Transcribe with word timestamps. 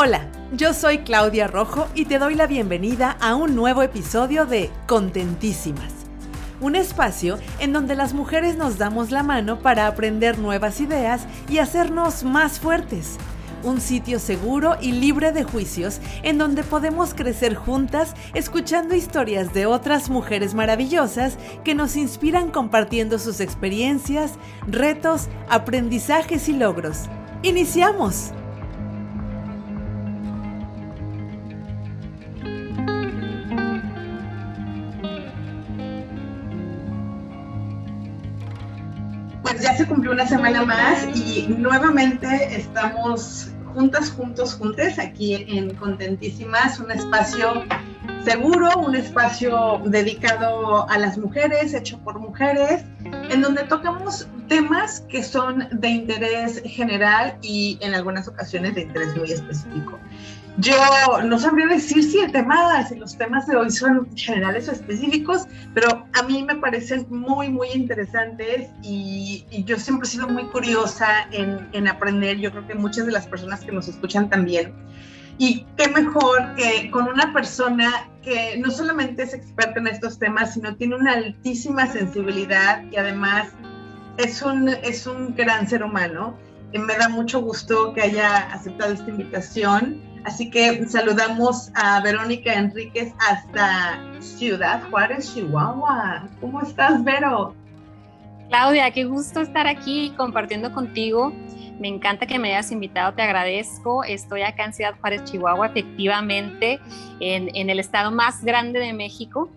Hola, 0.00 0.28
yo 0.52 0.74
soy 0.74 0.98
Claudia 0.98 1.48
Rojo 1.48 1.88
y 1.92 2.04
te 2.04 2.20
doy 2.20 2.36
la 2.36 2.46
bienvenida 2.46 3.16
a 3.20 3.34
un 3.34 3.56
nuevo 3.56 3.82
episodio 3.82 4.46
de 4.46 4.70
Contentísimas. 4.86 5.92
Un 6.60 6.76
espacio 6.76 7.36
en 7.58 7.72
donde 7.72 7.96
las 7.96 8.14
mujeres 8.14 8.56
nos 8.56 8.78
damos 8.78 9.10
la 9.10 9.24
mano 9.24 9.58
para 9.58 9.88
aprender 9.88 10.38
nuevas 10.38 10.80
ideas 10.80 11.26
y 11.48 11.58
hacernos 11.58 12.22
más 12.22 12.60
fuertes. 12.60 13.16
Un 13.64 13.80
sitio 13.80 14.20
seguro 14.20 14.76
y 14.80 14.92
libre 14.92 15.32
de 15.32 15.42
juicios 15.42 16.00
en 16.22 16.38
donde 16.38 16.62
podemos 16.62 17.12
crecer 17.12 17.56
juntas 17.56 18.14
escuchando 18.34 18.94
historias 18.94 19.52
de 19.52 19.66
otras 19.66 20.10
mujeres 20.10 20.54
maravillosas 20.54 21.38
que 21.64 21.74
nos 21.74 21.96
inspiran 21.96 22.52
compartiendo 22.52 23.18
sus 23.18 23.40
experiencias, 23.40 24.34
retos, 24.68 25.26
aprendizajes 25.48 26.48
y 26.48 26.52
logros. 26.52 27.06
¡Iniciamos! 27.42 28.32
Semana 40.28 40.62
más 40.62 41.06
y 41.16 41.46
nuevamente 41.48 42.54
estamos 42.54 43.50
juntas, 43.72 44.10
juntos, 44.10 44.54
juntes 44.54 44.98
aquí 44.98 45.46
en 45.48 45.74
Contentísimas, 45.74 46.78
un 46.78 46.90
espacio 46.90 47.64
seguro, 48.24 48.68
un 48.76 48.94
espacio 48.94 49.80
dedicado 49.86 50.86
a 50.90 50.98
las 50.98 51.16
mujeres, 51.16 51.72
hecho 51.72 51.98
por 52.00 52.18
mujeres, 52.20 52.84
en 53.30 53.40
donde 53.40 53.62
tocamos 53.64 54.28
temas 54.48 55.00
que 55.08 55.22
son 55.22 55.66
de 55.72 55.88
interés 55.88 56.60
general 56.62 57.38
y 57.40 57.78
en 57.80 57.94
algunas 57.94 58.28
ocasiones 58.28 58.74
de 58.74 58.82
interés 58.82 59.16
muy 59.16 59.32
específico. 59.32 59.98
Yo 60.60 60.74
no 61.22 61.38
sabría 61.38 61.68
decir 61.68 62.02
si 62.02 62.18
el 62.18 62.32
tema, 62.32 62.84
si 62.88 62.96
los 62.96 63.16
temas 63.16 63.46
de 63.46 63.56
hoy 63.56 63.70
son 63.70 64.08
generales 64.16 64.68
o 64.68 64.72
específicos, 64.72 65.46
pero 65.72 66.04
a 66.12 66.22
mí 66.24 66.42
me 66.42 66.56
parecen 66.56 67.06
muy, 67.10 67.48
muy 67.48 67.68
interesantes 67.72 68.68
y, 68.82 69.46
yo 69.64 69.78
siempre 69.78 70.08
he 70.08 70.10
sido 70.10 70.26
muy 70.28 70.44
curiosa 70.46 71.28
en, 71.30 71.68
en, 71.72 71.86
aprender. 71.86 72.38
Yo 72.38 72.50
creo 72.50 72.66
que 72.66 72.74
muchas 72.74 73.06
de 73.06 73.12
las 73.12 73.28
personas 73.28 73.60
que 73.60 73.70
nos 73.70 73.86
escuchan 73.86 74.28
también. 74.28 74.74
Y 75.38 75.64
qué 75.76 75.88
mejor 75.90 76.56
que 76.56 76.90
con 76.90 77.06
una 77.06 77.32
persona 77.32 78.08
que 78.22 78.58
no 78.58 78.72
solamente 78.72 79.22
es 79.22 79.34
experta 79.34 79.78
en 79.78 79.86
estos 79.86 80.18
temas, 80.18 80.54
sino 80.54 80.74
tiene 80.74 80.96
una 80.96 81.12
altísima 81.12 81.86
sensibilidad 81.86 82.82
y 82.90 82.96
además 82.96 83.50
es 84.16 84.42
un, 84.42 84.68
es 84.68 85.06
un 85.06 85.36
gran 85.36 85.68
ser 85.68 85.84
humano. 85.84 86.36
Y 86.72 86.78
me 86.80 86.96
da 86.96 87.08
mucho 87.08 87.40
gusto 87.40 87.92
que 87.94 88.02
haya 88.02 88.52
aceptado 88.52 88.92
esta 88.92 89.08
invitación. 89.08 90.07
Así 90.24 90.50
que 90.50 90.86
saludamos 90.86 91.70
a 91.74 92.00
Verónica 92.00 92.52
Enríquez 92.54 93.12
hasta 93.18 93.98
Ciudad 94.20 94.82
Juárez, 94.90 95.34
Chihuahua. 95.34 96.28
¿Cómo 96.40 96.60
estás, 96.62 97.02
Vero? 97.04 97.54
Claudia, 98.48 98.90
qué 98.90 99.04
gusto 99.04 99.40
estar 99.40 99.66
aquí 99.66 100.12
compartiendo 100.16 100.72
contigo. 100.72 101.32
Me 101.78 101.88
encanta 101.88 102.26
que 102.26 102.38
me 102.38 102.48
hayas 102.48 102.72
invitado, 102.72 103.14
te 103.14 103.22
agradezco. 103.22 104.04
Estoy 104.04 104.42
acá 104.42 104.64
en 104.64 104.72
Ciudad 104.72 104.94
Juárez, 105.00 105.24
Chihuahua, 105.24 105.66
efectivamente, 105.66 106.80
en, 107.20 107.70
el 107.70 107.78
estado 107.78 108.10
más 108.10 108.42
grande 108.42 108.80
de 108.80 108.92
México 108.92 109.50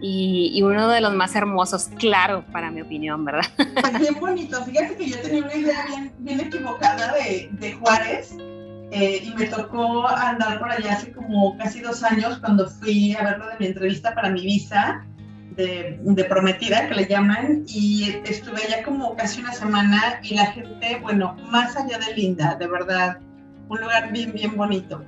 y, 0.00 0.60
uno 0.62 0.88
de 0.88 1.00
los 1.00 1.14
más 1.14 1.34
hermosos, 1.34 1.88
claro, 1.98 2.44
para 2.52 2.70
mi 2.70 2.82
opinión, 2.82 3.24
¿verdad? 3.24 3.46
Pues 3.56 3.98
bien 3.98 4.20
bonito. 4.20 4.62
Fíjate 4.64 4.96
que 4.96 5.08
yo 5.08 5.20
tenía 5.20 5.42
una 5.42 5.54
idea 5.54 5.86
bien, 6.18 6.40
equivocada 6.40 7.14
de, 7.14 7.48
de 7.52 7.72
Juárez 7.74 8.36
eh, 8.90 9.22
y 9.22 9.34
me 9.34 9.46
tocó 9.46 10.08
andar 10.08 10.58
por 10.58 10.70
allá 10.70 10.94
hace 10.94 11.12
como 11.12 11.56
casi 11.58 11.80
dos 11.80 12.02
años 12.02 12.38
cuando 12.38 12.68
fui 12.70 13.14
a 13.14 13.22
verlo 13.22 13.46
de 13.48 13.56
mi 13.58 13.66
entrevista 13.66 14.14
para 14.14 14.30
mi 14.30 14.42
visa 14.42 15.04
de, 15.56 15.98
de, 16.00 16.24
prometida, 16.24 16.88
que 16.88 16.94
le 16.94 17.06
llaman, 17.06 17.64
y 17.66 18.14
estuve 18.24 18.62
allá 18.62 18.82
como 18.84 19.16
casi 19.16 19.40
una 19.40 19.52
semana 19.52 20.20
y 20.22 20.34
la 20.34 20.46
gente, 20.52 20.98
bueno, 21.02 21.36
más 21.50 21.76
allá 21.76 21.98
de 21.98 22.14
linda, 22.14 22.54
de 22.54 22.68
verdad, 22.68 23.18
un 23.68 23.80
lugar 23.80 24.12
bien, 24.12 24.32
bien 24.32 24.56
bonito. 24.56 25.04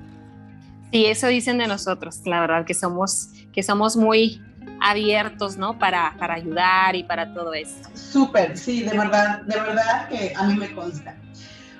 Sí, 0.91 1.05
eso 1.05 1.27
dicen 1.27 1.57
de 1.57 1.67
nosotros, 1.67 2.21
la 2.25 2.41
verdad, 2.41 2.65
que 2.65 2.73
somos, 2.73 3.29
que 3.53 3.63
somos 3.63 3.95
muy 3.95 4.41
abiertos, 4.81 5.57
¿no? 5.57 5.79
Para, 5.79 6.15
para 6.19 6.33
ayudar 6.33 6.95
y 6.95 7.03
para 7.03 7.33
todo 7.33 7.53
eso. 7.53 7.77
Súper, 7.93 8.57
sí, 8.57 8.83
de 8.83 8.97
verdad, 8.97 9.41
de 9.43 9.59
verdad 9.59 10.09
que 10.09 10.33
a 10.35 10.47
mí 10.47 10.55
me 10.55 10.71
consta. 10.73 11.15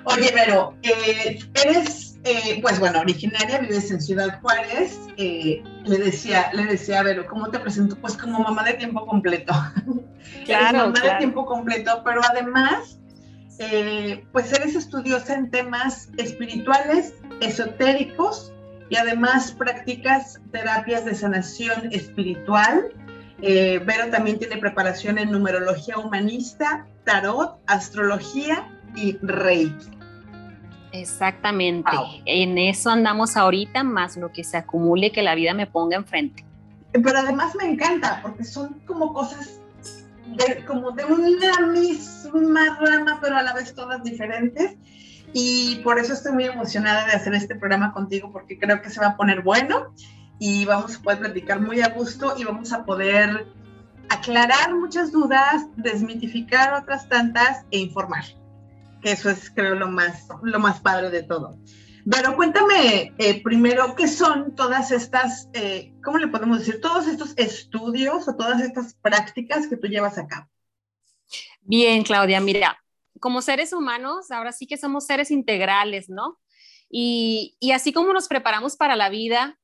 Oye, 0.04 0.30
pero 0.34 0.74
eh, 0.82 1.38
eres, 1.54 2.18
eh, 2.24 2.58
pues 2.60 2.78
bueno, 2.80 3.00
originaria, 3.00 3.58
vives 3.58 3.90
en 3.90 4.00
Ciudad 4.00 4.40
Juárez. 4.40 4.98
Eh, 5.16 5.62
le 5.84 5.98
decía, 5.98 6.50
le 6.52 6.64
decía 6.66 7.00
a 7.00 7.02
Vero, 7.02 7.26
¿cómo 7.26 7.50
te 7.50 7.58
presento? 7.58 7.96
Pues 7.96 8.16
como 8.16 8.40
mamá 8.40 8.64
de 8.64 8.74
tiempo 8.74 9.06
completo. 9.06 9.52
Claro, 10.44 10.78
mamá 10.88 11.00
de 11.00 11.18
tiempo 11.18 11.44
completo, 11.44 12.02
pero 12.04 12.20
además, 12.28 12.98
pues 14.32 14.52
eres 14.52 14.74
estudiosa 14.74 15.34
en 15.34 15.50
temas 15.50 16.08
espirituales, 16.16 17.14
esotéricos 17.40 18.52
y 18.88 18.96
además 18.96 19.52
practicas 19.52 20.40
terapias 20.50 21.04
de 21.04 21.14
sanación 21.14 21.92
espiritual. 21.92 22.88
Vero 23.40 24.10
también 24.10 24.38
tiene 24.38 24.56
preparación 24.56 25.18
en 25.18 25.30
numerología 25.30 25.98
humanista, 25.98 26.86
tarot, 27.04 27.58
astrología 27.66 28.68
y 28.94 29.16
Reiki. 29.22 30.02
Exactamente. 30.92 31.90
En 32.26 32.58
eso 32.58 32.90
andamos 32.90 33.36
ahorita, 33.36 33.82
más 33.82 34.16
lo 34.16 34.30
que 34.30 34.44
se 34.44 34.58
acumule 34.58 35.10
que 35.10 35.22
la 35.22 35.34
vida 35.34 35.54
me 35.54 35.66
ponga 35.66 35.96
enfrente. 35.96 36.44
Pero 36.92 37.18
además 37.18 37.54
me 37.54 37.64
encanta, 37.64 38.20
porque 38.22 38.44
son 38.44 38.80
como 38.86 39.14
cosas 39.14 39.58
de, 40.26 40.64
como 40.66 40.90
de 40.90 41.04
una 41.06 41.66
misma 41.66 42.78
rama, 42.78 43.18
pero 43.22 43.36
a 43.36 43.42
la 43.42 43.54
vez 43.54 43.74
todas 43.74 44.04
diferentes. 44.04 44.76
Y 45.32 45.76
por 45.76 45.98
eso 45.98 46.12
estoy 46.12 46.32
muy 46.32 46.44
emocionada 46.44 47.06
de 47.06 47.12
hacer 47.12 47.32
este 47.32 47.54
programa 47.54 47.94
contigo, 47.94 48.30
porque 48.30 48.58
creo 48.58 48.82
que 48.82 48.90
se 48.90 49.00
va 49.00 49.08
a 49.08 49.16
poner 49.16 49.40
bueno 49.40 49.94
y 50.38 50.66
vamos 50.66 50.96
a 50.96 51.00
poder 51.00 51.20
platicar 51.20 51.60
muy 51.60 51.80
a 51.80 51.88
gusto 51.88 52.34
y 52.36 52.44
vamos 52.44 52.70
a 52.74 52.84
poder 52.84 53.46
aclarar 54.10 54.74
muchas 54.74 55.10
dudas, 55.10 55.66
desmitificar 55.76 56.74
otras 56.74 57.08
tantas 57.08 57.64
e 57.70 57.78
informar 57.78 58.24
que 59.02 59.12
eso 59.12 59.30
es 59.30 59.50
creo 59.50 59.74
lo 59.74 59.88
más, 59.88 60.28
lo 60.42 60.58
más 60.58 60.80
padre 60.80 61.10
de 61.10 61.22
todo. 61.22 61.58
Pero 62.10 62.34
cuéntame 62.34 63.12
eh, 63.18 63.42
primero, 63.42 63.94
¿qué 63.94 64.08
son 64.08 64.56
todas 64.56 64.90
estas, 64.90 65.48
eh, 65.52 65.92
cómo 66.02 66.18
le 66.18 66.28
podemos 66.28 66.58
decir, 66.58 66.80
todos 66.80 67.06
estos 67.06 67.34
estudios 67.36 68.26
o 68.26 68.36
todas 68.36 68.60
estas 68.60 68.94
prácticas 68.94 69.68
que 69.68 69.76
tú 69.76 69.86
llevas 69.86 70.18
a 70.18 70.26
cabo? 70.26 70.48
Bien, 71.60 72.02
Claudia, 72.02 72.40
mira, 72.40 72.82
como 73.20 73.40
seres 73.40 73.72
humanos, 73.72 74.32
ahora 74.32 74.50
sí 74.50 74.66
que 74.66 74.76
somos 74.76 75.06
seres 75.06 75.30
integrales, 75.30 76.08
¿no? 76.08 76.40
Y, 76.90 77.56
y 77.60 77.70
así 77.70 77.92
como 77.92 78.12
nos 78.12 78.26
preparamos 78.26 78.76
para 78.76 78.96
la 78.96 79.08
vida, 79.08 79.58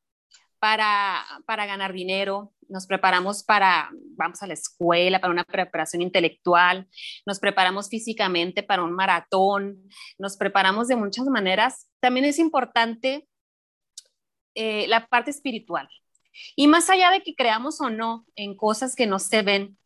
para, 0.60 1.24
para 1.44 1.66
ganar 1.66 1.92
dinero, 1.92 2.52
nos 2.68 2.86
preparamos 2.86 3.42
para, 3.42 3.90
vamos 4.16 4.42
a 4.42 4.46
la 4.46 4.54
escuela, 4.54 5.20
para 5.20 5.32
una 5.32 5.44
preparación 5.44 6.02
intelectual, 6.02 6.88
nos 7.26 7.38
preparamos 7.38 7.88
físicamente 7.88 8.62
para 8.62 8.82
un 8.82 8.92
maratón, 8.92 9.82
nos 10.18 10.36
preparamos 10.36 10.88
de 10.88 10.96
muchas 10.96 11.26
maneras. 11.26 11.88
También 12.00 12.26
es 12.26 12.38
importante 12.38 13.26
eh, 14.54 14.86
la 14.88 15.06
parte 15.06 15.30
espiritual. 15.30 15.88
Y 16.56 16.66
más 16.66 16.88
allá 16.90 17.10
de 17.10 17.22
que 17.22 17.34
creamos 17.34 17.80
o 17.80 17.90
no 17.90 18.26
en 18.36 18.56
cosas 18.56 18.94
que 18.94 19.06
no 19.06 19.18
se 19.18 19.42
ven, 19.42 19.78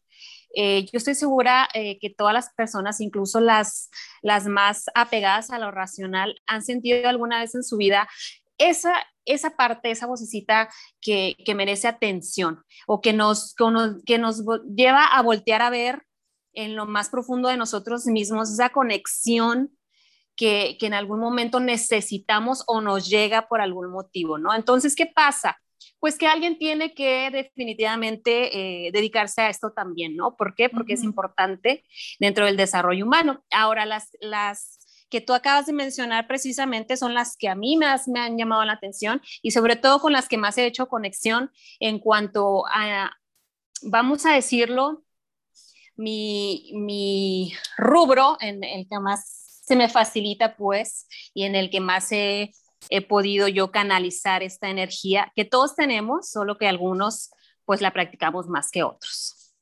eh, 0.55 0.85
yo 0.85 0.99
estoy 0.99 1.15
segura 1.15 1.69
eh, 1.73 1.99
que 1.99 2.11
todas 2.11 2.35
las 2.35 2.53
personas, 2.53 3.01
incluso 3.01 3.41
las, 3.41 3.91
las 4.21 4.47
más 4.47 4.85
apegadas 4.95 5.51
a 5.51 5.59
lo 5.59 5.71
racional, 5.71 6.41
han 6.47 6.63
sentido 6.63 7.09
alguna 7.09 7.41
vez 7.41 7.55
en 7.55 7.63
su 7.63 7.79
vida 7.79 8.09
esa, 8.59 8.95
esa 9.25 9.57
parte, 9.57 9.91
esa 9.91 10.07
vocecita 10.07 10.69
que, 11.01 11.37
merece 11.55 11.89
atención 11.89 12.63
o 12.87 13.01
que 13.01 13.13
nos, 13.13 13.55
que 14.07 14.19
nos, 14.19 14.43
lleva 14.75 15.05
a 15.05 15.23
voltear 15.23 15.63
a 15.63 15.71
ver 15.71 16.03
en 16.55 16.77
lo 16.77 16.87
más 16.87 17.09
profundo 17.09 17.49
de 17.49 17.57
nosotros 17.57 18.07
mismos, 18.07 18.53
esa 18.53 18.71
conexión 18.71 19.71
que, 20.37 20.77
en 20.81 20.95
algún 20.95 21.21
momento 21.21 21.61
necesitamos 21.61 22.65
o 22.67 22.81
nos 22.81 23.09
llega 23.09 23.49
por 23.49 23.61
algún 23.61 23.91
motivo, 23.91 24.39
¿no? 24.39 24.55
Entonces, 24.55 24.97
¿qué 24.97 25.07
pasa? 25.07 25.59
Pues 25.99 26.19
que 26.19 26.27
alguien 26.27 26.59
tiene 26.59 26.95
que 26.95 27.31
definitivamente 27.31 28.87
eh, 28.87 28.91
dedicarse 28.93 29.43
a 29.43 29.49
esto 29.49 29.73
también, 29.73 30.17
¿no? 30.17 30.37
¿Por 30.37 30.55
qué? 30.55 30.69
Porque 30.69 30.95
es 30.95 31.05
importante 31.05 31.85
dentro 32.19 32.47
del 32.47 32.57
desarrollo 32.57 33.05
humano. 33.05 33.45
Ahora, 33.51 33.87
las, 33.87 34.11
las 34.21 34.82
que 35.13 35.21
tú 35.21 35.35
acabas 35.35 35.67
de 35.67 35.75
mencionar 35.75 36.27
precisamente 36.27 36.97
son 36.97 37.13
las 37.13 37.37
que 37.37 37.51
a 37.51 37.55
mí 37.55 37.77
más 37.77 38.09
me 38.09 38.19
han 38.19 38.39
llamado 38.39 38.65
la 38.65 38.73
atención 38.73 39.21
y 39.43 39.51
sobre 39.51 39.77
todo 39.77 40.01
con 40.01 40.15
las 40.15 40.27
que 40.27 40.39
más 40.39 40.57
he 40.57 40.65
hecho 40.65 40.89
conexión 40.89 41.53
en 41.81 41.99
cuanto 41.99 42.65
a, 42.67 43.11
vamos 43.83 44.25
a 44.25 44.33
decirlo, 44.33 45.05
mi, 45.97 47.53
rubro 47.77 48.39
en 48.41 48.65
el 48.65 48.89
que 48.89 48.99
más 49.01 49.61
se 49.67 49.77
me 49.77 49.91
facilita 49.91 50.57
pues 50.57 51.07
y 51.35 51.45
en 51.45 51.57
el 51.57 51.69
que 51.69 51.81
más 51.81 52.11
he 52.11 52.51
he 52.91 53.01
podido 53.01 53.47
yo 53.47 53.71
canalizar 53.71 54.43
esta 54.43 54.69
energía 54.69 55.31
que 55.37 55.45
todos 55.45 55.77
tenemos, 55.77 56.29
solo 56.29 56.59
que 56.59 56.67
algunos 56.67 57.31
pues 57.65 57.81
la 57.81 57.93
practicamos 57.93 58.49
más 58.49 58.73
que 58.73 58.83
otros. 58.83 59.55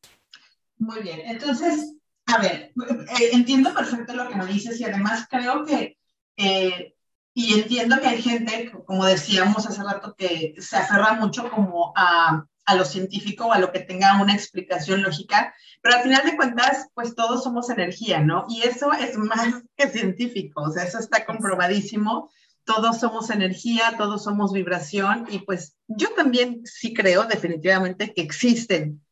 Muy 0.78 1.02
bien, 1.02 1.20
entonces, 1.26 1.96
a 2.34 2.38
ver, 2.38 2.72
eh, 3.20 3.30
entiendo 3.32 3.74
perfecto 3.74 4.14
lo 4.14 4.28
que 4.28 4.36
me 4.36 4.46
dices 4.46 4.80
y 4.80 4.84
además 4.84 5.26
creo 5.28 5.64
que, 5.64 5.98
eh, 6.36 6.94
y 7.34 7.54
entiendo 7.54 8.00
que 8.00 8.08
hay 8.08 8.22
gente, 8.22 8.72
como 8.86 9.04
decíamos 9.04 9.66
hace 9.66 9.82
rato, 9.82 10.14
que 10.16 10.54
se 10.58 10.76
aferra 10.76 11.14
mucho 11.14 11.50
como 11.50 11.92
a, 11.96 12.44
a 12.64 12.74
lo 12.74 12.84
científico 12.84 13.46
o 13.46 13.52
a 13.52 13.58
lo 13.58 13.72
que 13.72 13.80
tenga 13.80 14.20
una 14.20 14.34
explicación 14.34 15.02
lógica, 15.02 15.54
pero 15.82 15.96
al 15.96 16.02
final 16.02 16.24
de 16.24 16.36
cuentas, 16.36 16.88
pues 16.94 17.14
todos 17.14 17.42
somos 17.42 17.70
energía, 17.70 18.20
¿no? 18.20 18.46
Y 18.48 18.62
eso 18.62 18.92
es 18.92 19.16
más 19.16 19.62
que 19.76 19.88
científico, 19.88 20.62
o 20.62 20.70
sea, 20.70 20.84
eso 20.84 20.98
está 20.98 21.24
comprobadísimo 21.24 22.30
todos 22.64 23.00
somos 23.00 23.30
energía, 23.30 23.94
todos 23.96 24.22
somos 24.22 24.52
vibración 24.52 25.26
y 25.30 25.40
pues 25.40 25.76
yo 25.88 26.14
también 26.14 26.62
sí 26.64 26.94
creo 26.94 27.24
definitivamente 27.24 28.12
que 28.14 28.22
existen 28.22 29.04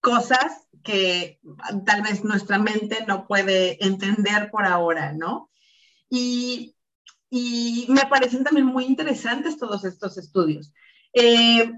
cosas 0.00 0.66
que 0.82 1.40
tal 1.86 2.02
vez 2.02 2.24
nuestra 2.24 2.58
mente 2.58 3.04
no 3.06 3.26
puede 3.26 3.84
entender 3.84 4.50
por 4.50 4.64
ahora, 4.64 5.12
¿no? 5.12 5.50
Y, 6.08 6.74
me 7.88 8.06
parecen 8.06 8.42
también 8.42 8.66
muy 8.66 8.84
interesantes 8.84 9.56
todos 9.56 9.84
estos 9.84 10.18
estudios. 10.18 10.72
Eh, 11.12 11.72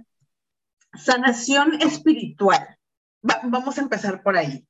sanación 0.95 1.81
espiritual. 1.83 2.79
vamos 3.21 3.77
a 3.77 3.83
empezar 3.83 4.23
por 4.23 4.37
ahí. 4.37 4.67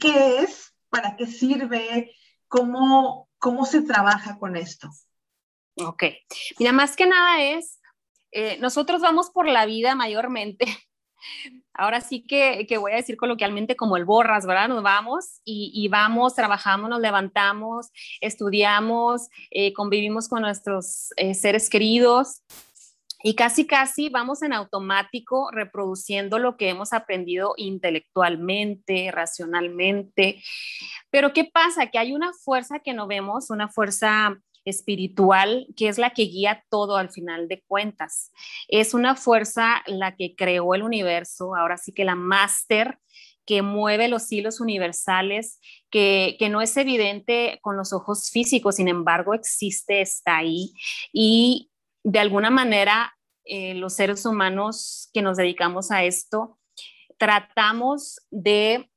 ¿Qué 0.00 0.38
es? 0.38 0.74
¿Para 0.88 1.16
qué 1.16 1.26
sirve? 1.26 2.14
¿Cómo, 2.48 3.28
cómo 3.38 3.64
se 3.64 3.82
trabaja 3.82 4.38
con 4.38 4.56
esto? 4.56 4.90
Ok. 5.76 6.04
Mira, 6.58 6.72
más 6.72 6.96
que 6.96 7.06
nada 7.06 7.42
es, 7.42 7.80
eh, 8.30 8.58
nosotros 8.58 9.00
vamos 9.00 9.30
por 9.30 9.46
la 9.46 9.66
vida 9.66 9.94
mayormente. 9.94 10.66
Ahora 11.74 12.00
sí 12.00 12.24
que, 12.26 12.66
voy 12.78 12.92
a 12.92 12.96
decir 12.96 13.16
coloquialmente 13.16 13.76
como 13.76 13.96
el 13.96 14.04
borras, 14.04 14.46
¿verdad? 14.46 14.68
Nos 14.68 14.82
vamos 14.82 15.40
y, 15.44 15.88
vamos, 15.88 16.34
trabajamos, 16.34 16.90
nos 16.90 17.00
levantamos, 17.00 17.90
estudiamos, 18.20 19.28
eh, 19.50 19.72
convivimos 19.72 20.28
con 20.28 20.42
nuestros 20.42 21.10
eh, 21.16 21.34
seres 21.34 21.70
queridos 21.70 22.42
y 23.22 23.34
casi, 23.34 23.66
casi 23.66 24.08
vamos 24.08 24.42
en 24.42 24.52
automático 24.52 25.50
reproduciendo 25.52 26.38
lo 26.38 26.56
que 26.56 26.68
hemos 26.68 26.92
aprendido 26.92 27.54
intelectualmente, 27.56 29.10
racionalmente. 29.12 30.42
Pero 31.10 31.32
¿qué 31.32 31.44
pasa? 31.44 31.86
Que 31.86 31.98
hay 31.98 32.12
una 32.12 32.32
fuerza 32.32 32.80
que 32.80 32.94
no 32.94 33.06
vemos, 33.06 33.50
una 33.50 33.68
fuerza 33.68 34.36
espiritual, 34.64 35.66
que 35.76 35.88
es 35.88 35.98
la 35.98 36.10
que 36.10 36.22
guía 36.22 36.64
todo 36.70 36.96
al 36.96 37.10
final 37.10 37.48
de 37.48 37.62
cuentas. 37.66 38.30
Es 38.68 38.94
una 38.94 39.16
fuerza 39.16 39.82
la 39.86 40.16
que 40.16 40.34
creó 40.36 40.74
el 40.74 40.82
universo, 40.82 41.54
ahora 41.56 41.76
sí 41.76 41.92
que 41.92 42.04
la 42.04 42.14
máster 42.14 42.98
que 43.44 43.62
mueve 43.62 44.08
los 44.08 44.30
hilos 44.30 44.60
universales, 44.60 45.60
que, 45.90 46.36
no 46.50 46.60
es 46.60 46.76
evidente 46.76 47.58
con 47.62 47.76
los 47.76 47.92
ojos 47.92 48.30
físicos, 48.30 48.76
sin 48.76 48.88
embargo 48.88 49.34
existe, 49.34 50.00
está 50.00 50.38
ahí. 50.38 50.72
Y 51.12 51.70
de 52.04 52.20
alguna 52.20 52.50
manera 52.50 53.14
eh, 53.44 53.74
los 53.74 53.94
seres 53.94 54.24
humanos 54.24 55.10
que 55.12 55.22
nos 55.22 55.36
dedicamos 55.36 55.90
a 55.90 56.04
esto, 56.04 56.58
tratamos 57.18 58.20
de, 58.30 58.90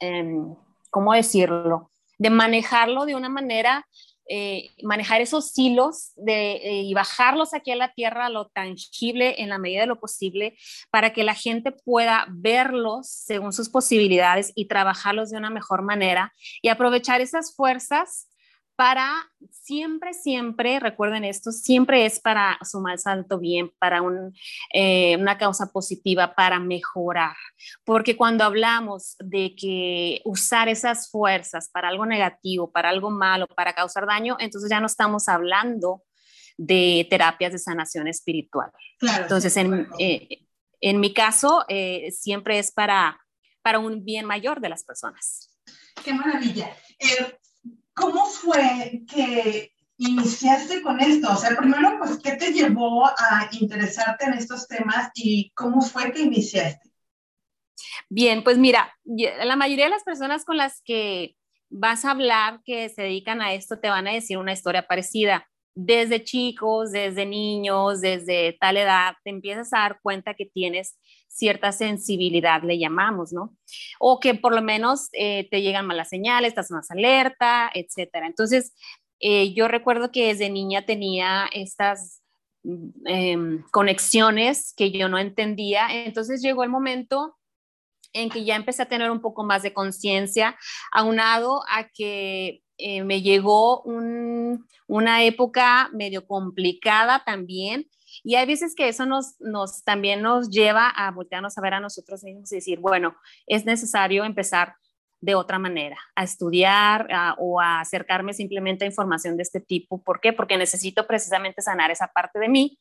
em, 0.00 0.54
¿cómo 0.90 1.12
decirlo? 1.12 1.90
De 2.18 2.30
manejarlo 2.30 3.06
de 3.06 3.14
una 3.14 3.28
manera 3.28 3.86
eh, 4.28 4.70
manejar 4.82 5.20
esos 5.20 5.56
hilos 5.56 6.12
de, 6.16 6.52
eh, 6.56 6.82
y 6.82 6.94
bajarlos 6.94 7.54
aquí 7.54 7.70
a 7.70 7.76
la 7.76 7.92
tierra 7.94 8.28
lo 8.28 8.48
tangible 8.48 9.42
en 9.42 9.48
la 9.48 9.58
medida 9.58 9.80
de 9.80 9.86
lo 9.86 9.98
posible 9.98 10.56
para 10.90 11.12
que 11.12 11.24
la 11.24 11.34
gente 11.34 11.72
pueda 11.72 12.26
verlos 12.30 13.08
según 13.08 13.52
sus 13.52 13.68
posibilidades 13.70 14.52
y 14.54 14.66
trabajarlos 14.66 15.30
de 15.30 15.38
una 15.38 15.50
mejor 15.50 15.82
manera 15.82 16.32
y 16.60 16.68
aprovechar 16.68 17.20
esas 17.20 17.54
fuerzas 17.54 18.27
para 18.78 19.28
siempre, 19.50 20.14
siempre, 20.14 20.78
recuerden 20.78 21.24
esto, 21.24 21.50
siempre 21.50 22.06
es 22.06 22.20
para 22.20 22.56
su 22.62 22.78
más 22.78 23.08
alto 23.08 23.40
bien, 23.40 23.72
para 23.80 24.00
eh, 24.72 25.16
una 25.16 25.36
causa 25.36 25.72
positiva, 25.72 26.36
para 26.36 26.60
mejorar. 26.60 27.34
Porque 27.82 28.16
cuando 28.16 28.44
hablamos 28.44 29.16
de 29.18 29.56
que 29.56 30.20
usar 30.24 30.68
esas 30.68 31.10
fuerzas 31.10 31.68
para 31.72 31.88
algo 31.88 32.06
negativo, 32.06 32.70
para 32.70 32.90
algo 32.90 33.10
malo, 33.10 33.48
para 33.48 33.72
causar 33.72 34.06
daño, 34.06 34.36
entonces 34.38 34.70
ya 34.70 34.78
no 34.78 34.86
estamos 34.86 35.28
hablando 35.28 36.04
de 36.56 37.04
terapias 37.10 37.50
de 37.50 37.58
sanación 37.58 38.06
espiritual. 38.06 38.70
entonces, 39.00 39.56
en, 39.56 39.88
eh, 39.98 40.46
en, 40.80 41.00
mi 41.00 41.12
caso, 41.12 41.64
eh, 41.68 42.12
siempre 42.12 42.60
es 42.60 42.70
para, 42.70 43.18
para 43.60 43.80
un 43.80 44.04
bien 44.04 44.24
mayor 44.24 44.60
de 44.60 44.68
las 44.68 44.84
personas. 44.84 45.50
Qué 46.04 46.14
maravilla. 46.14 46.76
¿Cómo 47.98 48.26
fue 48.26 49.02
que 49.08 49.72
iniciaste 49.98 50.82
con 50.82 51.00
esto? 51.00 51.30
O 51.32 51.36
sea, 51.36 51.56
primero, 51.56 51.98
pues, 51.98 52.18
¿qué 52.22 52.32
te 52.32 52.52
llevó 52.52 53.06
a 53.06 53.48
interesarte 53.52 54.26
en 54.26 54.34
estos 54.34 54.68
temas 54.68 55.10
y 55.14 55.50
cómo 55.54 55.80
fue 55.82 56.12
que 56.12 56.22
iniciaste? 56.22 56.88
Bien, 58.08 58.42
pues 58.42 58.58
mira, 58.58 58.94
la 59.04 59.56
mayoría 59.56 59.84
de 59.84 59.90
las 59.90 60.04
personas 60.04 60.44
con 60.44 60.56
las 60.56 60.80
que 60.82 61.36
vas 61.68 62.04
a 62.04 62.12
hablar 62.12 62.60
que 62.64 62.88
se 62.88 63.02
dedican 63.02 63.42
a 63.42 63.52
esto 63.52 63.78
te 63.78 63.90
van 63.90 64.06
a 64.08 64.12
decir 64.12 64.38
una 64.38 64.52
historia 64.52 64.86
parecida. 64.86 65.48
Desde 65.80 66.24
chicos, 66.24 66.90
desde 66.90 67.24
niños, 67.24 68.00
desde 68.00 68.56
tal 68.60 68.78
edad, 68.78 69.14
te 69.22 69.30
empiezas 69.30 69.72
a 69.72 69.78
dar 69.78 70.00
cuenta 70.02 70.34
que 70.34 70.44
tienes 70.44 70.98
cierta 71.28 71.70
sensibilidad, 71.70 72.64
le 72.64 72.80
llamamos, 72.80 73.32
¿no? 73.32 73.56
O 74.00 74.18
que 74.18 74.34
por 74.34 74.52
lo 74.52 74.60
menos 74.60 75.08
eh, 75.12 75.46
te 75.52 75.62
llegan 75.62 75.86
malas 75.86 76.08
señales, 76.08 76.48
estás 76.48 76.72
más 76.72 76.90
alerta, 76.90 77.70
etcétera. 77.72 78.26
Entonces, 78.26 78.74
eh, 79.20 79.54
yo 79.54 79.68
recuerdo 79.68 80.10
que 80.10 80.26
desde 80.26 80.50
niña 80.50 80.84
tenía 80.84 81.48
estas 81.52 82.22
em, 83.04 83.62
conexiones 83.70 84.74
que 84.76 84.90
yo 84.90 85.08
no 85.08 85.16
entendía. 85.16 85.86
Entonces 85.90 86.42
llegó 86.42 86.64
el 86.64 86.70
momento 86.70 87.36
en 88.12 88.30
que 88.30 88.44
ya 88.44 88.56
empecé 88.56 88.82
a 88.82 88.88
tener 88.88 89.12
un 89.12 89.20
poco 89.20 89.44
más 89.44 89.62
de 89.62 89.72
conciencia, 89.72 90.58
aunado 90.90 91.62
a 91.68 91.88
que 91.88 92.62
eh, 92.78 93.04
me 93.04 93.22
llegó 93.22 93.82
una 93.82 95.24
época 95.24 95.90
medio 95.92 96.26
complicada 96.26 97.22
también, 97.24 97.86
y 98.24 98.34
hay 98.34 98.46
veces 98.46 98.74
que 98.74 98.88
eso 98.88 99.06
nos, 99.06 99.40
nos 99.40 99.84
también 99.84 100.22
nos 100.22 100.50
lleva 100.50 100.88
a 100.88 101.10
voltearnos 101.10 101.56
a 101.56 101.60
ver 101.60 101.74
a 101.74 101.80
nosotros 101.80 102.24
mismos 102.24 102.50
y 102.52 102.56
decir, 102.56 102.78
bueno, 102.80 103.16
es 103.46 103.64
necesario 103.64 104.24
empezar 104.24 104.74
de 105.20 105.34
otra 105.34 105.58
manera, 105.58 105.96
a 106.14 106.22
estudiar 106.22 107.08
o 107.38 107.60
a 107.60 107.80
acercarme 107.80 108.32
simplemente 108.32 108.84
a 108.84 108.88
información 108.88 109.36
de 109.36 109.42
este 109.42 109.60
tipo. 109.60 110.02
¿Por 110.02 110.20
qué? 110.20 110.32
Porque 110.32 110.56
necesito 110.56 111.06
precisamente 111.06 111.60
sanar 111.60 111.90
esa 111.90 112.08
parte 112.08 112.38
de 112.38 112.48
mí. 112.48 112.78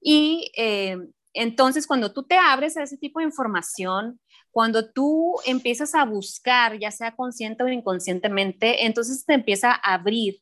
Y 0.00 0.50
eh, 0.56 0.96
entonces 1.34 1.86
cuando 1.86 2.12
tú 2.12 2.24
te 2.24 2.36
abres 2.36 2.76
a 2.76 2.82
ese 2.82 2.98
tipo 2.98 3.20
de 3.20 3.26
información, 3.26 4.20
cuando 4.50 4.90
tú 4.90 5.36
empiezas 5.46 5.94
a 5.94 6.04
buscar, 6.04 6.78
ya 6.78 6.90
sea 6.90 7.14
consciente 7.14 7.62
o 7.62 7.68
inconscientemente, 7.68 8.86
entonces 8.86 9.24
te 9.24 9.34
empieza 9.34 9.72
a 9.72 9.94
abrir 9.94 10.40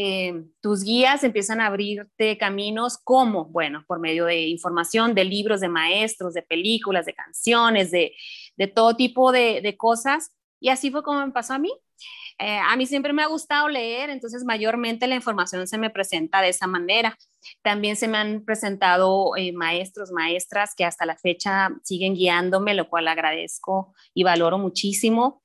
eh, 0.00 0.44
tus 0.60 0.84
guías 0.84 1.24
empiezan 1.24 1.60
a 1.60 1.66
abrirte 1.66 2.38
caminos 2.38 2.98
como, 2.98 3.46
bueno, 3.46 3.84
por 3.88 3.98
medio 3.98 4.26
de 4.26 4.46
información, 4.46 5.12
de 5.12 5.24
libros, 5.24 5.60
de 5.60 5.68
maestros, 5.68 6.34
de 6.34 6.42
películas, 6.42 7.04
de 7.06 7.14
canciones, 7.14 7.90
de, 7.90 8.14
todo 8.74 8.94
tipo 8.94 9.32
de, 9.32 9.74
cosas. 9.76 10.30
Y 10.60 10.68
así 10.68 10.92
fue 10.92 11.02
como 11.02 11.26
me 11.26 11.32
pasó 11.32 11.54
a 11.54 11.58
mí. 11.58 11.72
Eh, 12.38 12.58
a 12.58 12.76
mí 12.76 12.86
siempre 12.86 13.12
me 13.12 13.22
ha 13.22 13.26
gustado 13.26 13.68
leer, 13.68 14.10
entonces 14.10 14.44
mayormente 14.44 15.06
la 15.06 15.16
información 15.16 15.66
se 15.66 15.78
me 15.78 15.90
presenta 15.90 16.40
de 16.40 16.50
esa 16.50 16.66
manera. 16.66 17.16
También 17.62 17.96
se 17.96 18.08
me 18.08 18.18
han 18.18 18.44
presentado 18.44 19.36
eh, 19.36 19.52
maestros, 19.52 20.10
maestras 20.12 20.74
que 20.76 20.84
hasta 20.84 21.06
la 21.06 21.16
fecha 21.16 21.70
siguen 21.82 22.14
guiándome, 22.14 22.74
lo 22.74 22.88
cual 22.88 23.08
agradezco 23.08 23.94
y 24.14 24.24
valoro 24.24 24.58
muchísimo. 24.58 25.42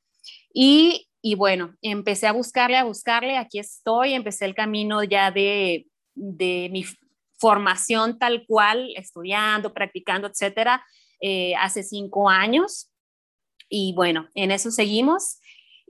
Y 0.54 1.08
bueno, 1.38 1.76
empecé 1.82 2.28
a 2.28 2.34
buscarle, 2.34 2.78
a 2.78 2.84
buscarle, 2.84 3.38
aquí 3.38 3.58
estoy, 3.58 4.14
empecé 4.14 4.46
el 4.46 4.54
camino 4.54 5.04
ya 5.04 5.32
de, 5.32 5.88
de 6.16 6.70
mi 6.72 6.86
formación 7.44 8.20
tal 8.20 8.46
cual, 8.46 8.94
estudiando, 8.96 9.74
practicando, 9.74 10.28
etcétera, 10.28 10.86
eh, 11.20 11.56
hace 11.56 11.84
cinco 11.84 12.30
años. 12.30 12.90
Y 13.70 13.94
bueno, 13.96 14.30
en 14.36 14.52
eso 14.52 14.72
seguimos. 14.72 15.40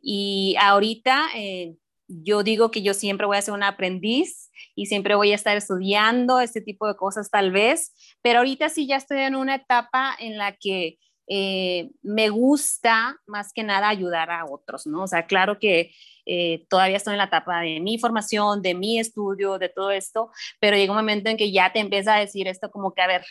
Y 0.05 0.57
ahorita 0.59 1.29
eh, 1.33 1.77
yo 2.07 2.43
digo 2.43 2.69
que 2.71 2.81
yo 2.81 2.93
siempre 2.93 3.25
voy 3.25 3.37
a 3.37 3.41
ser 3.41 3.53
un 3.53 3.63
aprendiz 3.63 4.51
y 4.75 4.87
siempre 4.87 5.15
voy 5.15 5.31
a 5.31 5.35
estar 5.35 5.55
estudiando 5.55 6.41
este 6.41 6.61
tipo 6.61 6.87
de 6.87 6.95
cosas 6.95 7.29
tal 7.29 7.51
vez, 7.51 7.93
pero 8.21 8.39
ahorita 8.39 8.69
sí 8.69 8.85
ya 8.85 8.97
estoy 8.97 9.19
en 9.19 9.35
una 9.35 9.55
etapa 9.55 10.15
en 10.19 10.37
la 10.37 10.57
que 10.57 10.99
eh, 11.27 11.91
me 12.01 12.27
gusta 12.29 13.17
más 13.25 13.53
que 13.53 13.63
nada 13.63 13.87
ayudar 13.87 14.29
a 14.29 14.45
otros, 14.45 14.85
¿no? 14.85 15.03
O 15.03 15.07
sea, 15.07 15.25
claro 15.25 15.57
que 15.57 15.91
eh, 16.25 16.65
todavía 16.69 16.97
estoy 16.97 17.13
en 17.13 17.19
la 17.19 17.25
etapa 17.25 17.61
de 17.61 17.79
mi 17.79 17.97
formación, 17.97 18.61
de 18.61 18.73
mi 18.73 18.99
estudio, 18.99 19.57
de 19.57 19.69
todo 19.69 19.91
esto, 19.91 20.31
pero 20.59 20.75
llega 20.75 20.91
un 20.91 20.97
momento 20.97 21.29
en 21.29 21.37
que 21.37 21.51
ya 21.51 21.71
te 21.71 21.79
empieza 21.79 22.15
a 22.15 22.19
decir 22.19 22.47
esto 22.49 22.69
como 22.69 22.93
que, 22.93 23.01
a 23.01 23.07
ver, 23.07 23.25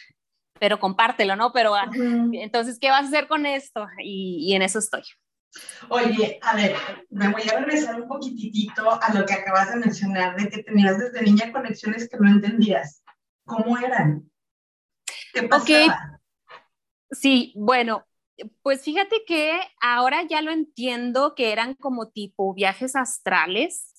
pero 0.59 0.81
compártelo, 0.81 1.37
¿no? 1.37 1.53
Pero 1.53 1.75
ah, 1.75 1.91
entonces, 2.33 2.79
¿qué 2.79 2.89
vas 2.89 3.05
a 3.05 3.09
hacer 3.09 3.29
con 3.29 3.45
esto? 3.45 3.87
Y, 4.03 4.47
y, 4.49 4.55
en 4.55 4.63
eso 4.63 4.79
estoy. 4.79 5.03
Oye, 5.89 6.39
a 6.43 6.57
ver, 6.57 6.77
me 7.11 7.31
voy 7.31 7.43
a 7.43 7.59
regresar 7.59 8.01
un 8.01 8.09
poquitito 8.09 8.91
a 8.91 9.13
lo 9.15 9.27
que 9.27 9.35
acabas 9.35 9.73
de 9.73 9.81
mencionar, 9.81 10.37
de 10.37 10.49
que 10.49 10.63
tenías 10.63 10.99
desde 10.99 11.23
niña 11.23 11.53
conexiones 11.53 12.09
que 12.09 12.17
no 12.19 12.29
entendías. 12.29 13.03
¿Cómo 13.45 13.77
eran? 13.79 14.31
¿Qué 15.35 15.43
pasaba? 15.43 16.21
Sí, 17.11 17.53
bueno, 17.57 18.07
pues 18.63 18.83
fíjate 18.83 19.25
que 19.27 19.61
ahora 19.81 20.23
ya 20.29 20.41
lo 20.41 20.51
entiendo 20.51 21.35
que 21.35 21.53
eran 21.53 21.75
como 21.75 22.11
tipo 22.11 22.55
viajes 22.55 22.97
astrales. 22.97 23.95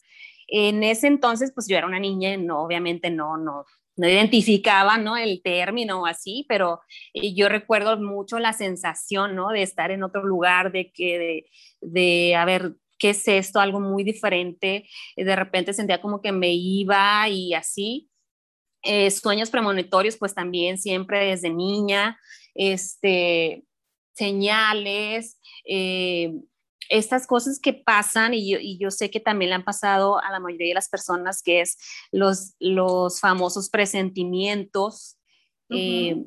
En 0.48 0.84
ese 0.84 1.08
entonces, 1.08 1.52
pues 1.54 1.68
yo 1.68 1.78
era 1.78 1.88
una 1.88 2.00
niña, 2.00 2.36
no, 2.38 2.62
obviamente 2.64 3.10
no, 3.10 3.38
no, 3.38 3.66
no 3.96 4.08
identificaba 4.08 4.98
¿no? 4.98 5.18
el 5.18 5.42
término 5.44 6.06
así, 6.06 6.46
pero 6.50 6.82
eh, 7.14 7.34
yo 7.34 7.50
recuerdo 7.50 7.98
mucho 7.98 8.40
la 8.40 8.54
sensación 8.54 9.36
¿no? 9.36 9.50
de 9.50 9.62
estar 9.62 9.92
en 9.92 10.04
otro 10.04 10.24
lugar, 10.24 10.72
de 10.72 10.92
que, 10.92 11.18
de, 11.18 11.46
de 11.82 12.36
a 12.36 12.46
ver, 12.46 12.76
¿qué 12.98 13.12
es 13.12 13.28
esto? 13.28 13.60
Algo 13.60 13.80
muy 13.80 14.04
diferente. 14.04 14.88
De 15.16 15.36
repente 15.36 15.74
sentía 15.74 16.02
como 16.02 16.22
que 16.22 16.32
me 16.32 16.54
iba 16.54 17.28
y 17.30 17.54
así. 17.54 18.10
Eh, 18.84 19.12
sueños 19.12 19.50
premonitorios, 19.50 20.18
pues 20.18 20.34
también 20.34 20.78
siempre 20.78 21.26
desde 21.26 21.50
niña, 21.50 22.20
este, 22.54 23.64
señales, 24.14 25.40
eh, 25.66 26.34
estas 26.90 27.28
cosas 27.28 27.60
que 27.60 27.74
pasan, 27.74 28.34
y 28.34 28.78
yo, 28.78 28.92
sé 28.92 29.10
que 29.10 29.20
también 29.20 29.50
le 29.50 29.56
han 29.56 29.64
pasado 29.64 30.22
a 30.22 30.32
la 30.32 30.40
mayoría 30.40 30.70
de 30.70 30.76
las 30.76 30.90
personas, 30.90 31.42
que 31.42 31.62
es 31.62 31.78
los, 32.12 32.56
los 32.60 33.20
famosos 33.20 33.70
presentimientos 33.70 35.18
eh, 35.70 36.24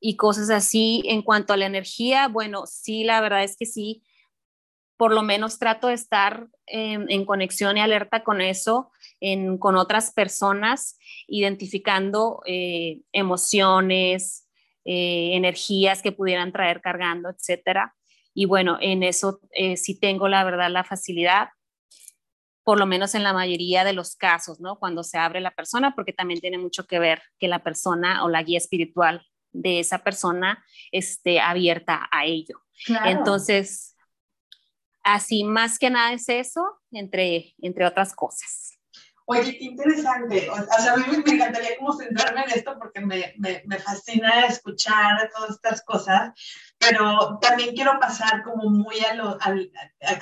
y 0.00 0.16
cosas 0.16 0.50
así. 0.50 1.02
En 1.06 1.22
cuanto 1.22 1.52
a 1.52 1.56
la 1.56 1.66
energía, 1.66 2.28
bueno, 2.28 2.64
sí, 2.66 3.04
la 3.04 3.20
verdad 3.20 3.44
es 3.44 3.56
que 3.56 3.66
sí, 3.66 4.02
por 4.96 5.12
lo 5.12 5.22
menos 5.22 5.58
trato 5.58 5.88
de 5.88 5.94
estar 5.94 6.48
en, 6.66 7.24
conexión 7.24 7.76
y 7.76 7.80
alerta 7.80 8.24
con 8.24 8.40
eso, 8.40 8.90
con 9.58 9.76
otras 9.76 10.12
personas, 10.12 10.98
identificando 11.26 12.40
eh, 12.46 13.00
emociones, 13.12 14.46
eh, 14.84 15.34
energías 15.34 16.00
que 16.00 16.12
pudieran 16.12 16.52
traer 16.52 16.80
cargando, 16.80 17.28
etcétera. 17.28 17.95
Y 18.38 18.44
bueno, 18.44 18.76
en 18.82 19.02
eso 19.02 19.40
eh, 19.52 19.78
sí 19.78 19.98
tengo 19.98 20.28
la 20.28 20.44
verdad 20.44 20.70
la 20.70 20.84
facilidad, 20.84 21.48
por 22.64 22.78
lo 22.78 22.84
menos 22.84 23.14
en 23.14 23.22
la 23.22 23.32
mayoría 23.32 23.82
de 23.82 23.94
los 23.94 24.14
casos, 24.14 24.60
¿no? 24.60 24.78
Cuando 24.78 25.02
se 25.04 25.16
abre 25.16 25.40
la 25.40 25.52
persona, 25.52 25.94
porque 25.94 26.12
también 26.12 26.40
tiene 26.40 26.58
mucho 26.58 26.86
que 26.86 26.98
ver 26.98 27.22
que 27.38 27.48
la 27.48 27.62
persona 27.62 28.22
o 28.24 28.28
la 28.28 28.42
guía 28.42 28.58
espiritual 28.58 29.26
de 29.52 29.80
esa 29.80 30.04
persona 30.04 30.62
esté 30.92 31.40
abierta 31.40 32.10
a 32.12 32.26
ello. 32.26 32.60
Entonces, 33.06 33.96
así 35.02 35.42
más 35.42 35.78
que 35.78 35.88
nada 35.88 36.12
es 36.12 36.28
eso, 36.28 36.62
entre, 36.90 37.54
entre 37.62 37.86
otras 37.86 38.14
cosas. 38.14 38.65
Oye, 39.28 39.58
qué 39.58 39.64
interesante. 39.64 40.48
O, 40.50 40.80
sea, 40.80 40.92
a 40.92 40.96
mí 40.96 41.04
me 41.08 41.32
encantaría 41.32 41.76
como 41.78 41.92
centrarme 41.92 42.42
en 42.42 42.50
esto 42.50 42.76
porque 42.78 43.00
me, 43.00 43.34
me, 43.38 43.60
me, 43.66 43.78
fascina 43.80 44.46
escuchar 44.46 45.28
todas 45.34 45.50
estas 45.50 45.82
cosas, 45.82 46.30
pero 46.78 47.36
también 47.42 47.74
quiero 47.74 47.98
pasar 47.98 48.44
como 48.44 48.70
muy 48.70 49.00
a, 49.00 49.14
lo, 49.14 49.30
a, 49.30 49.54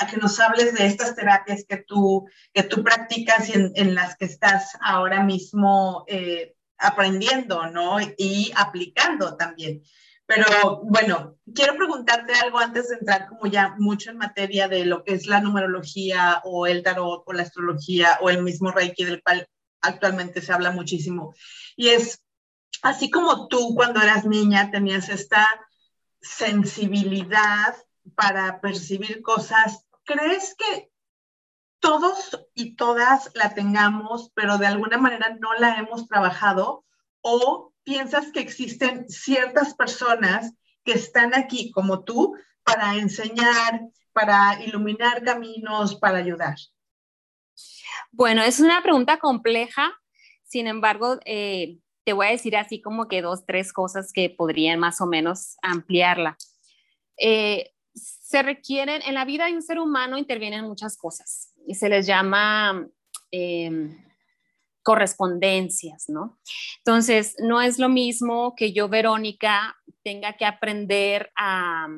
a, 0.00 0.06
que 0.06 0.16
nos 0.16 0.40
hables 0.40 0.72
de 0.72 0.86
estas 0.86 1.14
terapias 1.14 1.66
que 1.68 1.84
tú, 1.86 2.26
que 2.54 2.62
tú 2.62 2.82
practicas 2.82 3.50
y 3.50 3.52
en, 3.52 3.72
en 3.74 3.94
las 3.94 4.16
que 4.16 4.24
estás 4.24 4.72
ahora 4.80 5.22
mismo 5.22 6.06
eh, 6.08 6.54
aprendiendo, 6.78 7.66
¿no? 7.66 7.98
Y 8.16 8.52
aplicando 8.56 9.36
también. 9.36 9.82
Pero 10.26 10.80
bueno, 10.84 11.36
quiero 11.54 11.76
preguntarte 11.76 12.32
algo 12.34 12.58
antes 12.58 12.88
de 12.88 12.96
entrar 12.96 13.28
como 13.28 13.46
ya 13.46 13.74
mucho 13.78 14.10
en 14.10 14.16
materia 14.16 14.68
de 14.68 14.86
lo 14.86 15.04
que 15.04 15.14
es 15.14 15.26
la 15.26 15.40
numerología 15.40 16.40
o 16.44 16.66
el 16.66 16.82
tarot 16.82 17.24
o 17.26 17.32
la 17.32 17.42
astrología 17.42 18.18
o 18.22 18.30
el 18.30 18.42
mismo 18.42 18.70
Reiki 18.70 19.04
del 19.04 19.22
cual 19.22 19.46
actualmente 19.82 20.40
se 20.40 20.52
habla 20.52 20.70
muchísimo. 20.70 21.34
Y 21.76 21.88
es, 21.88 22.22
así 22.82 23.10
como 23.10 23.48
tú 23.48 23.74
cuando 23.74 24.00
eras 24.00 24.24
niña 24.24 24.70
tenías 24.70 25.10
esta 25.10 25.46
sensibilidad 26.22 27.76
para 28.14 28.62
percibir 28.62 29.20
cosas, 29.20 29.84
¿crees 30.04 30.54
que 30.56 30.90
todos 31.80 32.40
y 32.54 32.76
todas 32.76 33.30
la 33.34 33.52
tengamos, 33.52 34.32
pero 34.34 34.56
de 34.56 34.66
alguna 34.66 34.96
manera 34.96 35.36
no 35.38 35.52
la 35.54 35.76
hemos 35.76 36.08
trabajado? 36.08 36.86
¿O 37.20 37.73
piensas 37.84 38.32
que 38.32 38.40
existen 38.40 39.08
ciertas 39.08 39.74
personas 39.74 40.52
que 40.84 40.92
están 40.92 41.34
aquí 41.34 41.70
como 41.70 42.04
tú 42.04 42.34
para 42.64 42.96
enseñar, 42.96 43.80
para 44.12 44.62
iluminar 44.62 45.22
caminos, 45.22 45.96
para 45.96 46.18
ayudar? 46.18 46.56
Bueno, 48.10 48.42
es 48.42 48.60
una 48.60 48.82
pregunta 48.82 49.18
compleja, 49.18 49.92
sin 50.44 50.66
embargo, 50.66 51.18
eh, 51.24 51.78
te 52.04 52.12
voy 52.12 52.26
a 52.26 52.30
decir 52.30 52.56
así 52.56 52.80
como 52.80 53.08
que 53.08 53.22
dos, 53.22 53.44
tres 53.46 53.72
cosas 53.72 54.12
que 54.12 54.30
podrían 54.30 54.78
más 54.78 55.00
o 55.00 55.06
menos 55.06 55.56
ampliarla. 55.62 56.36
Eh, 57.18 57.72
se 57.94 58.42
requieren, 58.42 59.02
en 59.02 59.14
la 59.14 59.24
vida 59.24 59.46
de 59.46 59.54
un 59.54 59.62
ser 59.62 59.78
humano 59.78 60.18
intervienen 60.18 60.64
muchas 60.64 60.96
cosas 60.96 61.52
y 61.66 61.74
se 61.74 61.88
les 61.88 62.06
llama 62.06 62.88
eh, 63.30 63.96
correspondencias, 64.84 66.08
¿no? 66.08 66.38
Entonces, 66.78 67.34
no 67.40 67.60
es 67.60 67.80
lo 67.80 67.88
mismo 67.88 68.54
que 68.54 68.72
yo, 68.72 68.88
Verónica, 68.88 69.76
tenga 70.04 70.34
que 70.34 70.44
aprender 70.44 71.32
a, 71.34 71.88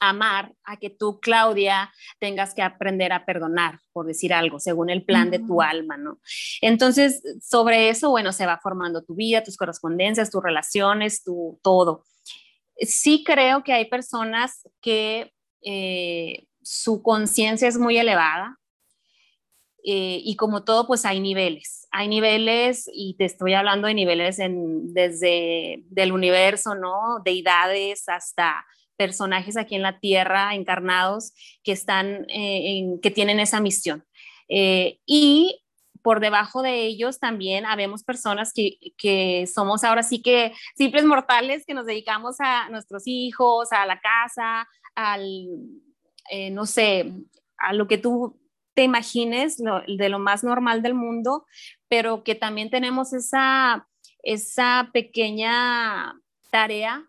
amar, 0.00 0.52
a 0.64 0.78
que 0.78 0.90
tú, 0.90 1.20
Claudia, 1.20 1.92
tengas 2.18 2.54
que 2.54 2.62
aprender 2.62 3.12
a 3.12 3.24
perdonar, 3.24 3.78
por 3.92 4.06
decir 4.06 4.34
algo, 4.34 4.58
según 4.58 4.90
el 4.90 5.04
plan 5.04 5.30
de 5.30 5.38
tu 5.38 5.62
alma, 5.62 5.96
¿no? 5.96 6.18
Entonces, 6.60 7.22
sobre 7.40 7.88
eso, 7.88 8.10
bueno, 8.10 8.32
se 8.32 8.46
va 8.46 8.58
formando 8.58 9.04
tu 9.04 9.14
vida, 9.14 9.44
tus 9.44 9.56
correspondencias, 9.56 10.30
tus 10.30 10.42
relaciones, 10.42 11.22
tu 11.22 11.60
todo. 11.62 12.04
Sí 12.80 13.22
creo 13.24 13.62
que 13.62 13.74
hay 13.74 13.84
personas 13.84 14.68
que 14.80 15.32
eh, 15.62 16.46
su 16.62 17.02
conciencia 17.02 17.68
es 17.68 17.78
muy 17.78 17.96
elevada, 17.96 18.58
eh, 19.84 20.20
y 20.24 20.36
como 20.36 20.64
todo, 20.64 20.86
pues 20.86 21.04
hay 21.04 21.20
niveles. 21.20 21.88
Hay 21.90 22.08
niveles, 22.08 22.88
y 22.92 23.14
te 23.18 23.24
estoy 23.24 23.54
hablando 23.54 23.88
de 23.88 23.94
niveles 23.94 24.38
en, 24.38 24.94
desde 24.94 25.82
del 25.90 26.12
universo, 26.12 26.74
¿no? 26.74 27.20
Deidades 27.24 28.08
hasta 28.08 28.64
personajes 28.96 29.56
aquí 29.56 29.74
en 29.74 29.82
la 29.82 29.98
Tierra 29.98 30.54
encarnados 30.54 31.32
que 31.64 31.72
están, 31.72 32.26
eh, 32.28 32.98
que 33.02 33.10
tienen 33.10 33.40
esa 33.40 33.60
misión. 33.60 34.04
Eh, 34.48 35.00
y 35.04 35.60
por 36.02 36.20
debajo 36.20 36.62
de 36.62 36.82
ellos 36.84 37.18
también 37.18 37.66
habemos 37.66 38.04
personas 38.04 38.52
que, 38.52 38.78
que, 38.96 39.46
somos 39.52 39.84
ahora 39.84 40.02
sí 40.02 40.20
que 40.20 40.52
simples 40.76 41.04
mortales 41.04 41.64
que 41.66 41.74
nos 41.74 41.86
dedicamos 41.86 42.36
a 42.40 42.68
nuestros 42.70 43.04
hijos, 43.06 43.72
a 43.72 43.86
la 43.86 44.00
casa, 44.00 44.68
al, 44.94 45.46
no 46.50 46.66
sé, 46.66 47.12
a 47.56 47.72
lo 47.72 47.86
que 47.86 47.98
tú 47.98 48.41
te 48.74 48.84
imagines 48.84 49.58
de 49.58 50.08
lo 50.08 50.18
más 50.18 50.44
normal 50.44 50.82
del 50.82 50.94
mundo, 50.94 51.46
pero 51.88 52.24
que 52.24 52.34
también 52.34 52.70
tenemos 52.70 53.12
esa, 53.12 53.88
esa 54.22 54.90
pequeña 54.92 56.14
tarea 56.50 57.08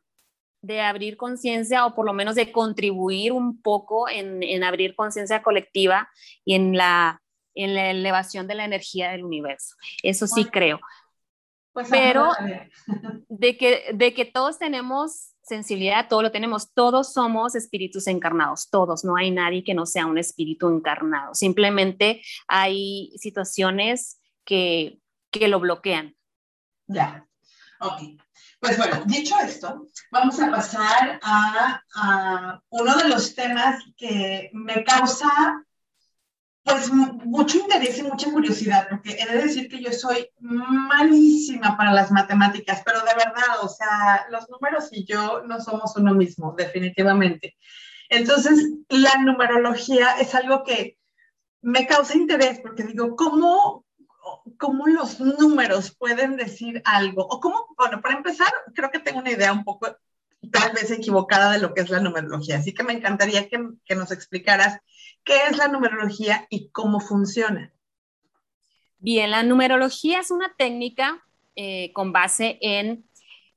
de 0.62 0.82
abrir 0.82 1.18
conciencia 1.18 1.86
o 1.86 1.94
por 1.94 2.06
lo 2.06 2.14
menos 2.14 2.36
de 2.36 2.52
contribuir 2.52 3.34
un 3.34 3.62
poco 3.62 4.08
en, 4.10 4.64
abrir 4.64 4.96
conciencia 4.96 5.44
colectiva 5.44 6.10
y 6.46 6.56
en 6.56 6.76
la, 6.76 7.22
en 7.54 7.76
la 7.76 7.92
elevación 7.92 8.48
de 8.48 8.56
la 8.56 8.66
energía 8.66 9.12
del 9.12 9.26
universo. 9.26 9.76
Eso 10.02 10.26
sí 10.26 10.46
creo. 10.46 10.80
Pues 11.74 11.90
pero 11.90 12.30
de 13.28 13.58
que, 13.58 13.92
de 13.94 14.14
que 14.14 14.26
todos 14.26 14.58
tenemos 14.58 15.33
sensibilidad, 15.44 16.08
todo 16.08 16.22
lo 16.22 16.32
tenemos, 16.32 16.74
todos 16.74 17.14
somos 17.14 17.56
espíritus 17.56 18.08
encarnados, 18.08 18.70
todos, 18.70 19.04
no 19.04 19.16
hay 19.16 19.30
nadie 19.30 19.64
que 19.64 19.74
no 19.74 19.86
sea 19.86 20.06
un 20.06 20.18
espíritu 20.18 20.70
encarnado, 20.70 21.36
simplemente 21.36 22.22
hay 22.48 23.12
situaciones 23.18 24.20
que, 24.46 25.00
que 25.32 25.48
lo 25.48 25.60
bloquean. 25.60 26.16
Ya, 26.88 27.28
ok. 27.80 28.20
Pues 28.60 28.78
bueno, 28.78 29.04
dicho 29.06 29.36
esto, 29.40 29.88
vamos 30.10 30.40
a 30.40 30.50
pasar 30.50 31.20
a, 31.22 31.82
a 31.96 32.62
uno 32.70 32.96
de 32.96 33.10
los 33.10 33.36
temas 33.36 33.84
que 33.98 34.50
me 34.54 34.86
causa 34.86 35.66
pues 36.64 36.92
mucho 36.92 37.58
interés 37.58 38.00
y 38.00 38.04
mucha 38.04 38.32
curiosidad, 38.32 38.88
porque 38.90 39.18
he 39.20 39.26
de 39.26 39.44
decir 39.44 39.68
que 39.68 39.82
yo 39.82 39.92
soy 39.92 40.30
malísima 40.40 41.76
para 41.76 41.92
las 41.92 42.10
matemáticas, 42.10 42.82
pero 42.86 43.00
de 43.00 43.14
verdad, 43.14 43.64
o 43.64 43.68
sea, 43.68 44.26
los 44.30 44.50
números 44.50 44.88
y 44.92 45.06
yo 45.06 45.44
no 45.46 45.60
somos 45.60 45.96
uno 45.98 46.14
mismo, 46.14 46.56
definitivamente. 46.58 47.58
Entonces, 48.10 48.70
la 48.88 49.18
numerología 49.18 50.12
es 50.22 50.34
algo 50.36 50.64
que 50.64 50.98
me 51.62 51.86
causa 51.86 52.16
interés 52.16 52.60
porque 52.60 52.84
digo, 52.84 53.16
¿cómo, 53.18 53.86
¿cómo 54.58 54.88
los 54.88 55.20
números 55.20 55.96
pueden 55.98 56.38
decir 56.38 56.82
algo? 56.86 57.26
O 57.26 57.42
cómo, 57.42 57.74
bueno, 57.78 58.02
para 58.02 58.16
empezar, 58.16 58.52
creo 58.74 58.90
que 58.90 59.00
tengo 59.00 59.20
una 59.20 59.32
idea 59.32 59.52
un 59.52 59.66
poco 59.66 59.98
tal 60.52 60.74
vez 60.74 60.92
equivocada 60.92 61.52
de 61.52 61.60
lo 61.60 61.74
que 61.74 61.82
es 61.82 61.90
la 61.90 62.00
numerología. 62.00 62.58
Así 62.58 62.74
que 62.74 62.84
me 62.84 62.94
encantaría 62.94 63.50
que, 63.50 63.60
que 63.86 63.96
nos 63.96 64.12
explicaras 64.12 64.80
qué 65.24 65.36
es 65.50 65.58
la 65.58 65.68
numerología 65.68 66.48
y 66.50 66.70
cómo 66.70 67.00
funciona. 67.00 67.72
Bien, 69.00 69.32
la 69.32 69.44
numerología 69.44 70.20
es 70.20 70.32
una 70.32 70.54
técnica 70.58 71.24
eh, 71.56 71.92
con 71.94 72.14
base 72.14 72.58
en, 72.62 73.06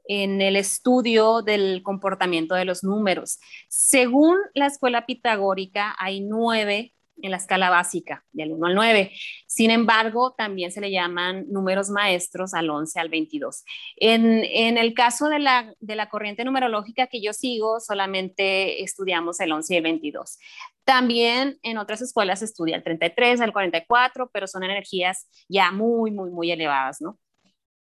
en 0.08 0.40
el 0.40 0.56
estudio 0.56 1.42
del 1.42 1.82
comportamiento 1.82 2.54
de 2.54 2.64
los 2.64 2.82
números. 2.82 3.38
Según 3.68 4.38
la 4.54 4.66
escuela 4.66 5.06
pitagórica, 5.06 5.94
hay 5.98 6.20
nueve 6.20 6.94
en 7.22 7.30
la 7.30 7.36
escala 7.38 7.70
básica, 7.70 8.24
del 8.32 8.52
1 8.52 8.66
al 8.66 8.74
9. 8.74 9.12
Sin 9.46 9.70
embargo, 9.70 10.34
también 10.36 10.70
se 10.70 10.80
le 10.80 10.90
llaman 10.90 11.46
números 11.48 11.88
maestros 11.90 12.54
al 12.54 12.68
11 12.68 13.00
al 13.00 13.08
22. 13.08 13.64
En, 13.96 14.44
en 14.44 14.78
el 14.78 14.94
caso 14.94 15.28
de 15.28 15.38
la, 15.38 15.72
de 15.80 15.96
la, 15.96 16.08
corriente 16.08 16.44
numerológica 16.44 17.06
que 17.06 17.22
yo 17.22 17.32
sigo, 17.32 17.80
solamente 17.80 18.82
estudiamos 18.82 19.40
el 19.40 19.52
11 19.52 19.74
y 19.74 19.76
el 19.78 19.82
22. 19.82 20.38
También 20.86 21.58
en 21.62 21.78
otras 21.78 22.00
escuelas 22.00 22.38
se 22.38 22.44
estudia 22.44 22.76
el 22.76 22.84
33, 22.84 23.40
el 23.40 23.52
44, 23.52 24.30
pero 24.32 24.46
son 24.46 24.62
energías 24.62 25.28
ya 25.48 25.72
muy, 25.72 26.12
muy, 26.12 26.30
muy 26.30 26.52
elevadas, 26.52 27.00
¿no? 27.00 27.18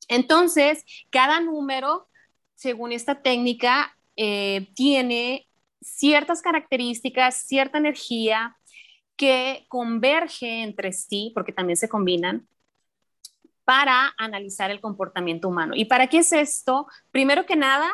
Entonces, 0.09 0.87
cada 1.11 1.39
número, 1.41 2.09
según 2.55 2.93
esta 2.93 3.21
técnica, 3.21 3.95
eh, 4.17 4.69
tiene 4.75 5.47
ciertas 5.83 6.41
características, 6.41 7.37
cierta 7.47 7.77
energía, 7.77 8.57
que 9.17 9.67
converge 9.69 10.63
entre 10.63 10.95
sí, 10.95 11.31
porque 11.35 11.53
también 11.53 11.77
se 11.77 11.91
combinan, 11.91 12.49
para 13.65 14.15
analizar 14.17 14.71
el 14.71 14.81
comportamiento 14.81 15.49
humano. 15.49 15.75
¿Y 15.77 15.85
para 15.85 16.07
qué 16.07 16.19
es 16.19 16.33
esto? 16.33 16.87
Primero 17.11 17.45
que 17.45 17.57
nada, 17.57 17.93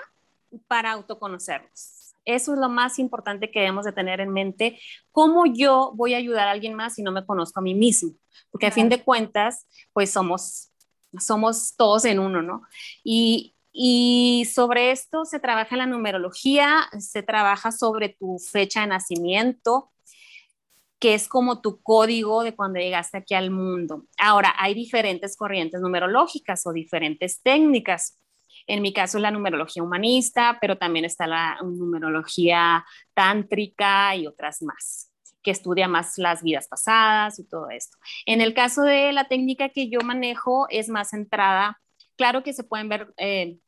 para 0.68 0.92
autoconocernos. 0.92 1.99
Eso 2.24 2.52
es 2.54 2.58
lo 2.58 2.68
más 2.68 2.98
importante 2.98 3.50
que 3.50 3.60
debemos 3.60 3.84
de 3.84 3.92
tener 3.92 4.20
en 4.20 4.30
mente. 4.30 4.78
¿Cómo 5.12 5.46
yo 5.46 5.92
voy 5.94 6.14
a 6.14 6.18
ayudar 6.18 6.48
a 6.48 6.52
alguien 6.52 6.74
más 6.74 6.94
si 6.94 7.02
no 7.02 7.12
me 7.12 7.24
conozco 7.24 7.60
a 7.60 7.62
mí 7.62 7.74
mismo? 7.74 8.12
Porque 8.50 8.66
a 8.66 8.72
fin 8.72 8.88
de 8.88 9.02
cuentas, 9.02 9.66
pues 9.92 10.10
somos, 10.10 10.70
somos 11.18 11.74
todos 11.76 12.04
en 12.04 12.18
uno, 12.18 12.42
¿no? 12.42 12.62
Y, 13.04 13.54
y 13.72 14.46
sobre 14.52 14.90
esto 14.90 15.24
se 15.24 15.40
trabaja 15.40 15.74
en 15.74 15.78
la 15.78 15.86
numerología, 15.86 16.88
se 16.98 17.22
trabaja 17.22 17.72
sobre 17.72 18.10
tu 18.10 18.38
fecha 18.38 18.82
de 18.82 18.88
nacimiento, 18.88 19.90
que 21.00 21.14
es 21.14 21.28
como 21.28 21.62
tu 21.62 21.80
código 21.82 22.42
de 22.44 22.54
cuando 22.54 22.78
llegaste 22.78 23.16
aquí 23.16 23.34
al 23.34 23.50
mundo. 23.50 24.04
Ahora, 24.18 24.54
hay 24.58 24.74
diferentes 24.74 25.36
corrientes 25.36 25.80
numerológicas 25.80 26.66
o 26.66 26.72
diferentes 26.72 27.40
técnicas. 27.42 28.19
En 28.70 28.82
mi 28.82 28.92
caso, 28.92 29.18
la 29.18 29.32
numerología 29.32 29.82
humanista, 29.82 30.58
pero 30.60 30.78
también 30.78 31.04
está 31.04 31.26
la 31.26 31.58
numerología 31.60 32.84
tántrica 33.14 34.14
y 34.14 34.28
otras 34.28 34.62
más, 34.62 35.10
que 35.42 35.50
estudia 35.50 35.88
más 35.88 36.18
las 36.18 36.44
vidas 36.44 36.68
pasadas 36.68 37.40
y 37.40 37.48
todo 37.48 37.68
esto. 37.70 37.98
En 38.26 38.40
el 38.40 38.54
caso 38.54 38.82
de 38.82 39.12
la 39.12 39.26
técnica 39.26 39.70
que 39.70 39.90
yo 39.90 40.00
manejo, 40.02 40.68
es 40.70 40.88
más 40.88 41.10
centrada, 41.10 41.80
claro 42.16 42.44
que 42.44 42.52
se 42.52 42.62
pueden 42.62 42.88
ver 42.88 43.12
eh, 43.16 43.58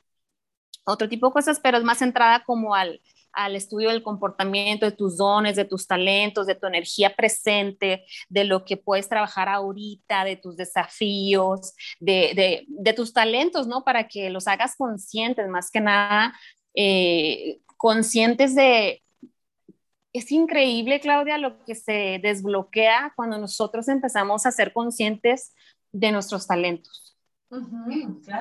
otro 0.84 1.08
tipo 1.08 1.26
de 1.26 1.32
cosas, 1.32 1.58
pero 1.60 1.78
es 1.78 1.84
más 1.84 1.98
centrada 1.98 2.44
como 2.44 2.76
al, 2.76 3.02
al 3.32 3.56
estudio 3.56 3.90
del 3.90 4.02
comportamiento, 4.02 4.86
de 4.86 4.92
tus 4.92 5.16
dones, 5.16 5.56
de 5.56 5.64
tus 5.64 5.86
talentos, 5.86 6.46
de 6.46 6.54
tu 6.54 6.66
energía 6.66 7.14
presente, 7.14 8.04
de 8.28 8.44
lo 8.44 8.64
que 8.64 8.76
puedes 8.76 9.08
trabajar 9.08 9.48
ahorita, 9.48 10.24
de 10.24 10.36
tus 10.36 10.56
desafíos, 10.56 11.74
de, 12.00 12.66
tus 12.96 13.12
talentos, 13.12 13.66
¿no? 13.66 13.84
Para 13.84 14.08
que 14.08 14.30
los 14.30 14.46
hagas 14.46 14.76
conscientes, 14.76 15.48
más 15.48 15.70
que 15.70 15.80
nada, 15.80 16.34
eh, 16.74 17.60
conscientes 17.76 18.54
de... 18.54 19.02
Es 20.12 20.30
increíble, 20.30 21.00
Claudia, 21.00 21.38
lo 21.38 21.64
que 21.64 21.74
se 21.74 22.20
desbloquea 22.22 23.14
cuando 23.16 23.38
nosotros 23.38 23.88
empezamos 23.88 24.44
a 24.44 24.52
ser 24.52 24.74
conscientes 24.74 25.54
de 25.90 26.12
nuestros 26.12 26.46
talentos 26.46 27.11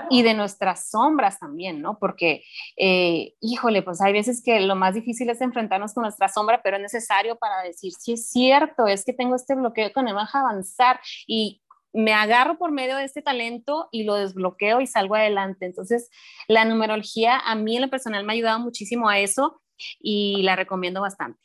y 0.10 0.24
de 0.24 0.34
nuestras 0.34 0.90
sombras 0.90 1.40
también, 1.40 1.82
¿no? 1.82 1.98
Porque, 2.00 2.44
eh, 2.78 3.34
híjole, 3.42 3.82
pues 3.82 4.02
hay 4.02 4.14
veces 4.14 4.42
que 4.44 4.60
lo 4.62 4.76
más 4.76 4.94
difícil 4.94 5.30
es 5.30 5.42
enfrentarnos 5.42 5.94
con 5.94 6.04
nuestra 6.04 6.28
sombra, 6.28 6.62
pero 6.64 6.78
es 6.78 6.82
necesario 6.82 7.38
para 7.38 7.62
decir, 7.64 7.92
si 7.94 8.14
es 8.14 8.30
cierto, 8.30 8.88
es 8.88 9.06
que 9.06 9.14
tengo 9.14 9.36
este 9.36 9.56
bloqueo 9.56 9.92
que 9.92 10.04
me 10.04 10.14
baja 10.14 10.40
avanzar 10.40 11.00
y 11.28 11.62
me 11.94 12.14
agarro 12.14 12.58
por 12.58 12.72
medio 12.72 12.96
de 12.96 13.04
este 13.04 13.22
talento 13.22 13.90
y 13.92 14.04
lo 14.04 14.16
desbloqueo 14.16 14.82
y 14.82 14.88
salgo 14.88 15.16
adelante. 15.16 15.66
Entonces, 15.66 16.10
la 16.48 16.66
numerología 16.66 17.38
a 17.38 17.56
mí 17.56 17.76
en 17.76 17.84
lo 17.84 17.90
personal 17.90 18.24
me 18.24 18.34
ha 18.34 18.36
ayudado 18.36 18.60
muchísimo 18.60 19.10
a 19.10 19.20
eso 19.20 19.62
y 20.00 20.42
la 20.44 20.56
recomiendo 20.56 21.02
bastante. 21.02 21.40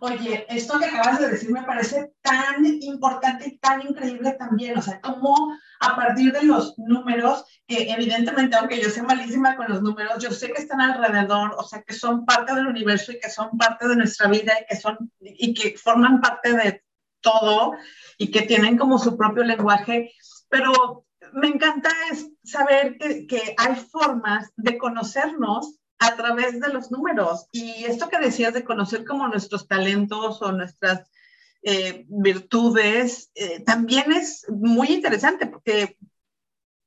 Oye, 0.00 0.46
esto 0.48 0.78
que 0.78 0.86
acabas 0.86 1.20
de 1.20 1.28
decir 1.28 1.50
me 1.50 1.62
parece 1.62 2.12
tan 2.22 2.64
importante 2.64 3.48
y 3.48 3.58
tan 3.58 3.82
increíble 3.82 4.32
también, 4.32 4.76
o 4.76 4.82
sea, 4.82 5.00
cómo 5.00 5.56
a 5.80 5.96
partir 5.96 6.32
de 6.32 6.42
los 6.42 6.76
números, 6.78 7.44
que 7.66 7.90
evidentemente, 7.90 8.56
aunque 8.56 8.80
yo 8.80 8.90
sea 8.90 9.04
malísima 9.04 9.56
con 9.56 9.68
los 9.68 9.82
números, 9.82 10.22
yo 10.22 10.30
sé 10.30 10.52
que 10.52 10.62
están 10.62 10.80
alrededor, 10.80 11.54
o 11.56 11.62
sea, 11.62 11.82
que 11.82 11.94
son 11.94 12.24
parte 12.24 12.54
del 12.54 12.66
universo 12.66 13.12
y 13.12 13.20
que 13.20 13.30
son 13.30 13.56
parte 13.56 13.86
de 13.86 13.96
nuestra 13.96 14.28
vida 14.28 14.52
y 14.60 14.66
que 14.66 14.76
son 14.76 15.12
y 15.20 15.54
que 15.54 15.76
forman 15.78 16.20
parte 16.20 16.52
de 16.52 16.82
todo 17.20 17.72
y 18.18 18.30
que 18.30 18.42
tienen 18.42 18.76
como 18.76 18.98
su 18.98 19.16
propio 19.16 19.44
lenguaje, 19.44 20.12
pero 20.48 21.06
me 21.32 21.48
encanta 21.48 21.90
es 22.10 22.28
saber 22.44 22.98
que, 22.98 23.26
que 23.26 23.54
hay 23.56 23.76
formas 23.76 24.50
de 24.56 24.76
conocernos 24.78 25.78
a 26.02 26.16
través 26.16 26.60
de 26.60 26.68
los 26.68 26.90
números. 26.90 27.46
Y 27.52 27.84
esto 27.84 28.08
que 28.08 28.18
decías 28.18 28.52
de 28.52 28.64
conocer 28.64 29.04
como 29.04 29.28
nuestros 29.28 29.68
talentos 29.68 30.42
o 30.42 30.50
nuestras 30.50 31.08
eh, 31.62 32.04
virtudes, 32.08 33.30
eh, 33.36 33.60
también 33.60 34.10
es 34.10 34.44
muy 34.50 34.88
interesante 34.88 35.46
porque 35.46 35.96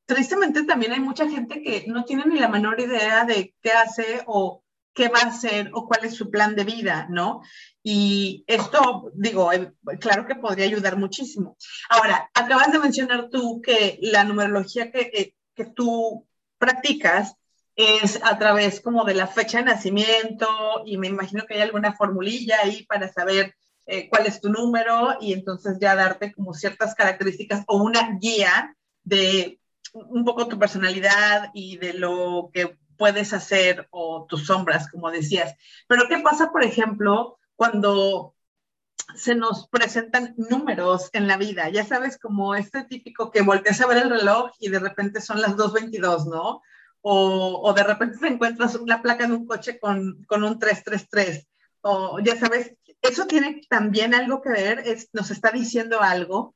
tristemente 0.06 0.64
también 0.64 0.92
hay 0.92 1.00
mucha 1.00 1.30
gente 1.30 1.62
que 1.62 1.86
no 1.88 2.04
tiene 2.04 2.26
ni 2.26 2.40
la 2.40 2.50
menor 2.50 2.80
idea 2.80 3.24
de 3.24 3.56
qué 3.62 3.72
hace 3.72 4.24
o 4.28 4.64
qué 4.94 5.08
va 5.08 5.20
a 5.20 5.28
hacer 5.28 5.72
o 5.74 5.88
cuál 5.88 6.04
es 6.04 6.16
su 6.16 6.30
plan 6.30 6.56
de 6.56 6.66
vida, 6.66 7.08
¿no? 7.10 7.42
Y 7.84 8.44
esto, 8.48 9.12
digo, 9.16 9.54
eh, 9.54 9.74
claro 10.02 10.26
que 10.26 10.36
podría 10.36 10.66
ayudar 10.66 10.98
muchísimo. 10.98 11.56
Ahora, 11.90 12.30
acabas 12.34 12.70
de 12.74 12.80
mencionar 12.80 13.30
tú 13.30 13.62
que 13.62 13.98
la 14.02 14.26
numerología 14.26 14.92
que, 14.92 15.36
que 15.56 15.66
tú 15.66 16.28
practicas 16.58 17.36
es 17.76 18.20
a 18.24 18.38
través 18.38 18.80
como 18.80 19.04
de 19.04 19.14
la 19.14 19.28
fecha 19.28 19.60
de 19.60 19.66
nacimiento 19.66 20.48
y 20.86 20.98
me 20.98 21.08
imagino 21.08 21.46
que 21.46 21.56
hay 21.56 21.62
alguna 21.62 21.94
formulilla 21.94 22.58
ahí 22.64 22.86
para 22.86 23.12
saber 23.12 23.56
eh, 23.86 24.10
cuál 24.10 24.26
es 24.26 24.42
tu 24.42 24.50
número 24.50 25.18
y 25.20 25.34
entonces 25.34 25.78
ya 25.80 25.96
darte 25.96 26.34
como 26.34 26.54
ciertas 26.54 26.96
características 26.96 27.64
o 27.68 27.78
una 27.78 28.18
guía 28.20 28.76
de 29.04 29.60
un 29.94 30.26
poco 30.26 30.48
tu 30.48 30.58
personalidad 30.58 31.52
y 31.54 31.78
de 31.78 31.94
lo 31.94 32.50
que 32.54 32.78
puedes 32.98 33.34
hacer 33.34 33.88
o 33.92 34.26
tus 34.28 34.46
sombras, 34.48 34.90
como 34.90 35.12
decías. 35.12 35.56
Pero 35.88 36.08
¿qué 36.08 36.20
pasa, 36.20 36.52
por 36.52 36.64
ejemplo, 36.64 37.38
cuando 37.56 38.36
se 39.16 39.36
nos 39.36 39.68
presentan 39.68 40.34
números 40.38 41.10
en 41.14 41.28
la 41.28 41.38
vida? 41.38 41.70
Ya 41.70 41.86
sabes, 41.86 42.18
como 42.18 42.56
este 42.56 42.84
típico 42.84 43.32
que 43.32 43.42
volteas 43.42 43.82
a 43.82 43.88
ver 43.88 43.98
el 43.98 44.10
reloj 44.10 44.52
y 44.60 44.70
de 44.70 44.80
repente 44.80 45.22
son 45.22 45.42
las 45.42 45.56
2.22, 45.56 46.26
¿no? 46.26 46.62
O, 47.08 47.72
de 47.74 47.84
repente 47.84 48.18
te 48.18 48.28
encuentras 48.28 48.74
una 48.76 49.00
placa 49.00 49.28
de 49.28 49.34
un 49.34 49.46
coche 49.46 49.80
con, 49.80 50.24
con, 50.28 50.44
un 50.44 50.58
333, 50.58 51.48
o 51.82 52.18
ya 52.20 52.36
sabes, 52.36 52.76
eso 53.00 53.28
tiene 53.28 53.62
también 53.70 54.16
algo 54.16 54.42
que 54.42 54.50
ver, 54.50 54.80
es, 54.80 55.10
nos 55.14 55.30
está 55.30 55.52
diciendo 55.52 56.02
algo. 56.02 56.56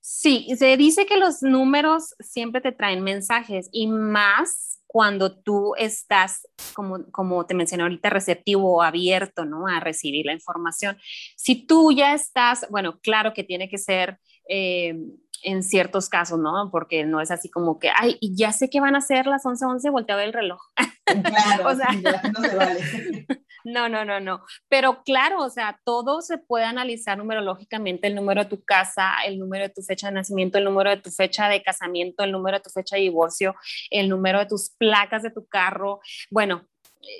Sí, 0.00 0.46
se 0.56 0.76
dice 0.76 1.06
que 1.06 1.16
los 1.16 1.42
números 1.42 2.14
siempre 2.20 2.60
te 2.60 2.70
traen 2.70 3.02
mensajes 3.02 3.68
y 3.72 3.88
más 3.88 4.80
cuando 4.86 5.36
tú 5.36 5.74
estás, 5.76 6.48
como, 6.72 7.10
como 7.10 7.44
te 7.46 7.54
mencioné 7.54 7.82
ahorita, 7.82 8.10
receptivo 8.10 8.76
o 8.76 8.82
abierto, 8.82 9.44
¿no? 9.44 9.66
A 9.66 9.80
recibir 9.80 10.24
la 10.24 10.34
información. 10.34 10.96
Si 11.36 11.66
tú 11.66 11.90
ya 11.90 12.14
estás, 12.14 12.64
bueno, 12.70 13.00
claro 13.00 13.34
que 13.34 13.42
tiene 13.42 13.68
que 13.68 13.78
ser... 13.78 14.20
Eh, 14.48 14.94
en 15.42 15.62
ciertos 15.62 16.08
casos, 16.08 16.38
¿no? 16.38 16.70
Porque 16.70 17.04
no 17.04 17.20
es 17.20 17.30
así 17.30 17.50
como 17.50 17.78
que, 17.78 17.90
ay, 17.94 18.18
ya 18.20 18.52
sé 18.52 18.70
que 18.70 18.80
van 18.80 18.96
a 18.96 19.00
ser 19.00 19.26
las 19.26 19.44
11:11, 19.44 19.66
11, 19.66 19.90
voltea 19.90 20.14
a 20.14 20.18
ver 20.18 20.28
el 20.28 20.32
reloj. 20.32 20.60
Claro, 21.06 21.68
o 21.68 21.74
sea, 21.74 21.88
no 22.32 22.40
se 22.40 22.56
vale. 22.56 22.80
No, 23.66 23.88
no, 23.88 24.04
no, 24.04 24.20
no. 24.20 24.44
Pero 24.68 25.02
claro, 25.02 25.42
o 25.42 25.50
sea, 25.50 25.80
todo 25.84 26.20
se 26.20 26.38
puede 26.38 26.64
analizar 26.64 27.18
numerológicamente, 27.18 28.06
el 28.06 28.14
número 28.14 28.44
de 28.44 28.48
tu 28.48 28.62
casa, 28.64 29.14
el 29.26 29.40
número 29.40 29.64
de 29.64 29.70
tu 29.70 29.82
fecha 29.82 30.06
de 30.06 30.12
nacimiento, 30.14 30.58
el 30.58 30.64
número 30.64 30.90
de 30.90 30.98
tu 30.98 31.10
fecha 31.10 31.48
de 31.48 31.64
casamiento, 31.64 32.22
el 32.22 32.30
número 32.30 32.58
de 32.58 32.62
tu 32.62 32.70
fecha 32.70 32.94
de 32.94 33.02
divorcio, 33.02 33.56
el 33.90 34.08
número 34.08 34.38
de 34.38 34.46
tus 34.46 34.70
placas 34.70 35.24
de 35.24 35.32
tu 35.32 35.48
carro. 35.48 35.98
Bueno, 36.30 36.62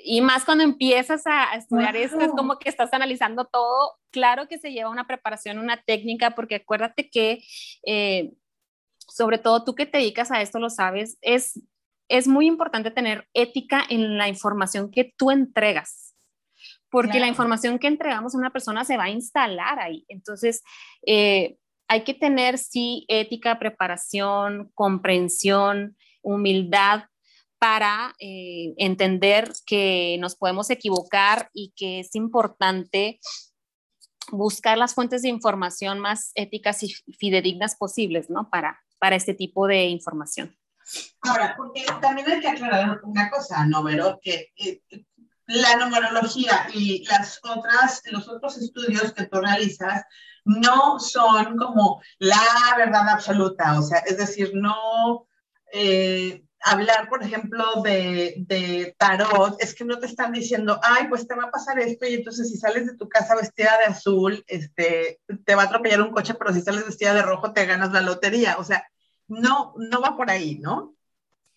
y 0.03 0.21
más 0.21 0.45
cuando 0.45 0.63
empiezas 0.63 1.25
a 1.25 1.55
estudiar 1.55 1.95
esto, 1.95 2.19
es 2.19 2.31
como 2.31 2.57
que 2.59 2.69
estás 2.69 2.93
analizando 2.93 3.45
todo. 3.45 3.97
Claro 4.11 4.47
que 4.47 4.57
se 4.57 4.71
lleva 4.71 4.89
una 4.89 5.07
preparación, 5.07 5.59
una 5.59 5.81
técnica, 5.81 6.31
porque 6.31 6.55
acuérdate 6.55 7.09
que, 7.09 7.43
eh, 7.85 8.33
sobre 9.07 9.37
todo 9.37 9.63
tú 9.63 9.75
que 9.75 9.85
te 9.85 9.99
dedicas 9.99 10.31
a 10.31 10.41
esto, 10.41 10.59
lo 10.59 10.69
sabes, 10.69 11.17
es, 11.21 11.61
es 12.09 12.27
muy 12.27 12.47
importante 12.47 12.91
tener 12.91 13.27
ética 13.33 13.83
en 13.89 14.17
la 14.17 14.27
información 14.27 14.91
que 14.91 15.13
tú 15.17 15.31
entregas, 15.31 16.15
porque 16.89 17.19
la 17.19 17.27
información 17.27 17.79
que 17.79 17.87
entregamos 17.87 18.33
a 18.33 18.37
una 18.37 18.51
persona 18.51 18.83
se 18.83 18.97
va 18.97 19.05
a 19.05 19.09
instalar 19.09 19.79
ahí. 19.79 20.05
Entonces, 20.07 20.63
eh, 21.05 21.57
hay 21.87 22.03
que 22.03 22.13
tener, 22.13 22.57
sí, 22.57 23.05
ética, 23.07 23.59
preparación, 23.59 24.71
comprensión, 24.73 25.95
humildad 26.21 27.05
para 27.59 28.15
eh, 28.19 28.73
entender 28.77 29.51
que 29.65 30.17
nos 30.19 30.35
podemos 30.35 30.69
equivocar 30.69 31.49
y 31.53 31.73
que 31.75 32.01
es 32.01 32.15
importante 32.15 33.19
buscar 34.31 34.77
las 34.77 34.93
fuentes 34.93 35.21
de 35.21 35.29
información 35.29 35.99
más 35.99 36.31
éticas 36.35 36.83
y 36.83 36.93
fidedignas 37.17 37.75
posibles, 37.75 38.29
¿no? 38.29 38.49
Para, 38.49 38.79
para 38.99 39.15
este 39.15 39.33
tipo 39.33 39.67
de 39.67 39.85
información. 39.85 40.55
Ahora, 41.21 41.55
porque 41.57 41.85
también 42.01 42.29
hay 42.29 42.39
que 42.39 42.47
aclarar 42.47 42.99
una 43.03 43.29
cosa, 43.29 43.65
¿no, 43.65 43.83
Vero? 43.83 44.19
Que 44.21 44.51
eh, 44.57 44.81
la 45.47 45.77
numerología 45.77 46.67
y 46.73 47.05
las 47.05 47.39
otras, 47.43 48.01
los 48.11 48.27
otros 48.27 48.57
estudios 48.57 49.13
que 49.13 49.25
tú 49.25 49.39
realizas 49.39 50.03
no 50.45 50.99
son 50.99 51.57
como 51.57 52.01
la 52.19 52.39
verdad 52.77 53.09
absoluta, 53.09 53.79
o 53.79 53.81
sea, 53.81 53.99
es 53.99 54.17
decir, 54.17 54.51
no... 54.53 55.27
Eh, 55.73 56.46
hablar, 56.71 57.09
por 57.09 57.23
ejemplo, 57.23 57.81
de, 57.83 58.95
tarot, 58.97 59.55
es 59.59 59.73
que 59.73 59.85
no 59.85 59.99
te 59.99 60.05
están 60.05 60.31
diciendo, 60.31 60.79
ay, 60.83 61.07
pues 61.07 61.27
te 61.27 61.35
va 61.35 61.43
a 61.43 61.51
pasar 61.51 61.79
esto 61.79 62.05
y 62.07 62.15
entonces 62.15 62.49
si 62.49 62.57
sales 62.57 62.85
de 62.85 62.97
tu 62.97 63.07
casa 63.07 63.35
vestida 63.35 63.77
de 63.77 63.85
azul, 63.85 64.43
este, 64.47 65.19
te 65.45 65.55
va 65.55 65.63
a 65.63 65.65
atropellar 65.65 66.01
un 66.01 66.11
coche, 66.11 66.33
pero 66.33 66.53
si 66.53 66.61
sales 66.61 66.85
vestida 66.85 67.13
de 67.13 67.21
rojo 67.21 67.53
te 67.53 67.65
ganas 67.65 67.91
la 67.91 68.01
lotería. 68.01 68.57
O 68.57 68.63
sea, 68.63 68.87
no, 69.27 69.73
no 69.77 70.01
va 70.01 70.15
por 70.15 70.29
ahí, 70.29 70.59
¿no? 70.59 70.93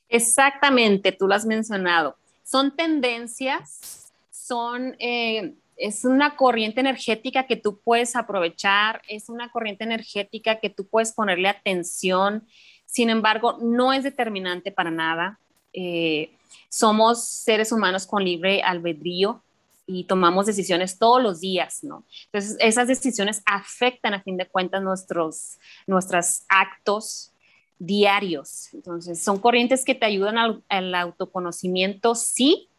Exactamente, 0.09 1.13
tú 1.13 1.29
lo 1.29 1.35
has 1.35 1.47
mencionado. 1.47 2.17
Son 2.43 2.75
tendencias, 2.77 4.13
son... 4.31 4.97
Eh, 4.99 5.55
es 5.81 6.05
una 6.05 6.37
corriente 6.37 6.81
energética 6.81 7.47
que 7.47 7.57
tú 7.57 7.81
puedes 7.81 8.15
aprovechar, 8.15 9.01
es 9.09 9.31
una 9.31 9.51
corriente 9.51 9.85
energética 9.85 10.61
que 10.61 10.69
tú 10.69 10.87
puedes 10.87 11.13
ponerle 11.13 11.49
atención, 11.49 12.47
sin 12.91 13.09
embargo, 13.09 13.57
no 13.61 13.93
es 13.93 14.03
determinante 14.03 14.73
para 14.73 14.91
nada. 14.91 15.39
Eh, 15.73 16.33
somos 16.69 17.25
seres 17.25 17.71
humanos 17.71 18.07
con 18.07 18.25
libre 18.25 18.63
albedrío 18.63 19.43
y 19.87 20.05
tomamos 20.05 20.47
decisiones 20.47 20.99
todos 20.99 21.23
los 21.23 21.41
días, 21.41 21.85
¿no? 21.85 22.05
Entonces, 22.27 22.57
esas 22.61 22.89
decisiones 22.89 23.43
afectan 23.47 24.15
a 24.15 24.23
fin 24.23 24.37
de 24.37 24.49
cuentas 24.49 24.83
nuestros, 24.83 25.59
nuestros 25.87 26.43
actos 26.49 27.33
diarios. 27.79 28.75
Entonces, 28.75 29.23
son 29.23 29.39
corrientes 29.39 29.85
que 29.85 29.95
te 29.95 30.07
ayudan 30.07 30.37
al, 30.37 30.65
al 30.69 30.95
autoconocimiento, 30.95 32.17
sí, 32.17 32.70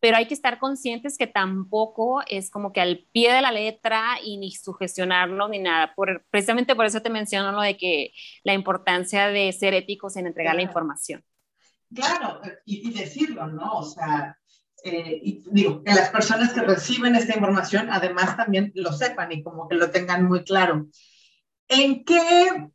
pero 0.00 0.16
hay 0.16 0.26
que 0.26 0.34
estar 0.34 0.58
conscientes 0.58 1.18
que 1.18 1.26
tampoco 1.26 2.22
es 2.26 2.50
como 2.50 2.72
que 2.72 2.80
al 2.80 3.06
pie 3.12 3.32
de 3.32 3.42
la 3.42 3.52
letra 3.52 4.16
y 4.24 4.38
ni 4.38 4.50
sugestionarlo 4.50 5.48
ni 5.48 5.58
nada. 5.58 5.94
Por, 5.94 6.24
precisamente 6.30 6.74
por 6.74 6.86
eso 6.86 7.02
te 7.02 7.10
menciono 7.10 7.52
lo 7.52 7.60
de 7.60 7.76
que 7.76 8.12
la 8.42 8.54
importancia 8.54 9.28
de 9.28 9.52
ser 9.52 9.74
éticos 9.74 10.16
en 10.16 10.26
entregar 10.26 10.56
la 10.56 10.62
información. 10.62 11.22
Claro, 11.94 12.40
y, 12.64 12.92
decirlo, 12.92 13.46
¿no? 13.48 13.78
O 13.78 13.82
sea, 13.82 14.38
eh, 14.84 15.20
y 15.22 15.44
digo, 15.50 15.82
que 15.82 15.92
las 15.92 16.08
personas 16.08 16.52
que 16.52 16.62
reciben 16.62 17.14
esta 17.14 17.34
información 17.34 17.90
además 17.90 18.36
también 18.36 18.72
lo 18.74 18.92
sepan 18.92 19.32
y 19.32 19.42
como 19.42 19.68
que 19.68 19.74
lo 19.74 19.90
tengan 19.90 20.24
muy 20.26 20.44
claro. 20.44 20.86
¿En 21.68 22.04
qué 22.04 22.70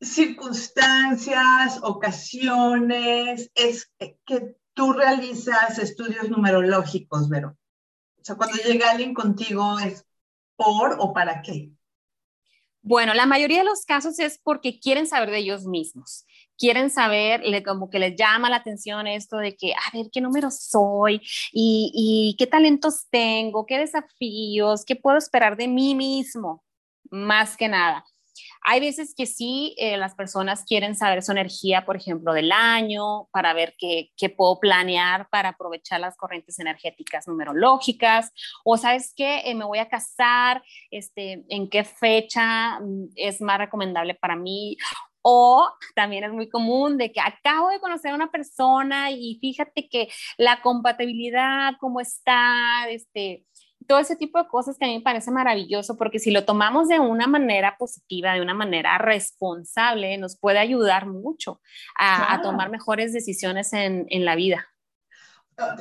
circunstancias, 0.00 1.78
ocasiones 1.82 3.50
es 3.54 3.90
que 4.24 4.56
tú 4.76 4.92
realizas 4.92 5.78
estudios 5.78 6.28
numerológicos, 6.28 7.28
Vero? 7.30 7.56
O 8.20 8.24
sea, 8.24 8.36
cuando 8.36 8.58
llega 8.58 8.90
alguien 8.90 9.14
contigo, 9.14 9.78
¿es 9.78 10.06
por 10.54 10.96
o 11.00 11.12
para 11.14 11.40
qué? 11.40 11.70
Bueno, 12.82 13.14
la 13.14 13.26
mayoría 13.26 13.58
de 13.58 13.64
los 13.64 13.84
casos 13.84 14.18
es 14.18 14.38
porque 14.38 14.78
quieren 14.78 15.06
saber 15.06 15.30
de 15.30 15.38
ellos 15.38 15.64
mismos. 15.64 16.24
Quieren 16.58 16.90
saber, 16.90 17.42
como 17.64 17.90
que 17.90 17.98
les 17.98 18.16
llama 18.16 18.50
la 18.50 18.56
atención 18.56 19.06
esto 19.06 19.38
de 19.38 19.56
que, 19.56 19.72
a 19.72 19.96
ver, 19.96 20.06
qué 20.12 20.20
número 20.20 20.50
soy 20.50 21.20
y, 21.52 21.90
y 21.94 22.36
qué 22.38 22.46
talentos 22.46 23.06
tengo, 23.10 23.66
qué 23.66 23.78
desafíos, 23.78 24.84
qué 24.84 24.94
puedo 24.94 25.16
esperar 25.16 25.56
de 25.56 25.68
mí 25.68 25.94
mismo, 25.94 26.62
más 27.10 27.56
que 27.56 27.68
nada. 27.68 28.04
Hay 28.62 28.80
veces 28.80 29.14
que 29.16 29.26
sí, 29.26 29.74
eh, 29.78 29.96
las 29.96 30.14
personas 30.14 30.64
quieren 30.64 30.96
saber 30.96 31.22
su 31.22 31.32
energía, 31.32 31.84
por 31.84 31.96
ejemplo, 31.96 32.32
del 32.32 32.52
año, 32.52 33.28
para 33.32 33.52
ver 33.52 33.74
qué, 33.78 34.10
qué, 34.16 34.28
puedo 34.28 34.58
planear 34.60 35.28
para 35.30 35.50
aprovechar 35.50 36.00
las 36.00 36.16
corrientes 36.16 36.58
energéticas 36.58 37.28
numerológicas, 37.28 38.32
o 38.64 38.76
sabes 38.76 39.12
qué, 39.16 39.42
eh, 39.44 39.54
me 39.54 39.64
voy 39.64 39.78
a 39.78 39.88
casar, 39.88 40.62
este, 40.90 41.44
en 41.48 41.68
qué 41.68 41.84
fecha 41.84 42.80
mm, 42.80 43.10
es 43.16 43.40
más 43.40 43.58
recomendable 43.58 44.14
para 44.14 44.36
mí, 44.36 44.76
o 45.28 45.68
también 45.96 46.22
es 46.22 46.32
muy 46.32 46.48
común 46.48 46.98
de 46.98 47.10
que 47.10 47.20
acabo 47.20 47.70
de 47.70 47.80
conocer 47.80 48.12
a 48.12 48.14
una 48.14 48.30
persona 48.30 49.10
y 49.10 49.38
fíjate 49.40 49.88
que 49.88 50.08
la 50.36 50.62
compatibilidad, 50.62 51.74
cómo 51.80 52.00
está, 52.00 52.88
este, 52.88 53.44
todo 53.86 53.98
ese 53.98 54.16
tipo 54.16 54.42
de 54.42 54.48
cosas 54.48 54.76
que 54.78 54.84
a 54.84 54.88
mí 54.88 54.98
me 54.98 55.02
parece 55.02 55.30
maravilloso 55.30 55.96
porque 55.96 56.18
si 56.18 56.30
lo 56.30 56.44
tomamos 56.44 56.88
de 56.88 56.98
una 56.98 57.26
manera 57.26 57.76
positiva, 57.78 58.34
de 58.34 58.42
una 58.42 58.54
manera 58.54 58.98
responsable, 58.98 60.18
nos 60.18 60.36
puede 60.36 60.58
ayudar 60.58 61.06
mucho 61.06 61.60
a, 61.98 62.40
tomar 62.42 62.70
mejores 62.70 63.12
decisiones 63.12 63.72
en, 63.72 64.06
en, 64.10 64.24
la 64.24 64.36
vida. 64.36 64.66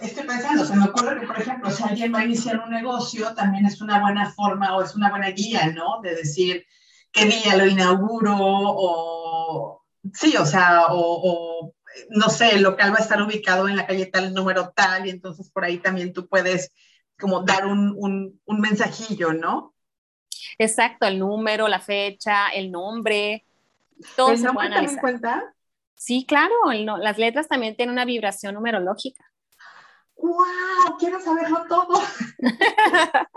Estoy 0.01 0.25
pensando, 0.25 0.65
se 0.65 0.75
me 0.75 0.85
ocurre 0.85 1.19
que, 1.19 1.27
por 1.27 1.39
ejemplo, 1.39 1.69
si 1.69 1.83
alguien 1.83 2.13
va 2.13 2.19
a 2.19 2.25
iniciar 2.25 2.59
un 2.59 2.69
negocio, 2.69 3.33
también 3.35 3.65
es 3.65 3.81
una 3.81 3.99
buena 3.99 4.31
forma 4.31 4.75
o 4.75 4.81
es 4.81 4.95
una 4.95 5.09
buena 5.09 5.29
guía, 5.31 5.67
¿no? 5.67 6.01
De 6.01 6.15
decir 6.15 6.65
qué 7.11 7.25
día 7.25 7.57
lo 7.57 7.65
inauguro 7.65 8.35
o, 8.37 9.83
sí, 10.13 10.35
o 10.37 10.45
sea, 10.45 10.87
o, 10.87 11.21
o 11.23 11.75
no 12.09 12.29
sé, 12.29 12.55
el 12.55 12.63
local 12.63 12.93
va 12.93 12.97
a 12.97 13.01
estar 13.01 13.21
ubicado 13.21 13.67
en 13.67 13.75
la 13.75 13.85
calle 13.85 14.05
tal, 14.05 14.33
número 14.33 14.71
tal, 14.75 15.07
y 15.07 15.09
entonces 15.09 15.49
por 15.49 15.65
ahí 15.65 15.77
también 15.77 16.13
tú 16.13 16.27
puedes 16.27 16.71
como 17.19 17.41
dar 17.43 17.65
un, 17.65 17.95
un, 18.45 18.59
mensajillo, 18.59 19.33
¿no? 19.33 19.73
Exacto, 20.57 21.05
el 21.07 21.19
número, 21.19 21.67
la 21.67 21.79
fecha, 21.79 22.49
el 22.49 22.71
nombre, 22.71 23.45
todo 24.15 24.31
¿El 24.31 24.43
nombre 24.43 24.69
también 24.69 24.97
cuenta? 24.97 25.53
Sí, 25.95 26.25
claro, 26.27 26.53
las 26.99 27.17
letras 27.17 27.47
también 27.47 27.75
tienen 27.75 27.93
una 27.93 28.05
vibración 28.05 28.53
numerológica. 28.55 29.23
¡Wow! 30.17 30.97
Quiero 30.99 31.19
saberlo 31.19 31.65
todo. 31.67 32.01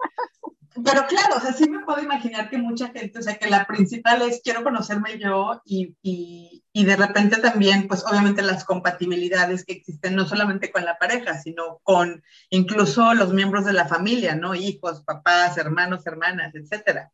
Pero 0.85 1.07
claro, 1.09 1.37
o 1.37 1.41
sea, 1.41 1.53
sí 1.53 1.69
me 1.69 1.85
puedo 1.85 2.01
imaginar 2.03 2.51
que 2.51 2.59
mucha 2.59 2.88
gente, 2.88 3.19
o 3.19 3.23
sea, 3.23 3.37
que 3.37 3.51
la 3.51 3.67
principal 3.67 4.23
es 4.23 4.41
quiero 4.43 4.62
conocerme 4.62 5.19
yo 5.19 5.61
y, 5.64 5.97
y, 6.03 6.62
y, 6.73 6.85
de 6.85 6.97
repente 6.97 7.38
también, 7.38 7.88
pues 7.88 8.05
obviamente 8.05 8.43
las 8.43 8.64
compatibilidades 8.64 9.64
que 9.64 9.73
existen 9.73 10.14
no 10.14 10.27
solamente 10.27 10.71
con 10.71 10.85
la 10.85 10.99
pareja, 10.99 11.41
sino 11.41 11.81
con 11.83 12.23
incluso 12.51 13.14
los 13.14 13.33
miembros 13.33 13.64
de 13.64 13.73
la 13.73 13.88
familia, 13.88 14.37
¿no? 14.37 14.55
Hijos, 14.55 15.03
papás, 15.03 15.59
hermanos, 15.59 16.07
hermanas, 16.07 16.55
etcétera. 16.55 17.11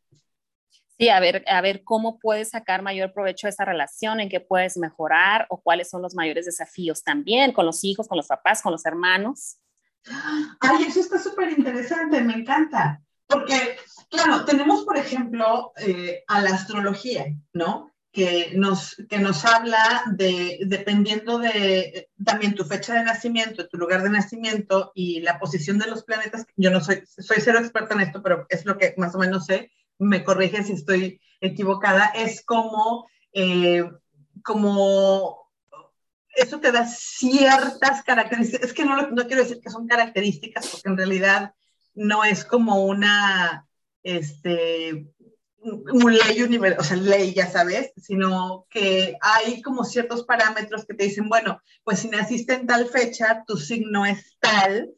Sí, 0.98 1.08
a 1.08 1.18
ver, 1.18 1.44
a 1.48 1.60
ver 1.60 1.82
cómo 1.82 2.18
puedes 2.20 2.50
sacar 2.50 2.82
mayor 2.82 3.12
provecho 3.12 3.46
de 3.48 3.50
esa 3.50 3.64
relación, 3.64 4.20
en 4.20 4.28
qué 4.28 4.40
puedes 4.40 4.76
mejorar 4.76 5.46
o 5.50 5.60
cuáles 5.60 5.90
son 5.90 6.02
los 6.02 6.14
mayores 6.14 6.46
desafíos 6.46 7.02
también 7.02 7.52
con 7.52 7.66
los 7.66 7.82
hijos, 7.82 8.06
con 8.06 8.16
los 8.16 8.28
papás, 8.28 8.62
con 8.62 8.70
los 8.70 8.86
hermanos. 8.86 9.56
Ay, 10.60 10.84
eso 10.86 11.00
está 11.00 11.18
súper 11.18 11.50
interesante, 11.50 12.20
me 12.20 12.34
encanta. 12.34 13.02
Porque, 13.26 13.76
claro, 14.10 14.44
tenemos, 14.44 14.84
por 14.84 14.96
ejemplo, 14.96 15.72
eh, 15.78 16.22
a 16.28 16.40
la 16.40 16.50
astrología, 16.50 17.26
¿no? 17.52 17.90
Que 18.12 18.52
nos, 18.54 18.94
que 19.08 19.18
nos 19.18 19.44
habla 19.44 20.04
de, 20.12 20.60
dependiendo 20.66 21.38
de 21.38 22.10
también 22.24 22.54
tu 22.54 22.64
fecha 22.64 22.94
de 22.94 23.02
nacimiento, 23.02 23.66
tu 23.66 23.78
lugar 23.78 24.02
de 24.02 24.10
nacimiento 24.10 24.92
y 24.94 25.20
la 25.22 25.40
posición 25.40 25.78
de 25.78 25.88
los 25.88 26.04
planetas. 26.04 26.46
Yo 26.56 26.70
no 26.70 26.80
soy, 26.80 27.02
soy 27.06 27.38
cero 27.40 27.58
experta 27.58 27.94
en 27.94 28.02
esto, 28.02 28.22
pero 28.22 28.46
es 28.48 28.64
lo 28.64 28.78
que 28.78 28.94
más 28.96 29.14
o 29.16 29.18
menos 29.18 29.46
sé. 29.46 29.72
Me 29.98 30.24
corrige 30.24 30.62
si 30.62 30.72
estoy 30.72 31.20
equivocada. 31.40 32.06
Es 32.14 32.44
como, 32.44 33.08
eh, 33.32 33.84
como 34.42 35.50
eso 36.36 36.60
te 36.60 36.72
da 36.72 36.86
ciertas 36.86 38.02
características. 38.02 38.68
Es 38.68 38.72
que 38.72 38.84
no, 38.84 39.10
no 39.10 39.26
quiero 39.26 39.42
decir 39.42 39.60
que 39.60 39.70
son 39.70 39.86
características, 39.86 40.68
porque 40.68 40.88
en 40.88 40.96
realidad 40.96 41.54
no 41.94 42.24
es 42.24 42.44
como 42.44 42.84
una, 42.84 43.66
este, 44.02 45.06
un 45.64 46.14
ley 46.14 46.42
universal, 46.42 46.80
o 46.80 46.84
sea, 46.84 46.96
ley, 46.96 47.32
ya 47.32 47.50
sabes, 47.50 47.92
sino 47.96 48.66
que 48.68 49.16
hay 49.20 49.62
como 49.62 49.84
ciertos 49.84 50.24
parámetros 50.24 50.84
que 50.84 50.94
te 50.94 51.04
dicen, 51.04 51.28
bueno, 51.28 51.60
pues 51.84 52.00
si 52.00 52.08
naciste 52.08 52.54
en 52.54 52.66
tal 52.66 52.86
fecha, 52.86 53.44
tu 53.46 53.56
signo 53.56 54.04
es 54.04 54.36
tal, 54.40 54.90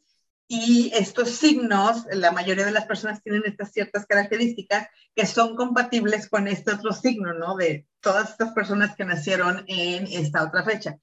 y 0.47 0.91
estos 0.93 1.29
signos, 1.31 2.05
la 2.11 2.31
mayoría 2.31 2.65
de 2.65 2.71
las 2.71 2.85
personas 2.85 3.21
tienen 3.21 3.43
estas 3.45 3.71
ciertas 3.73 4.05
características 4.05 4.87
que 5.13 5.25
son 5.25 5.57
compatibles 5.57 6.29
con 6.29 6.47
este 6.47 6.71
otro 6.71 6.93
signo, 6.93 7.33
¿no? 7.33 7.55
De 7.55 7.85
todas 7.99 8.31
estas 8.31 8.53
personas 8.53 8.95
que 8.95 9.03
nacieron 9.03 9.65
en 9.67 10.07
esta 10.07 10.43
otra 10.43 10.63
fecha. 10.63 10.97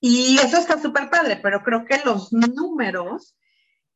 Y 0.00 0.38
eso 0.38 0.56
está 0.56 0.80
súper 0.80 1.10
padre, 1.10 1.38
pero 1.42 1.62
creo 1.62 1.84
que 1.84 2.00
los 2.04 2.32
números, 2.32 3.36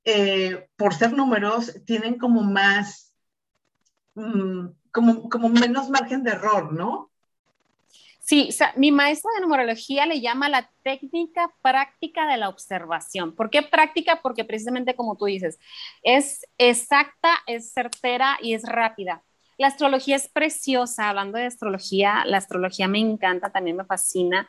eh, 0.05 0.69
por 0.77 0.93
ser 0.95 1.15
números, 1.15 1.81
tienen 1.87 2.19
como 2.19 2.43
más, 2.43 3.15
mm, 4.15 4.67
como, 4.93 5.31
como 5.31 5.49
menos 5.49 5.89
margen 5.89 6.23
de 6.25 6.33
error, 6.33 6.75
¿no? 6.75 7.11
Sí, 8.27 8.49
mi 8.77 8.91
maestra 8.91 9.31
de 9.35 9.43
numerología 9.43 10.07
le 10.07 10.23
llama 10.23 10.49
la 10.49 10.71
técnica 10.83 11.53
práctica 11.61 12.27
de 12.27 12.39
la 12.39 12.49
observación. 12.49 13.35
¿Por 13.35 13.51
qué 13.51 13.61
práctica? 13.61 14.21
Porque 14.23 14.47
precisamente 14.47 14.95
como 14.95 15.19
tú 15.19 15.27
dices, 15.27 15.59
es 16.03 16.41
exacta, 16.57 17.35
es 17.47 17.75
certera 17.75 18.39
y 18.41 18.55
es 18.55 18.63
rápida. 18.63 19.23
La 19.59 19.67
astrología 19.67 20.17
es 20.17 20.31
preciosa, 20.31 21.11
hablando 21.11 21.37
de 21.37 21.45
astrología, 21.45 22.25
la 22.25 22.39
astrología 22.39 22.89
me 22.89 22.99
encanta, 22.99 23.53
también 23.53 23.77
me 23.77 23.85
fascina, 23.85 24.49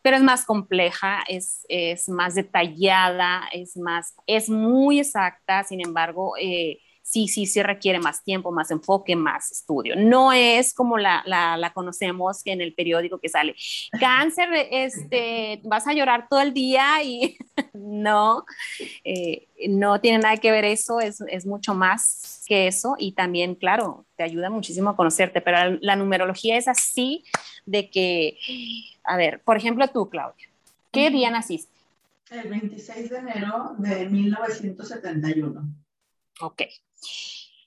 pero 0.00 0.16
es 0.16 0.22
más 0.22 0.46
compleja, 0.46 1.22
es, 1.28 1.66
es 1.68 2.08
más 2.08 2.34
detallada, 2.34 3.42
es, 3.52 3.76
más, 3.76 4.14
es 4.26 4.48
muy 4.48 4.98
exacta, 4.98 5.62
sin 5.64 5.86
embargo, 5.86 6.32
eh, 6.40 6.78
sí, 7.10 7.26
sí, 7.26 7.44
sí 7.46 7.60
requiere 7.60 7.98
más 7.98 8.22
tiempo, 8.22 8.52
más 8.52 8.70
enfoque, 8.70 9.16
más 9.16 9.50
estudio. 9.50 9.96
No 9.96 10.32
es 10.32 10.72
como 10.72 10.96
la, 10.96 11.22
la, 11.26 11.72
conocemos 11.74 12.42
en 12.44 12.60
el 12.60 12.72
periódico 12.72 13.18
que 13.18 13.28
sale. 13.28 13.56
Cáncer, 13.98 14.48
este, 14.70 15.60
vas 15.64 15.88
a 15.88 15.92
llorar 15.92 16.28
todo 16.30 16.40
el 16.40 16.54
día 16.54 17.02
y 17.02 17.36
no, 17.74 18.44
eh, 19.02 19.48
no 19.68 20.00
tiene 20.00 20.18
nada 20.18 20.36
que 20.36 20.52
ver 20.52 20.64
eso, 20.64 21.00
es, 21.00 21.20
es, 21.26 21.46
mucho 21.46 21.74
más 21.74 22.44
que 22.46 22.68
eso 22.68 22.94
y 22.96 23.12
también, 23.12 23.56
claro, 23.56 24.06
te 24.14 24.22
ayuda 24.22 24.48
muchísimo 24.48 24.90
a 24.90 24.96
conocerte, 24.96 25.40
pero 25.40 25.78
la, 25.80 25.96
numerología 25.96 26.56
es 26.56 26.68
así 26.68 27.24
de 27.66 27.90
que, 27.90 28.38
a 29.02 29.16
ver, 29.16 29.40
por 29.42 29.56
ejemplo 29.56 29.88
tú, 29.88 30.08
Claudia, 30.08 30.48
¿qué 30.92 31.10
día 31.10 31.30
naciste? 31.32 31.72
El 32.30 32.48
26 32.48 33.10
de 33.10 33.18
enero 33.18 33.74
de 33.78 34.08
1971. 34.08 35.74
Ok. 36.40 36.62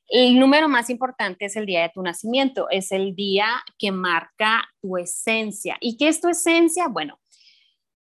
El 0.07 0.39
número 0.39 0.69
más 0.69 0.89
importante 0.89 1.45
es 1.45 1.55
el 1.55 1.65
día 1.65 1.81
de 1.81 1.89
tu 1.89 2.01
nacimiento, 2.01 2.69
es 2.69 2.91
el 2.91 3.15
día 3.15 3.63
que 3.79 3.91
marca 3.91 4.63
tu 4.79 4.97
esencia. 4.97 5.77
¿Y 5.79 5.97
qué 5.97 6.07
es 6.07 6.21
tu 6.21 6.27
esencia? 6.29 6.87
Bueno, 6.87 7.19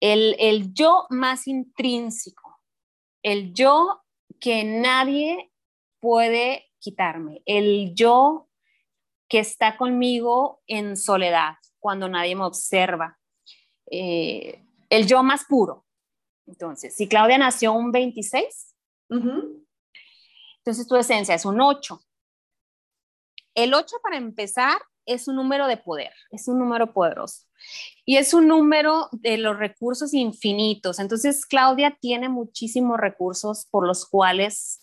el, 0.00 0.72
yo 0.72 1.06
más 1.10 1.48
intrínseco, 1.48 2.60
el 3.22 3.52
yo 3.52 4.02
que 4.40 4.64
nadie 4.64 5.50
puede 5.98 6.70
quitarme, 6.78 7.42
el 7.46 7.94
yo 7.94 8.48
que 9.28 9.40
está 9.40 9.76
conmigo 9.76 10.62
en 10.66 10.96
soledad, 10.96 11.54
cuando 11.80 12.08
nadie 12.08 12.36
me 12.36 12.44
observa, 12.44 13.18
eh, 13.90 14.64
el 14.88 15.06
yo 15.06 15.22
más 15.22 15.44
puro. 15.44 15.84
Entonces, 16.46 16.94
si 16.94 17.08
Claudia 17.08 17.38
nació 17.38 17.72
un 17.72 17.92
26, 17.92 18.74
entonces 20.68 20.86
tu 20.86 20.96
esencia 20.96 21.34
es 21.34 21.46
un 21.46 21.62
8. 21.62 21.98
El 23.54 23.72
8 23.72 23.96
para 24.02 24.18
empezar 24.18 24.78
es 25.06 25.26
un 25.26 25.36
número 25.36 25.66
de 25.66 25.78
poder, 25.78 26.12
es 26.30 26.46
un 26.46 26.58
número 26.58 26.92
poderoso. 26.92 27.46
Y 28.04 28.18
es 28.18 28.34
un 28.34 28.48
número 28.48 29.08
de 29.12 29.38
los 29.38 29.58
recursos 29.58 30.12
infinitos. 30.12 30.98
Entonces 30.98 31.46
Claudia 31.46 31.96
tiene 31.98 32.28
muchísimos 32.28 33.00
recursos 33.00 33.66
por 33.70 33.86
los 33.86 34.04
cuales 34.04 34.80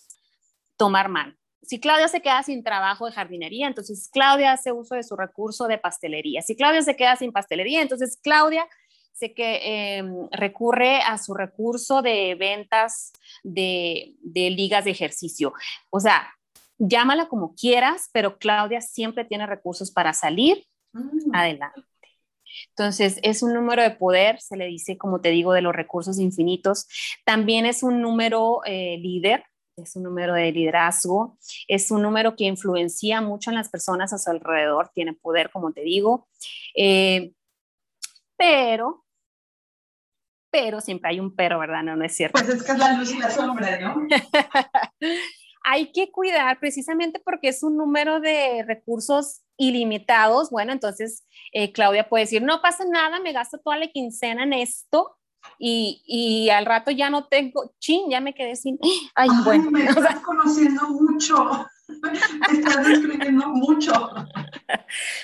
tomar 0.76 1.08
mano. 1.08 1.36
Si 1.62 1.80
Claudia 1.80 2.08
se 2.08 2.24
queda 2.24 2.42
sin 2.42 2.64
trabajo 2.64 3.06
de 3.06 3.12
jardinería, 3.12 3.68
entonces 3.68 4.10
Claudia 4.12 4.54
hace 4.54 4.72
uso 4.72 4.96
de 4.96 5.04
su 5.04 5.16
recurso 5.16 5.68
de 5.68 5.78
pastelería. 5.78 6.42
Si 6.42 6.56
Claudia 6.56 6.82
se 6.82 6.96
queda 6.96 7.16
sin 7.16 7.32
pastelería, 7.32 7.84
entonces 7.84 8.20
Claudia 8.24 8.68
sé 9.16 9.34
que 9.34 9.98
em, 9.98 10.28
recurre 10.32 10.98
a 11.02 11.18
su 11.18 11.34
recurso 11.34 12.02
de 12.02 12.36
ventas 12.36 13.14
de, 13.44 14.16
ligas 14.24 14.84
de 14.86 14.92
ejercicio. 14.92 15.54
O 15.90 16.00
sea, 16.00 16.28
llámala 16.78 17.30
como 17.30 17.56
quieras, 17.56 18.10
pero 18.12 18.38
Claudia 18.38 18.82
siempre 18.82 19.24
tiene 19.24 19.48
recursos 19.48 19.90
para 19.90 20.14
salir 20.14 20.66
mm. 20.92 21.34
adelante. 21.34 21.82
Entonces, 22.70 23.20
es 23.24 23.42
un 23.42 23.54
número 23.54 23.82
de 23.82 23.92
poder, 23.92 24.40
se 24.42 24.58
le 24.58 24.66
dice, 24.66 24.98
como 24.98 25.22
te 25.22 25.30
digo, 25.30 25.54
de 25.54 25.62
los 25.62 25.74
recursos 25.74 26.20
infinitos. 26.20 26.88
También 27.26 27.66
es 27.66 27.84
un 27.84 28.02
número 28.02 28.62
eh, 28.66 28.98
líder, 28.98 29.44
es 29.78 29.96
un 29.96 30.04
número 30.04 30.34
de 30.34 30.52
liderazgo, 30.52 31.38
es 31.68 31.92
un 31.92 32.02
número 32.02 32.36
que 32.36 32.46
influencia 32.46 33.22
mucho 33.22 33.50
en 33.50 33.58
las 33.58 33.70
personas 33.70 34.14
a 34.14 34.18
su 34.18 34.30
alrededor, 34.30 34.90
tiene 34.94 35.14
poder, 35.14 35.50
como 35.52 35.72
te 35.72 35.82
digo. 35.82 36.28
Eh, 36.76 37.34
pero 38.38 39.05
pero 40.56 40.80
siempre 40.80 41.10
hay 41.10 41.20
un 41.20 41.36
pero, 41.36 41.60
¿verdad? 41.60 41.84
No, 41.84 41.98
no 41.98 42.06
es 42.06 42.16
cierto. 42.16 42.40
Pues 42.40 42.48
es 42.48 42.64
que 42.64 42.72
es 42.72 42.78
la 42.78 42.94
luz 42.94 43.12
y 43.14 43.20
la 43.20 43.30
sombra, 43.30 43.78
¿no? 43.78 44.08
hay 45.66 45.92
que 45.92 46.12
cuidar 46.12 46.62
precisamente 46.62 47.22
porque 47.26 47.50
es 47.50 47.62
un 47.62 47.76
número 47.76 48.22
de 48.22 48.64
recursos 48.66 49.42
ilimitados. 49.58 50.50
Bueno, 50.52 50.72
entonces 50.72 51.28
eh, 51.52 51.74
Claudia 51.74 52.08
puede 52.08 52.24
decir, 52.24 52.42
no 52.42 52.62
pasa 52.62 52.86
nada, 52.86 53.20
me 53.20 53.34
gasto 53.34 53.58
toda 53.58 53.78
la 53.78 53.88
quincena 53.88 54.44
en 54.44 54.54
esto 54.54 55.18
y, 55.60 56.02
y, 56.06 56.50
al 56.52 56.66
rato 56.66 56.90
ya 56.90 57.10
no 57.10 57.28
tengo, 57.28 57.74
chin, 57.80 58.10
ya 58.10 58.22
me 58.22 58.34
quedé 58.34 58.56
sin, 58.56 58.80
ay, 59.16 59.28
bueno. 59.44 59.70
Me 59.72 59.84
estás 59.90 60.22
conociendo 60.22 60.88
mucho, 60.88 61.68
me 62.02 62.60
estás 62.60 62.88
describiendo 62.88 63.50
mucho. 63.50 63.92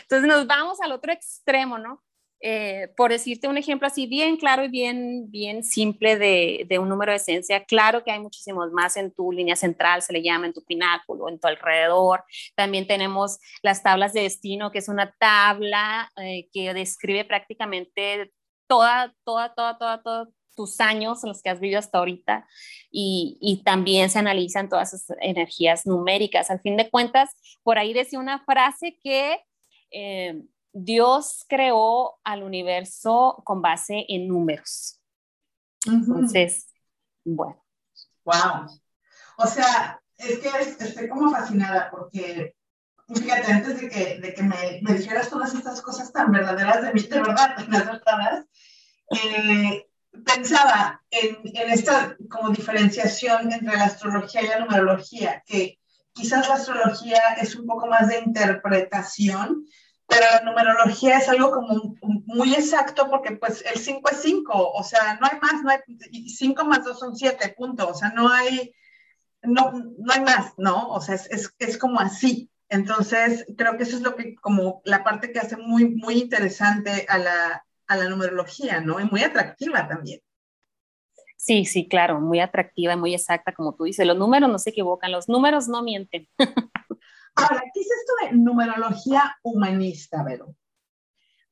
Entonces 0.02 0.28
nos 0.28 0.46
vamos 0.46 0.82
al 0.82 0.92
otro 0.92 1.14
extremo, 1.14 1.78
¿no? 1.78 2.04
Eh, 2.44 2.88
por 2.98 3.12
decirte 3.12 3.48
un 3.48 3.58
ejemplo 3.58 3.88
así 3.88 4.08
bien 4.08 4.36
claro 4.36 4.64
y 4.64 4.68
bien, 4.68 5.30
bien 5.30 5.64
simple 5.64 6.18
de, 6.18 6.80
un 6.80 6.90
número 6.90 7.12
de 7.12 7.18
esencia, 7.18 7.64
claro 7.66 8.04
que 8.04 8.10
hay 8.10 8.20
muchísimos 8.20 8.72
más 8.72 8.98
en 8.98 9.14
tu 9.14 9.32
línea 9.32 9.56
central, 9.56 10.02
se 10.02 10.12
le 10.12 10.24
llama 10.24 10.48
en 10.48 10.54
tu 10.54 10.64
pináculo, 10.64 11.30
en 11.30 11.40
tu 11.40 11.48
alrededor. 11.48 12.24
También 12.56 12.88
tenemos 12.88 13.38
las 13.62 13.84
tablas 13.84 14.14
de 14.14 14.24
destino, 14.24 14.72
que 14.72 14.80
es 14.80 14.90
una 14.90 15.16
tabla 15.20 16.12
eh, 16.18 16.50
que 16.52 16.74
describe 16.74 17.26
prácticamente 17.26 18.32
toda, 18.68 19.14
toda, 19.24 19.54
toda, 19.54 19.78
toda, 19.78 20.02
todos 20.02 20.30
tus 20.56 20.82
años 20.82 21.24
en 21.24 21.30
los 21.30 21.44
que 21.44 21.50
has 21.50 21.60
vivido 21.60 21.80
hasta 21.80 22.00
ahorita 22.00 22.48
y, 22.92 23.38
y, 23.40 23.64
también 23.64 24.10
se 24.10 24.20
analizan 24.20 24.68
todas 24.68 24.94
esas 24.94 25.16
energías 25.22 25.86
numéricas. 25.86 26.50
Al 26.50 26.60
fin 26.60 26.76
de 26.76 26.90
cuentas, 26.90 27.30
por 27.64 27.78
ahí 27.78 27.94
decía 27.94 28.20
una 28.20 28.44
frase 28.44 28.98
que... 29.04 29.40
Eh, 29.92 30.42
Dios 30.74 31.46
creó 31.48 32.20
al 32.24 32.44
universo 32.44 33.42
con 33.44 33.62
base 33.62 34.06
en 34.08 34.28
números. 34.28 35.00
Entonces, 35.86 36.68
bueno. 37.24 37.64
Wow. 38.24 38.68
O 39.38 39.48
sea, 39.48 40.02
es 40.18 40.40
que 40.40 40.50
estoy 40.84 41.10
como 41.10 41.32
fascinada 41.32 41.90
porque, 41.90 42.56
fíjate, 43.08 43.52
antes 43.52 43.82
de 43.82 43.90
que, 43.90 44.20
de 44.20 44.34
que 44.34 44.44
me, 44.44 44.80
me, 44.84 44.94
dijeras 44.94 45.30
todas 45.30 45.54
estas 45.54 45.82
cosas 45.82 46.12
tan 46.12 46.32
verdaderas 46.32 46.84
de 46.84 46.94
mí, 46.94 47.02
de 47.02 47.22
verdad, 47.22 47.56
tan 47.58 47.76
acertadas, 47.76 48.46
eh, 49.10 49.88
pensaba 50.26 51.02
en, 51.10 51.40
en, 51.44 51.72
esta 51.72 52.16
como 52.30 52.50
diferenciación 52.50 53.52
entre 53.52 53.76
la 53.76 53.86
astrología 53.86 54.42
y 54.44 54.48
la 54.48 54.60
numerología, 54.60 55.44
que 55.46 55.80
quizás 56.14 56.48
la 56.48 56.56
astrología 56.56 57.20
es 57.42 57.56
un 57.56 57.66
poco 57.66 57.88
más 57.88 58.08
de 58.08 58.20
interpretación 58.20 59.66
pero 60.12 60.26
la 60.30 60.42
numerología 60.42 61.20
es 61.20 61.30
algo 61.30 61.52
como 61.52 61.96
muy 62.02 62.54
exacto 62.54 63.08
porque 63.10 63.32
pues 63.38 63.64
el 63.66 63.80
5 63.80 64.10
es 64.10 64.22
5, 64.22 64.72
o 64.74 64.84
sea, 64.84 65.18
no 65.22 65.28
hay 65.28 65.40
más, 65.40 65.64
no 65.64 65.70
hay, 65.70 66.28
5 66.28 66.66
más 66.66 66.84
2 66.84 67.00
son 67.00 67.16
7, 67.16 67.56
punto, 67.58 67.88
o 67.88 67.94
sea, 67.94 68.10
no 68.10 68.28
hay, 68.28 68.74
no, 69.42 69.72
no 69.72 70.14
hay 70.14 70.20
más, 70.20 70.54
¿no? 70.58 70.90
O 70.90 71.00
sea, 71.00 71.16
es, 71.16 71.32
es, 71.32 71.56
es, 71.60 71.78
como 71.78 72.02
así. 72.02 72.50
Entonces, 72.68 73.46
creo 73.58 73.78
que 73.78 73.84
eso 73.84 73.96
es 73.96 74.02
lo 74.02 74.18
que, 74.18 74.36
como 74.36 74.82
la 74.84 75.06
parte 75.06 75.32
que 75.32 75.40
hace 75.40 75.56
muy, 75.56 75.88
muy 75.96 76.16
interesante 76.16 77.06
a 77.08 77.18
la, 77.18 77.66
a 77.88 77.96
la 77.96 78.10
numerología, 78.10 78.82
¿no? 78.82 79.00
Y 79.00 79.06
muy 79.06 79.24
atractiva 79.24 79.88
también. 79.88 80.20
Sí, 81.38 81.64
sí, 81.64 81.88
claro, 81.88 82.20
muy 82.20 82.42
atractiva 82.42 82.98
muy 82.98 83.16
exacta, 83.16 83.54
como 83.54 83.76
tú 83.76 83.86
dices. 83.86 84.06
Los 84.06 84.18
números 84.18 84.50
no 84.50 84.60
se 84.60 84.72
equivocan, 84.72 85.14
los 85.14 85.30
números 85.30 85.70
no 85.70 85.82
mienten. 85.84 86.28
Ahora, 87.42 87.64
¿qué 87.74 87.80
es 87.82 87.88
esto 87.88 88.14
de 88.22 88.38
numerología 88.38 89.38
humanista, 89.44 90.24
Vero? 90.24 90.56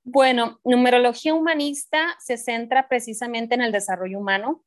Bueno, 0.04 0.60
numerología 0.63 1.34
humanista 1.34 2.15
se 2.19 2.38
centra 2.38 2.88
precisamente 2.88 3.56
en 3.56 3.62
el 3.62 3.71
desarrollo 3.71 4.19
humano, 4.19 4.63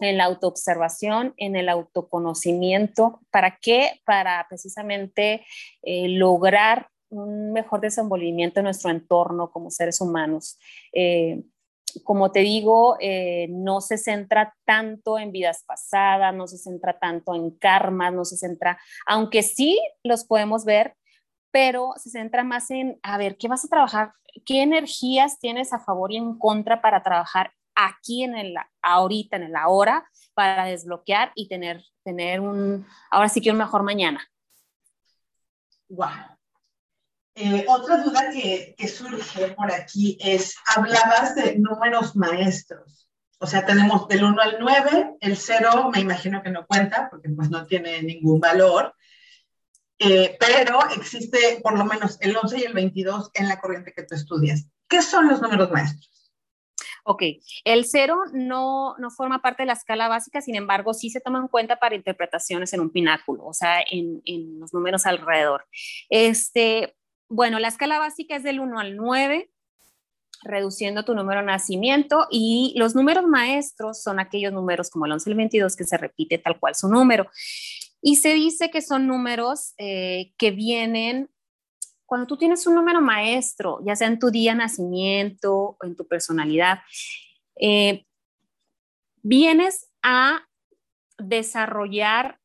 en 0.00 0.18
la 0.18 0.24
autoobservación, 0.24 1.32
en 1.36 1.56
el 1.56 1.68
autoconocimiento. 1.68 3.20
¿Para 3.30 3.58
qué? 3.60 4.02
Para 4.04 4.44
precisamente 4.48 5.46
eh, 5.82 6.08
lograr 6.08 6.90
un 7.08 7.52
mejor 7.52 7.80
desenvolvimiento 7.80 8.60
en 8.60 8.64
nuestro 8.64 8.90
entorno 8.90 9.50
como 9.50 9.70
seres 9.70 10.00
humanos. 10.00 10.58
Eh, 10.92 11.42
como 12.02 12.32
te 12.32 12.40
digo, 12.40 12.96
eh, 13.00 13.48
no 13.50 13.80
se 13.80 13.98
centra 13.98 14.54
tanto 14.64 15.18
en 15.18 15.32
vidas 15.32 15.64
pasadas, 15.66 16.34
no 16.34 16.46
se 16.46 16.58
centra 16.58 16.98
tanto 16.98 17.34
en 17.34 17.50
karma, 17.50 18.10
no 18.10 18.24
se 18.24 18.36
centra, 18.36 18.78
aunque 19.06 19.42
sí 19.42 19.80
los 20.02 20.24
podemos 20.24 20.64
ver, 20.64 20.96
pero 21.50 21.92
se 21.96 22.10
centra 22.10 22.44
más 22.44 22.70
en, 22.70 22.98
a 23.02 23.18
ver, 23.18 23.36
¿qué 23.38 23.48
vas 23.48 23.64
a 23.64 23.68
trabajar? 23.68 24.12
¿Qué 24.44 24.62
energías 24.62 25.38
tienes 25.38 25.72
a 25.72 25.78
favor 25.78 26.12
y 26.12 26.16
en 26.16 26.38
contra 26.38 26.82
para 26.82 27.02
trabajar 27.02 27.52
aquí 27.74 28.24
en 28.24 28.36
el 28.36 28.54
ahorita, 28.82 29.36
en 29.36 29.44
el 29.44 29.56
ahora, 29.56 30.06
para 30.34 30.66
desbloquear 30.66 31.32
y 31.34 31.48
tener, 31.48 31.82
tener 32.04 32.40
un, 32.40 32.86
ahora 33.10 33.28
sí 33.28 33.40
que 33.40 33.50
un 33.50 33.58
mejor 33.58 33.82
mañana? 33.82 34.20
Wow. 35.88 36.35
Eh, 37.38 37.66
otra 37.68 37.98
duda 37.98 38.30
que, 38.30 38.74
que, 38.78 38.88
surge 38.88 39.48
por 39.48 39.70
aquí 39.70 40.16
es, 40.22 40.56
hablabas 40.74 41.34
de 41.34 41.58
números 41.58 42.16
maestros. 42.16 43.10
O 43.38 43.46
sea, 43.46 43.66
tenemos 43.66 44.08
del 44.08 44.24
1 44.24 44.40
al 44.40 44.56
9, 44.58 45.16
el 45.20 45.36
0 45.36 45.90
me 45.92 46.00
imagino 46.00 46.42
que 46.42 46.48
no 46.48 46.66
cuenta 46.66 47.08
porque 47.10 47.28
pues 47.28 47.50
no 47.50 47.66
tiene 47.66 48.02
ningún 48.02 48.40
valor, 48.40 48.94
eh, 49.98 50.38
pero 50.40 50.78
existe 50.96 51.60
por 51.62 51.76
lo 51.76 51.84
menos 51.84 52.16
el 52.22 52.34
11 52.34 52.58
y 52.58 52.62
el 52.62 52.72
22 52.72 53.30
en 53.34 53.48
la 53.48 53.60
corriente 53.60 53.92
que 53.92 54.04
tú 54.04 54.14
estudias. 54.14 54.66
¿Qué 54.88 55.02
son 55.02 55.28
los 55.28 55.42
números 55.42 55.70
maestros? 55.70 56.32
Ok, 57.04 57.22
el 57.64 57.84
0 57.84 58.16
no, 58.32 58.96
no 58.98 59.10
forma 59.10 59.42
parte 59.42 59.62
de 59.62 59.66
la 59.66 59.74
escala 59.74 60.08
básica, 60.08 60.40
sin 60.40 60.56
embargo, 60.56 60.92
sí 60.92 61.10
se 61.10 61.20
toma 61.20 61.38
en 61.38 61.48
cuenta 61.48 61.78
para 61.78 61.94
interpretaciones 61.94 62.72
en 62.72 62.80
un 62.80 62.90
pináculo, 62.90 63.44
o 63.44 63.52
sea, 63.52 63.80
en, 63.80 64.22
en 64.24 64.58
los 64.58 64.74
números 64.74 65.06
alrededor. 65.06 65.66
Este, 66.08 66.95
bueno, 67.28 67.58
la 67.58 67.68
escala 67.68 67.98
básica 67.98 68.36
es 68.36 68.42
del 68.42 68.60
1 68.60 68.78
al 68.78 68.96
9, 68.96 69.50
reduciendo 70.42 71.04
tu 71.04 71.14
número 71.14 71.40
de 71.40 71.46
nacimiento 71.46 72.26
y 72.30 72.74
los 72.76 72.94
números 72.94 73.24
maestros 73.26 74.02
son 74.02 74.20
aquellos 74.20 74.52
números 74.52 74.90
como 74.90 75.06
el 75.06 75.12
11 75.12 75.30
y 75.30 75.32
el 75.32 75.36
22 75.36 75.76
que 75.76 75.84
se 75.84 75.96
repite 75.96 76.38
tal 76.38 76.58
cual 76.58 76.74
su 76.74 76.88
número. 76.88 77.28
Y 78.00 78.16
se 78.16 78.34
dice 78.34 78.70
que 78.70 78.82
son 78.82 79.06
números 79.06 79.74
eh, 79.78 80.32
que 80.36 80.50
vienen 80.50 81.30
cuando 82.04 82.28
tú 82.28 82.36
tienes 82.36 82.64
un 82.68 82.76
número 82.76 83.00
maestro, 83.00 83.80
ya 83.84 83.96
sea 83.96 84.06
en 84.06 84.20
tu 84.20 84.30
día 84.30 84.52
de 84.52 84.58
nacimiento 84.58 85.54
o 85.54 85.78
en 85.82 85.96
tu 85.96 86.06
personalidad, 86.06 86.78
eh, 87.60 88.04
vienes 89.22 89.90
a 90.02 90.46
desarrollar 91.18 92.38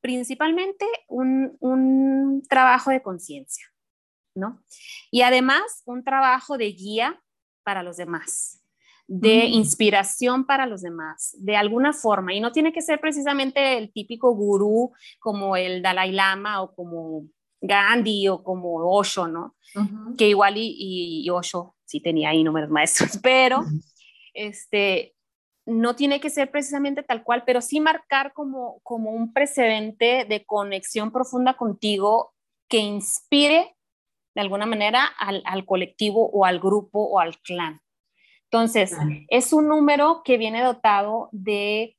principalmente 0.00 0.84
un 1.06 2.42
trabajo 2.48 2.90
de 2.90 3.02
conciencia. 3.02 3.66
Y 5.10 5.22
además 5.22 5.82
un 5.86 6.04
trabajo 6.04 6.58
de 6.58 6.72
guía 6.72 7.20
para 7.64 7.82
los 7.82 7.96
demás, 7.96 8.62
de 9.06 9.44
mm. 9.48 9.52
inspiración 9.52 10.46
para 10.46 10.66
los 10.66 10.82
demás, 10.82 11.34
de 11.38 11.56
alguna 11.56 11.92
forma. 11.92 12.34
Y 12.34 12.40
no 12.40 12.52
tiene 12.52 12.72
que 12.72 12.82
ser 12.82 13.00
precisamente 13.00 13.78
el 13.78 13.92
típico 13.92 14.34
gurú 14.34 14.92
como 15.18 15.56
el 15.56 15.82
Dalai 15.82 16.12
Lama 16.12 16.62
o 16.62 16.74
como 16.74 17.26
Gandhi 17.60 18.28
o 18.28 18.42
como 18.42 18.76
Osho, 18.76 19.28
¿no? 19.28 19.56
Que 20.16 20.28
igual 20.28 20.56
y, 20.56 21.22
y, 21.24 21.30
Osho 21.30 21.76
sí 21.84 22.00
tenía 22.00 22.30
ahí 22.30 22.42
números 22.42 22.70
maestros, 22.70 23.18
pero 23.22 23.64
este, 24.34 25.14
no 25.66 25.94
tiene 25.94 26.20
que 26.20 26.30
ser 26.30 26.50
precisamente 26.50 27.02
tal 27.02 27.22
cual, 27.22 27.42
pero 27.44 27.60
sí 27.60 27.80
marcar 27.80 28.32
como, 28.32 28.80
como 28.82 29.10
un 29.10 29.32
precedente 29.32 30.24
de 30.28 30.44
conexión 30.46 31.12
profunda 31.12 31.54
contigo 31.54 32.32
que 32.68 32.78
inspire 32.78 33.76
de 34.38 34.42
alguna 34.42 34.66
manera 34.66 35.04
al, 35.04 35.66
colectivo 35.66 36.30
o 36.30 36.44
al 36.44 36.60
grupo 36.60 37.00
o 37.02 37.18
al 37.18 37.40
clan. 37.40 37.80
Entonces, 38.44 38.92
es 39.26 39.52
un 39.52 39.66
número 39.66 40.22
que 40.24 40.38
viene 40.38 40.62
dotado 40.62 41.28
de, 41.32 41.96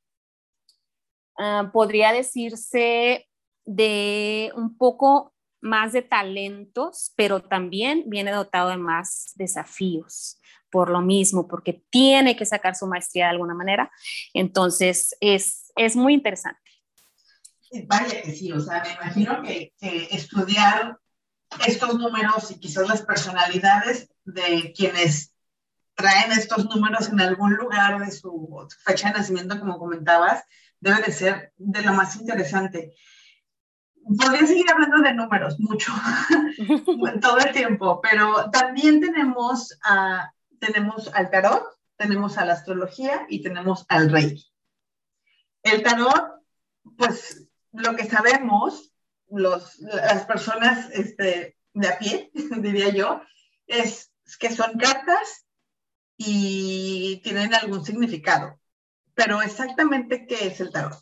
ah, 1.38 1.70
podría 1.74 2.14
decirse, 2.14 3.28
de 3.66 4.54
un 4.56 4.78
poco 4.78 5.34
más 5.60 5.92
de 5.92 6.02
talentos, 6.02 7.12
pero 7.18 7.42
también 7.42 8.06
viene 8.08 8.32
dotado 8.32 8.70
de 8.70 8.78
más 8.78 9.34
desafíos 9.36 10.40
por 10.72 10.92
lo 10.92 11.02
mismo, 11.02 11.46
porque 11.46 11.84
tiene 11.90 12.38
que 12.38 12.46
sacar 12.46 12.74
su 12.74 12.88
maestría 12.88 13.26
de 13.26 13.32
alguna 13.32 13.54
manera. 13.54 13.92
Entonces, 14.34 15.14
es, 15.20 15.74
es 15.76 15.98
muy 15.98 16.14
interesante. 16.14 16.72
Vaya 17.86 18.22
que 18.22 18.32
sí, 18.32 18.50
o 18.54 18.62
sea, 18.62 18.82
me 18.82 18.94
imagino 18.94 19.44
que, 19.44 19.74
que 19.78 20.08
estudiar 20.12 20.98
estos 21.66 21.98
números 21.98 22.52
y 22.52 22.60
quizás 22.60 22.88
las 22.88 23.02
personalidades 23.02 24.10
de 24.24 24.74
quienes 24.76 25.34
traen 25.96 26.32
estos 26.32 26.66
números 26.66 27.10
en 27.10 27.20
algún 27.20 27.56
lugar 27.56 28.00
de 28.00 28.12
su 28.12 28.68
fecha 28.86 29.10
de 29.10 29.20
nacimiento, 29.20 29.60
como 29.60 29.78
comentabas, 29.78 30.44
debe 30.80 31.02
de 31.02 31.12
ser 31.12 31.54
de 31.58 31.82
lo 31.82 31.94
más 31.94 32.16
interesante. 32.16 32.96
Podría 34.18 34.48
seguir 34.48 34.66
hablando 34.72 35.00
de 35.00 35.14
números 35.14 35.60
mucho, 35.60 35.92
todo 37.22 37.38
el 37.40 37.52
tiempo, 37.52 38.00
pero 38.02 38.50
también 38.50 39.02
tenemos, 39.02 39.78
a, 39.84 40.32
tenemos 40.60 41.12
al 41.14 41.30
tarot, 41.30 41.66
tenemos 41.98 42.38
a 42.38 42.46
la 42.46 42.54
astrología 42.54 43.26
y 43.28 43.44
tenemos 43.44 43.86
al 43.90 44.10
rey. 44.10 44.42
El 45.64 45.84
tarot, 45.84 46.42
pues 46.98 47.46
lo 47.74 47.96
que 47.96 48.06
sabemos 48.06 48.89
los, 49.32 49.80
las 49.80 50.26
personas 50.26 50.90
este, 50.92 51.58
de 51.74 51.88
a 51.88 51.98
pie, 51.98 52.32
diría 52.34 52.90
yo, 52.90 53.22
es 53.68 54.12
que 54.40 54.52
son 54.52 54.78
cartas 54.78 55.46
y 56.18 57.22
tienen 57.24 57.54
algún 57.54 57.84
significado. 57.84 58.60
Pero 59.14 59.42
exactamente 59.42 60.26
qué 60.28 60.48
es 60.48 60.60
el 60.60 60.72
tarot. 60.72 60.98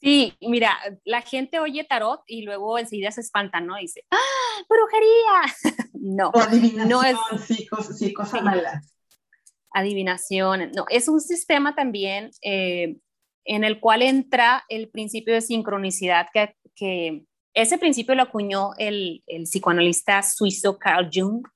Sí, 0.00 0.34
mira, 0.40 0.78
la 1.04 1.20
gente 1.20 1.60
oye 1.60 1.84
tarot 1.84 2.22
y 2.26 2.42
luego 2.42 2.78
enseguida 2.78 3.10
se 3.10 3.20
espantan, 3.20 3.66
¿no? 3.66 3.76
Dice, 3.76 4.04
¡ah, 4.10 4.64
brujería! 4.66 5.54
no, 5.92 6.32
no 6.86 7.02
es 7.02 7.16
sí, 7.46 7.66
cosas, 7.66 7.98
sí, 7.98 8.14
cosa 8.14 8.40
mala. 8.40 8.80
Adivinación, 9.72 10.72
no, 10.74 10.86
es 10.88 11.06
un 11.08 11.20
sistema 11.20 11.74
también 11.74 12.30
eh, 12.42 12.96
en 13.44 13.64
el 13.64 13.78
cual 13.78 14.02
entra 14.02 14.64
el 14.68 14.88
principio 14.88 15.34
de 15.34 15.42
sincronicidad 15.42 16.28
que 16.32 16.56
que 16.74 17.24
ese 17.54 17.78
principio 17.78 18.14
lo 18.14 18.22
acuñó 18.22 18.70
el, 18.78 19.22
psicoanalista 19.44 20.22
suizo 20.22 20.78
Carl 20.78 21.10
Jung, 21.12 21.46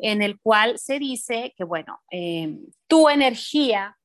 en 0.00 0.22
el 0.22 0.40
cual 0.40 0.78
se 0.78 0.98
dice 0.98 1.52
que, 1.58 1.64
bueno, 1.64 2.00
eh, 2.10 2.58
tu 2.86 3.10
energía 3.10 3.98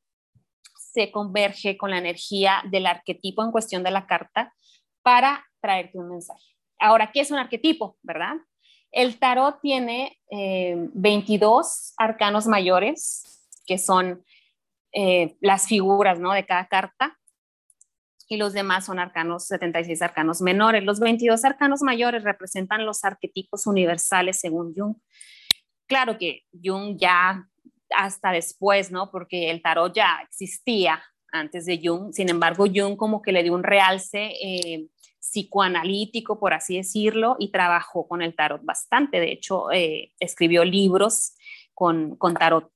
se 0.76 1.10
converge 1.10 1.78
con 1.78 1.92
la 1.92 2.00
energía 2.00 2.62
del 2.70 2.86
arquetipo 2.86 3.44
en 3.44 3.52
cuestión 3.52 3.82
de 3.82 3.92
la 3.92 4.08
carta 4.08 4.54
para 5.02 5.46
traerte 5.62 5.98
un 6.00 6.10
mensaje. 6.10 6.44
Ahora, 6.80 7.12
¿qué 7.14 7.22
es 7.22 7.32
un 7.32 7.38
arquetipo, 7.38 7.98
verdad? 8.02 8.36
El 8.92 9.20
tarot 9.20 9.62
tiene 9.62 10.20
22 10.30 11.90
eh, 11.90 11.94
arcanos 11.98 12.48
mayores, 12.48 13.48
que 13.66 13.78
son 13.78 14.24
eh, 14.94 15.38
las 15.42 15.68
figuras 15.68 16.20
¿no? 16.20 16.32
de 16.32 16.46
cada 16.46 16.68
carta, 16.68 17.18
y 18.28 18.38
los 18.38 18.54
demás 18.54 18.86
son 18.86 19.00
arcanos, 19.00 19.48
76 19.48 20.02
arcanos 20.02 20.42
menores. 20.42 20.84
Los 20.84 21.00
22 21.00 21.44
arcanos 21.46 21.82
mayores 21.82 22.24
representan 22.24 22.86
los 22.86 23.04
arquetipos 23.04 23.68
universales 23.68 24.40
según 24.40 24.74
Jung. 24.76 24.96
Claro 25.88 26.18
que 26.18 26.44
Jung 26.52 26.98
ya 26.98 27.48
hasta 27.96 28.32
después, 28.32 28.92
¿no? 28.92 29.12
Porque 29.12 29.50
el 29.50 29.62
tarot 29.62 29.94
ya 29.94 30.20
existía 30.24 31.02
antes 31.32 31.66
de 31.66 31.80
Jung. 31.82 32.12
Sin 32.14 32.30
embargo, 32.30 32.66
Jung 32.66 32.98
como 32.98 33.22
que 33.22 33.32
le 33.32 33.44
dio 33.44 33.54
un 33.54 33.64
realce 33.64 34.34
eh, 34.42 34.88
psicoanalítico, 35.20 36.40
por 36.40 36.54
así 36.54 36.78
decirlo, 36.78 37.36
y 37.40 37.52
trabajó 37.52 38.08
con 38.08 38.22
el 38.22 38.36
tarot 38.36 38.64
bastante. 38.64 39.20
De 39.20 39.32
hecho, 39.32 39.72
eh, 39.72 40.14
escribió 40.20 40.66
libros 40.66 41.36
con, 41.74 42.16
con 42.18 42.34
tarot 42.34 42.72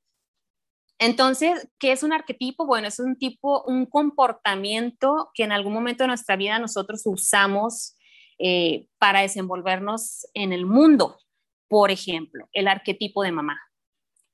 entonces, 1.01 1.67
¿qué 1.79 1.93
es 1.93 2.03
un 2.03 2.13
arquetipo? 2.13 2.67
Bueno, 2.67 2.87
es 2.87 2.99
un 2.99 3.17
tipo, 3.17 3.63
un 3.63 3.87
comportamiento 3.87 5.31
que 5.33 5.43
en 5.43 5.51
algún 5.51 5.73
momento 5.73 6.03
de 6.03 6.09
nuestra 6.09 6.35
vida 6.35 6.59
nosotros 6.59 7.01
usamos 7.05 7.97
eh, 8.37 8.85
para 8.99 9.21
desenvolvernos 9.21 10.27
en 10.35 10.53
el 10.53 10.67
mundo. 10.67 11.17
Por 11.67 11.89
ejemplo, 11.89 12.47
el 12.53 12.67
arquetipo 12.67 13.23
de 13.23 13.31
mamá, 13.31 13.59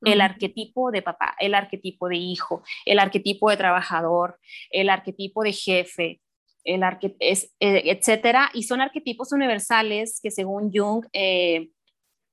el 0.01 0.20
arquetipo 0.20 0.91
de 0.91 1.01
papá, 1.01 1.38
el 1.39 1.55
arquetipo 1.55 2.09
de 2.09 2.18
hijo, 2.18 2.63
el 2.86 2.99
arquetipo 2.99 3.49
de 3.49 3.55
trabajador, 3.55 4.38
el 4.70 4.89
arquetipo 4.89 5.43
de 5.43 5.53
jefe, 5.53 6.22
el 6.65 6.82
es, 7.20 7.55
eh, 7.61 7.84
etcétera. 7.86 8.51
Y 8.53 8.63
son 8.63 8.82
arquetipos 8.82 9.32
universales 9.32 10.20
que 10.22 10.32
según 10.32 10.70
Jung 10.74 11.05
eh, 11.13 11.70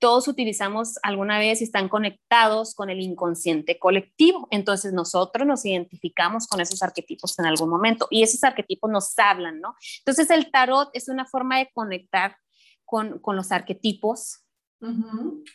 todos 0.05 0.29
utilizamos 0.29 0.99
alguna 1.03 1.39
vez 1.39 1.63
y 1.63 1.65
están 1.65 1.89
conectados 1.89 2.75
con 2.75 2.91
el 2.91 3.01
inconsciente 3.01 3.79
colectivo. 3.79 4.47
Entonces 4.51 4.93
nosotros 4.93 5.47
nos 5.47 5.65
identificamos 5.65 6.47
con 6.47 6.61
esos 6.61 6.83
arquetipos 6.83 7.39
en 7.39 7.47
algún 7.47 7.71
momento 7.71 8.07
y 8.11 8.23
esos 8.23 8.45
arquetipos 8.45 8.91
nos 8.91 9.19
hablan, 9.19 9.63
¿no? 9.63 9.75
Entonces 10.01 10.29
el 10.29 10.51
tarot 10.51 10.91
es 10.93 11.09
una 11.09 11.25
forma 11.25 11.57
de 11.57 11.71
conectar 11.73 12.37
con, 12.85 13.19
con 13.19 13.35
los 13.35 13.51
arquetipos 13.51 14.44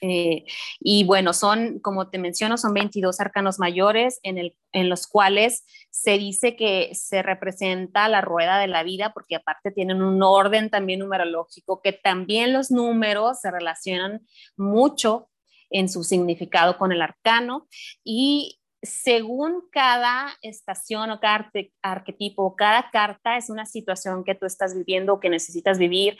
Eh, 0.01 0.45
y 0.79 1.03
bueno, 1.03 1.33
son, 1.33 1.79
como 1.79 2.09
te 2.09 2.17
menciono, 2.17 2.57
son 2.57 2.73
22 2.73 3.19
arcanos 3.19 3.59
mayores 3.59 4.19
en, 4.23 4.37
el, 4.37 4.55
en 4.71 4.89
los 4.89 5.07
cuales 5.07 5.65
se 5.89 6.17
dice 6.17 6.55
que 6.55 6.91
se 6.93 7.21
representa 7.21 8.07
la 8.07 8.21
rueda 8.21 8.59
de 8.59 8.67
la 8.67 8.83
vida, 8.83 9.13
porque 9.13 9.35
aparte 9.35 9.71
tienen 9.71 10.01
un 10.01 10.21
orden 10.23 10.69
también 10.69 10.99
numerológico, 10.99 11.81
que 11.81 11.93
también 11.93 12.53
los 12.53 12.71
números 12.71 13.41
se 13.41 13.51
relacionan 13.51 14.21
mucho 14.57 15.29
en 15.69 15.89
su 15.89 16.03
significado 16.03 16.77
con 16.77 16.91
el 16.91 17.01
arcano. 17.01 17.67
Y 18.03 18.59
según 18.81 19.63
cada 19.71 20.37
estación 20.41 21.11
o 21.11 21.19
cada 21.19 21.51
arquetipo, 21.81 22.55
cada 22.55 22.89
carta 22.91 23.37
es 23.37 23.49
una 23.49 23.65
situación 23.65 24.23
que 24.23 24.35
tú 24.35 24.45
estás 24.45 24.73
viviendo 24.75 25.13
o 25.13 25.19
que 25.19 25.29
necesitas 25.29 25.77
vivir 25.77 26.17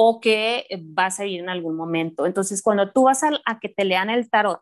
o 0.00 0.20
que 0.20 0.64
vas 0.80 1.18
a 1.18 1.24
vivir 1.24 1.40
en 1.40 1.48
algún 1.48 1.74
momento. 1.74 2.24
Entonces, 2.24 2.62
cuando 2.62 2.92
tú 2.92 3.04
vas 3.04 3.24
a, 3.24 3.58
que 3.58 3.68
te 3.68 3.84
lean 3.84 4.10
el 4.10 4.30
tarot, 4.30 4.60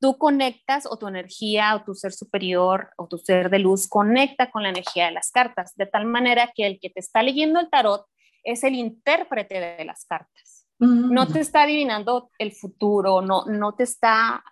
tú 0.00 0.16
conectas 0.16 0.86
o 0.86 0.96
tu 0.96 1.08
energía 1.08 1.76
o 1.76 1.84
tu 1.84 1.94
ser 1.94 2.10
superior 2.10 2.88
o 2.96 3.06
tu 3.06 3.18
ser 3.18 3.50
de 3.50 3.58
luz 3.58 3.86
conecta 3.86 4.50
con 4.50 4.62
la 4.62 4.70
energía 4.70 5.04
de 5.04 5.12
las 5.12 5.30
cartas, 5.30 5.74
de 5.76 5.84
tal 5.84 6.06
manera 6.06 6.50
que 6.54 6.66
el 6.66 6.80
que 6.80 6.88
te 6.88 7.00
está 7.00 7.22
leyendo 7.22 7.60
el 7.60 7.68
tarot 7.68 8.06
es 8.44 8.64
el 8.64 8.76
intérprete 8.76 9.60
de 9.60 9.84
las 9.84 10.06
cartas. 10.06 10.66
No 10.78 11.28
te 11.28 11.40
está 11.40 11.64
adivinando 11.64 12.30
el 12.38 12.52
futuro, 12.52 13.20
no, 13.20 13.44
no 13.44 13.74
te 13.74 13.84
está, 13.84 14.42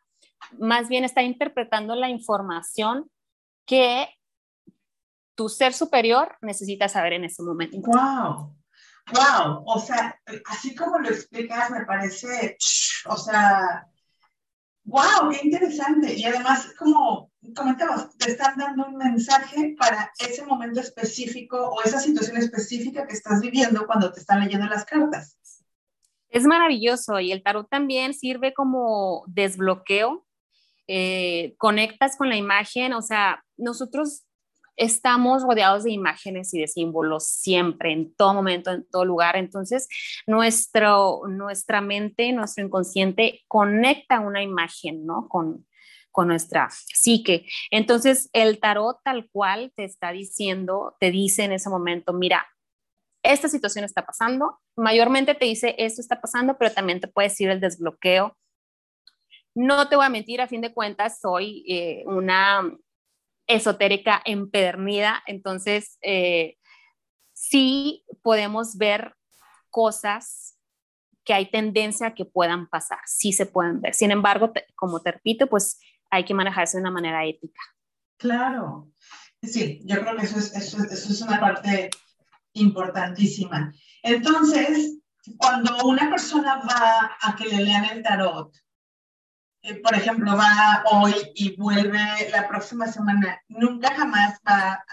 más 0.59 0.91
bien 0.91 1.05
está 1.05 1.23
interpretando 1.23 1.95
la 1.95 2.11
información 2.11 3.11
que 3.67 4.07
tu 5.35 5.49
ser 5.49 5.73
superior 5.73 6.37
necesita 6.43 6.89
saber 6.91 7.15
en 7.15 7.25
ese 7.25 7.43
momento. 7.43 7.79
¡Wow! 7.81 8.62
Wow, 9.11 9.65
o 9.67 9.81
sea, 9.81 10.19
así 10.47 10.75
como 10.75 10.99
lo 10.99 11.09
explicas, 11.09 11.71
me 11.71 11.85
parece, 11.85 12.57
o 13.07 13.17
sea, 13.17 13.87
wow, 14.85 15.31
qué 15.31 15.41
interesante. 15.43 16.15
Y 16.15 16.25
además, 16.25 16.73
como 16.79 17.31
comentabas, 17.55 18.17
te 18.17 18.31
están 18.31 18.57
dando 18.57 18.87
un 18.87 18.97
mensaje 18.97 19.75
para 19.79 20.13
ese 20.19 20.45
momento 20.47 20.81
específico 20.81 21.57
o 21.59 21.83
esa 21.83 21.99
situación 21.99 22.37
específica 22.37 23.07
que 23.07 23.15
estás 23.15 23.41
viviendo 23.41 23.87
cuando 23.87 24.13
te 24.13 24.21
están 24.21 24.41
leyendo 24.41 24.67
las 24.67 24.85
cartas. 24.85 25.37
Es 26.29 26.45
maravilloso 26.45 27.21
y 27.21 27.33
el 27.33 27.43
tarot 27.43 27.69
también 27.69 28.15
sirve 28.15 28.55
como 28.55 29.25
desbloqueo. 29.27 30.25
Eh, 30.89 31.55
conectas 31.59 32.17
con 32.17 32.29
la 32.29 32.37
imagen, 32.37 32.93
o 32.93 33.03
sea, 33.03 33.45
nosotros 33.57 34.25
estamos 34.77 35.43
rodeados 35.43 35.85
de 35.85 35.93
imágenes 35.93 36.53
y 36.55 36.61
de 36.61 36.69
símbolos 36.69 37.27
siempre, 37.27 37.93
en 37.93 38.15
todo 38.15 38.35
momento, 38.35 38.71
en 38.71 38.87
todo 38.89 39.05
lugar. 39.05 39.37
Entonces, 39.37 39.89
nuestro, 40.27 41.23
nuestra 41.29 41.81
mente, 41.81 42.33
nuestro 42.33 42.65
inconsciente 42.65 43.41
conecta 43.49 44.21
una 44.21 44.43
imagen, 44.43 45.07
¿no? 45.07 45.29
Con, 45.29 45.67
con 46.11 46.29
nuestra 46.29 46.69
psique. 46.71 47.47
Entonces, 47.71 48.31
el 48.33 48.61
tarot 48.61 48.99
tal 49.03 49.29
cual 49.31 49.73
te 49.75 49.85
está 49.85 50.13
diciendo, 50.13 50.97
te 51.01 51.11
dice 51.11 51.45
en 51.45 51.53
ese 51.53 51.71
momento, 51.71 52.13
mira, 52.13 52.47
esta 53.23 53.49
situación 53.49 53.85
está 53.85 54.05
pasando, 54.05 54.59
mayormente 54.77 55.35
te 55.35 55.45
dice 55.45 55.75
esto 55.79 56.01
está 56.01 56.21
pasando, 56.21 56.59
pero 56.59 56.73
también 56.73 57.01
te 57.01 57.09
puede 57.09 57.29
decir 57.29 57.49
el 57.51 57.61
desbloqueo. 57.61 58.37
No 59.55 59.89
te 59.89 59.97
voy 59.97 60.07
a 60.07 60.11
mentir, 60.11 60.41
a 60.41 60.49
fin 60.49 60.61
de 60.61 60.73
cuentas, 60.73 61.21
soy 61.21 61.65
eh, 61.69 62.05
una 62.07 62.63
esotérica 63.47 64.23
empedernida, 64.25 65.23
entonces 65.27 65.99
eh, 66.03 66.57
sí 67.33 68.05
podemos 68.23 68.77
ver 68.77 69.15
cosas 69.71 70.59
que 71.25 71.35
hay 71.35 71.51
tendencia 71.51 72.09
a 72.09 72.15
que 72.15 72.25
puedan 72.25 72.69
pasar, 72.69 72.99
sí 73.07 73.33
se 73.33 73.47
pueden 73.47 73.81
ver. 73.81 73.95
Sin 73.95 74.11
embargo, 74.11 74.53
como 74.75 75.01
te 75.01 75.13
repito, 75.13 75.47
pues 75.49 75.79
hay 76.11 76.25
que 76.25 76.35
manejarse 76.35 76.77
de 76.77 76.83
una 76.83 76.91
manera 76.91 77.25
ética. 77.25 77.61
Claro, 78.17 78.91
sí, 79.43 79.81
yo 79.85 80.01
creo 80.01 80.17
que 80.17 80.25
eso 80.25 80.39
es, 80.39 80.55
eso, 80.55 80.79
eso 80.79 81.13
es 81.13 81.23
una 81.23 81.41
parte 81.41 81.91
importantísima. 82.55 83.73
Entonces, 84.03 84.99
cuando 85.37 85.85
una 85.85 86.11
persona 86.11 86.57
va 86.57 87.17
a 87.21 87.37
que 87.37 87.47
le 87.47 87.63
lean 87.63 87.85
el 87.85 88.03
tarot, 88.03 88.55
eh, 89.63 89.77
por 89.77 89.95
ejemplo, 89.95 90.37
va 90.37 90.83
hoy 90.91 91.15
y 91.35 91.57
vuelve 91.57 92.01
la 92.31 92.49
próxima 92.49 92.89
semana, 92.89 93.41
nunca 93.49 93.95
jamás 93.95 94.41
va, 94.47 94.85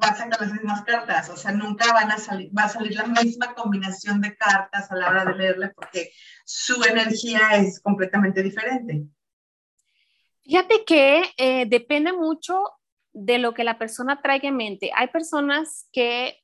va 0.00 0.08
a 0.08 0.14
sacar 0.14 0.40
las 0.40 0.52
mismas 0.52 0.82
cartas, 0.82 1.30
o 1.30 1.36
sea, 1.36 1.52
nunca 1.52 1.90
van 1.92 2.10
a 2.10 2.18
salir, 2.18 2.50
va 2.56 2.64
a 2.64 2.68
salir 2.68 2.94
la 2.94 3.06
misma 3.06 3.54
combinación 3.54 4.20
de 4.20 4.36
cartas 4.36 4.92
a 4.92 4.96
la 4.96 5.08
hora 5.08 5.24
de 5.24 5.34
leerle 5.36 5.68
porque 5.70 6.12
su 6.44 6.82
energía 6.84 7.56
es 7.56 7.80
completamente 7.80 8.42
diferente. 8.42 9.04
Fíjate 10.42 10.84
que 10.84 11.22
eh, 11.38 11.64
depende 11.66 12.12
mucho 12.12 12.62
de 13.12 13.38
lo 13.38 13.54
que 13.54 13.64
la 13.64 13.78
persona 13.78 14.20
traiga 14.20 14.48
en 14.48 14.56
mente. 14.56 14.90
Hay 14.94 15.08
personas 15.08 15.88
que 15.92 16.36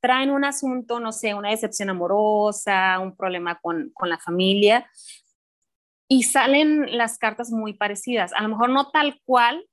traen 0.00 0.30
un 0.30 0.44
asunto, 0.44 0.98
no 0.98 1.12
sé, 1.12 1.32
una 1.32 1.50
decepción 1.50 1.90
amorosa, 1.90 2.98
un 2.98 3.16
problema 3.16 3.60
con, 3.60 3.90
con 3.94 4.08
la 4.08 4.18
familia, 4.18 4.90
y 6.12 6.24
salen 6.24 6.98
las 6.98 7.16
cartas 7.16 7.50
muy 7.50 7.72
parecidas. 7.72 8.34
A 8.34 8.42
lo 8.42 8.50
mejor 8.50 8.68
no 8.68 8.90
tal 8.90 9.18
cual, 9.24 9.66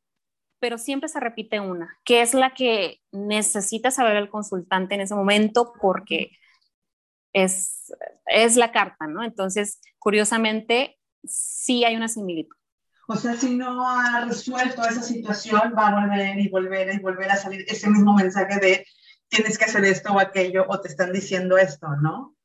pero 0.61 0.77
siempre 0.77 1.09
se 1.09 1.19
repite 1.19 1.59
una, 1.59 1.97
que 2.05 2.21
es 2.21 2.33
la 2.33 2.53
que 2.53 3.01
necesita 3.11 3.91
saber 3.91 4.15
el 4.15 4.29
consultante 4.29 4.95
en 4.95 5.01
ese 5.01 5.15
momento 5.15 5.73
porque 5.81 6.31
es, 7.33 7.93
es 8.25 8.55
la 8.55 8.71
carta, 8.71 9.05
¿no? 9.05 9.21
Entonces, 9.21 9.81
curiosamente, 9.97 10.97
sí 11.25 11.83
hay 11.83 11.97
una 11.97 12.07
similitud. 12.07 12.55
O 13.09 13.17
sea, 13.17 13.35
si 13.35 13.57
no 13.57 13.85
ha 13.89 14.23
resuelto 14.23 14.81
esa 14.83 15.03
situación, 15.03 15.73
va 15.77 15.89
a 15.89 16.05
volver 16.05 16.39
y 16.39 16.47
volver 16.47 16.95
y 16.95 16.99
volver 16.99 17.31
a 17.31 17.35
salir 17.35 17.65
ese 17.67 17.89
mismo 17.89 18.13
mensaje 18.13 18.61
de 18.61 18.85
tienes 19.27 19.57
que 19.57 19.65
hacer 19.65 19.83
esto 19.83 20.13
o 20.13 20.19
aquello 20.21 20.63
o 20.69 20.79
te 20.79 20.87
están 20.87 21.11
diciendo 21.11 21.57
esto, 21.57 21.89
¿no? 22.01 22.37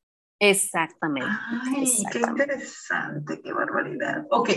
Exactamente. 0.51 1.31
Ay, 1.65 2.05
qué 2.13 2.19
interesante, 2.19 3.41
qué 3.43 3.53
barbaridad. 3.53 4.27
Ok, 4.31 4.51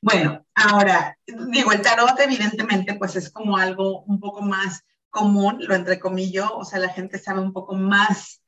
bueno, 0.00 0.46
ahora, 0.54 1.18
digo, 1.26 1.72
el 1.72 1.80
tarot 1.80 2.18
evidentemente 2.20 2.94
pues 2.94 3.16
es 3.16 3.30
como 3.30 3.56
algo 3.56 4.02
un 4.02 4.20
poco 4.20 4.42
más 4.42 4.84
común, 5.10 5.58
lo 5.60 5.74
entrecomillo, 5.74 6.56
o 6.56 6.64
sea, 6.64 6.78
la 6.78 6.90
gente 6.90 7.18
sabe 7.18 7.40
un 7.40 7.52
poco 7.52 7.74
más 7.74 8.40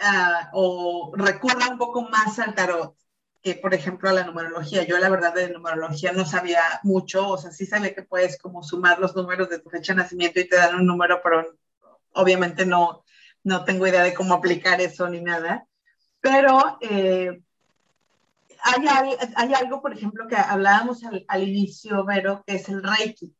uh, 0.00 0.46
o 0.52 1.12
recuerda 1.16 1.68
un 1.68 1.76
poco 1.76 2.02
más 2.02 2.38
al 2.38 2.54
tarot 2.54 2.96
que, 3.42 3.54
por 3.54 3.74
ejemplo, 3.74 4.08
a 4.08 4.12
la 4.14 4.24
numerología. 4.24 4.84
Yo 4.84 4.98
la 4.98 5.10
verdad 5.10 5.34
de 5.34 5.50
numerología 5.50 6.12
no 6.12 6.24
sabía 6.24 6.62
mucho, 6.82 7.28
o 7.28 7.38
sea, 7.38 7.50
sí 7.50 7.66
sabía 7.66 7.94
que 7.94 8.02
puedes 8.02 8.38
como 8.38 8.62
sumar 8.62 8.98
los 9.00 9.14
números 9.14 9.50
de 9.50 9.58
tu 9.58 9.68
fecha 9.68 9.92
de 9.92 10.02
nacimiento 10.02 10.40
y 10.40 10.48
te 10.48 10.56
dan 10.56 10.76
un 10.76 10.86
número, 10.86 11.20
pero 11.22 11.58
obviamente 12.14 12.64
no, 12.64 13.04
no 13.44 13.64
tengo 13.64 13.86
idea 13.86 14.02
de 14.02 14.14
cómo 14.14 14.34
aplicar 14.34 14.80
eso 14.80 15.08
ni 15.08 15.20
nada. 15.20 15.66
Pero 16.26 16.78
eh, 16.80 17.40
hay, 19.36 19.54
algo, 19.54 19.80
por 19.80 19.92
ejemplo, 19.92 20.26
que 20.26 20.34
hablábamos 20.34 21.02
al, 21.04 21.42
inicio, 21.42 22.04
Vero, 22.04 22.42
que 22.44 22.56
es 22.56 22.68
el 22.68 22.82
Reiki, 22.82 23.32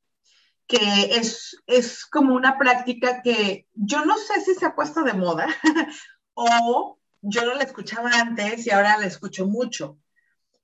que 0.68 1.16
es, 1.16 1.56
es 1.66 2.06
como 2.06 2.36
una 2.36 2.56
práctica 2.58 3.22
que 3.22 3.66
yo 3.74 4.04
no 4.04 4.16
sé 4.16 4.40
si 4.40 4.54
se 4.54 4.66
ha 4.66 4.76
puesto 4.76 5.02
de 5.02 5.14
moda 5.14 5.48
o 6.34 6.96
yo 7.22 7.44
no 7.44 7.54
la 7.54 7.64
escuchaba 7.64 8.08
antes 8.12 8.64
y 8.64 8.70
ahora 8.70 8.98
la 8.98 9.06
escucho 9.06 9.46
mucho. 9.46 9.98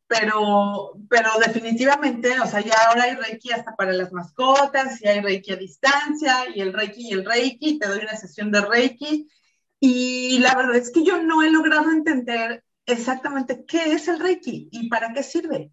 Pero, 0.07 0.93
pero 1.11 1.31
definitivamente, 1.45 2.39
o 2.39 2.47
sea, 2.47 2.61
ya 2.61 2.77
ahora 2.87 3.05
hay 3.05 3.17
Reiki 3.17 3.51
hasta 3.51 3.75
para 3.75 3.93
las 3.95 4.13
mascotas, 4.13 5.03
y 5.03 5.09
hay 5.09 5.21
Reiki 5.21 5.55
a 5.55 5.57
distancia, 5.57 6.45
y 6.55 6.61
el 6.61 6.73
Reiki 6.73 7.09
y 7.09 7.13
el 7.15 7.25
Reiki, 7.25 7.81
te 7.81 7.89
doy 7.89 8.01
una 8.01 8.17
sesión 8.17 8.53
de 8.53 8.61
Reiki, 8.61 9.29
y 9.85 10.39
la 10.39 10.55
verdad 10.55 10.77
es 10.77 10.93
que 10.93 11.03
yo 11.03 11.21
no 11.21 11.43
he 11.43 11.51
logrado 11.51 11.91
entender 11.91 12.63
exactamente 12.87 13.65
qué 13.67 13.93
es 13.93 14.07
el 14.07 14.21
Reiki 14.21 14.69
y 14.71 14.89
para 14.89 15.13
qué 15.13 15.25
sirve. 15.25 15.73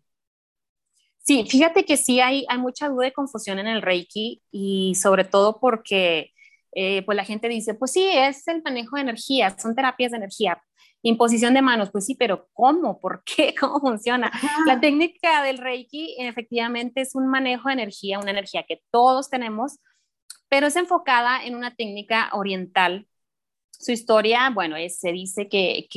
Sí, 1.19 1.45
fíjate 1.47 1.85
que 1.85 1.95
sí 1.95 2.19
hay, 2.19 2.43
hay 2.49 2.57
mucha 2.57 2.89
duda 2.89 3.05
y 3.05 3.11
confusión 3.11 3.59
en 3.59 3.67
el 3.67 3.83
Reiki 3.83 4.41
y 4.49 4.95
sobre 4.95 5.25
todo 5.25 5.59
porque 5.59 6.31
eh, 6.71 7.03
pues 7.05 7.15
la 7.15 7.23
gente 7.23 7.47
dice, 7.49 7.75
pues 7.75 7.91
sí, 7.91 8.09
es 8.11 8.47
el 8.47 8.63
manejo 8.63 8.95
de 8.95 9.03
energía, 9.03 9.55
son 9.59 9.75
terapias 9.75 10.09
de 10.09 10.17
energía. 10.17 10.59
Imposición 11.03 11.53
de 11.53 11.61
manos, 11.61 11.91
pues 11.91 12.07
sí, 12.07 12.15
pero 12.15 12.47
¿cómo? 12.53 12.99
¿Por 12.99 13.23
qué? 13.23 13.53
¿Cómo 13.59 13.79
funciona? 13.79 14.31
La 14.65 14.79
técnica 14.79 15.43
del 15.43 15.59
Reiki 15.59 16.15
efectivamente 16.17 17.01
es 17.01 17.13
un 17.13 17.27
manejo 17.27 17.69
de 17.69 17.73
energía, 17.73 18.17
una 18.17 18.31
energía 18.31 18.65
que 18.67 18.81
todos 18.89 19.29
tenemos, 19.29 19.77
pero 20.47 20.65
es 20.65 20.75
enfocada 20.75 21.45
en 21.45 21.53
una 21.55 21.75
técnica 21.75 22.31
oriental 22.33 23.05
su 23.79 23.91
historia, 23.91 24.51
bueno, 24.53 24.75
se 24.89 25.11
dice 25.11 25.47
que, 25.47 25.87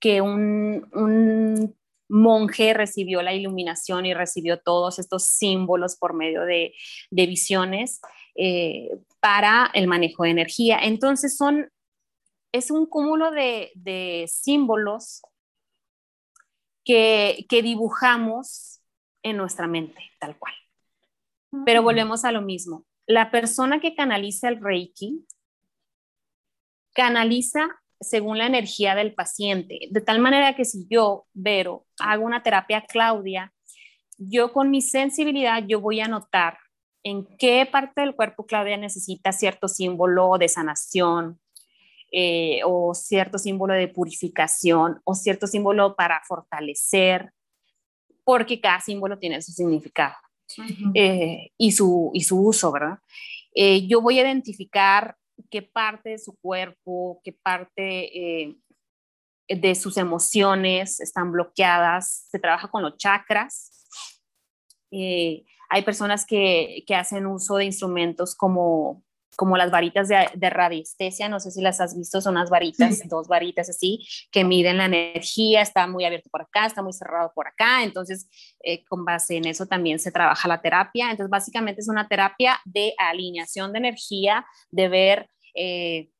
que, 0.00 0.20
un, 0.20 1.74
monje 2.10 2.72
recibió 2.74 3.22
la 3.22 3.34
iluminación 3.34 4.06
y 4.06 4.14
recibió 4.14 4.58
todos 4.60 4.98
estos 4.98 5.26
símbolos 5.26 5.96
por 5.96 6.14
medio 6.14 6.42
de, 6.42 6.72
visiones 7.10 8.00
eh, 8.34 8.90
para 9.20 9.70
el 9.74 9.86
manejo 9.86 10.24
de 10.24 10.30
energía. 10.30 10.80
Entonces 10.82 11.36
son, 11.36 11.70
es 12.52 12.70
un 12.70 12.86
cúmulo 12.86 13.30
de, 13.30 14.26
símbolos 14.28 15.22
que, 16.84 17.46
que 17.48 17.62
dibujamos 17.62 18.80
en 19.22 19.36
nuestra 19.36 19.68
mente, 19.68 20.00
tal 20.18 20.36
cual. 20.38 20.54
Pero 21.64 21.82
volvemos 21.82 22.24
a 22.24 22.32
lo 22.32 22.42
mismo. 22.42 22.84
La 23.06 23.30
persona 23.30 23.80
que 23.80 23.94
canaliza 23.94 24.48
el 24.48 24.60
Reiki 24.60 25.24
canaliza 26.98 27.68
según 28.00 28.38
la 28.38 28.46
energía 28.46 28.96
del 28.96 29.14
paciente, 29.14 29.78
de 29.88 30.00
tal 30.00 30.18
manera 30.18 30.56
que 30.56 30.64
si 30.64 30.88
yo, 30.90 31.26
Vero, 31.32 31.86
hago 32.00 32.24
una 32.24 32.42
terapia 32.42 32.84
Claudia, 32.88 33.52
yo 34.16 34.52
con 34.52 34.68
mi 34.68 34.82
sensibilidad, 34.82 35.62
yo 35.64 35.80
voy 35.80 36.00
a 36.00 36.08
notar 36.08 36.58
en 37.04 37.24
qué 37.38 37.68
parte 37.70 38.00
del 38.00 38.16
cuerpo 38.16 38.46
Claudia 38.46 38.76
necesita 38.76 39.30
cierto 39.30 39.68
símbolo 39.68 40.38
de 40.38 40.48
sanación 40.48 41.38
eh, 42.10 42.62
o 42.64 42.94
cierto 42.94 43.38
símbolo 43.38 43.74
de 43.74 43.86
purificación 43.86 45.00
o 45.04 45.14
cierto 45.14 45.46
símbolo 45.46 45.94
para 45.94 46.20
fortalecer, 46.26 47.32
porque 48.24 48.60
cada 48.60 48.80
símbolo 48.80 49.20
tiene 49.20 49.40
su 49.40 49.52
significado 49.52 50.16
eh, 50.94 51.52
y, 51.56 51.70
su, 51.70 52.10
y 52.12 52.22
su 52.22 52.44
uso, 52.44 52.72
¿verdad? 52.72 52.98
Eh, 53.54 53.86
yo 53.86 54.00
voy 54.00 54.18
a 54.18 54.22
identificar 54.22 55.16
qué 55.50 55.62
parte 55.62 56.10
de 56.10 56.18
su 56.18 56.36
cuerpo, 56.36 57.20
qué 57.24 57.32
parte 57.32 58.56
de 59.48 59.74
sus 59.74 59.96
emociones 59.96 61.00
están 61.00 61.32
bloqueadas. 61.32 62.26
Se 62.30 62.38
trabaja 62.38 62.68
con 62.68 62.82
los 62.82 62.96
chakras. 62.96 63.86
Eh, 64.90 65.44
hay 65.70 65.82
personas 65.82 66.24
que, 66.26 66.84
que, 66.86 66.94
hacen 66.94 67.26
uso 67.26 67.56
de 67.56 67.66
instrumentos 67.66 68.34
como, 68.34 69.02
como 69.38 69.56
las 69.56 69.70
varitas 69.70 70.08
de, 70.08 70.28
de, 70.34 70.50
radiestesia, 70.50 71.28
no 71.28 71.38
sé 71.38 71.52
si 71.52 71.60
las 71.60 71.80
has 71.80 71.96
visto, 71.96 72.20
son 72.20 72.34
unas 72.34 72.50
varitas, 72.50 73.00
dos 73.08 73.28
varitas 73.28 73.70
así, 73.70 74.04
que 74.32 74.42
miden 74.42 74.78
la 74.78 74.86
energía, 74.86 75.62
está 75.62 75.86
muy 75.86 76.04
abierto 76.04 76.28
por 76.28 76.42
acá, 76.42 76.66
está 76.66 76.82
muy 76.82 76.92
cerrado 76.92 77.30
por 77.36 77.46
acá, 77.46 77.84
entonces 77.84 78.28
eh, 78.64 78.84
con 78.86 79.04
base 79.04 79.36
en 79.36 79.46
eso 79.46 79.66
también 79.66 80.00
se 80.00 80.10
trabaja 80.10 80.48
la 80.48 80.60
terapia, 80.60 81.12
entonces 81.12 81.30
básicamente 81.30 81.82
es 81.82 81.88
una 81.88 82.08
terapia 82.08 82.58
de 82.64 82.94
alineación 82.98 83.72
de 83.72 83.78
energía, 83.78 84.44
de 84.70 84.88
ver... 84.88 85.30
Eh, 85.54 86.10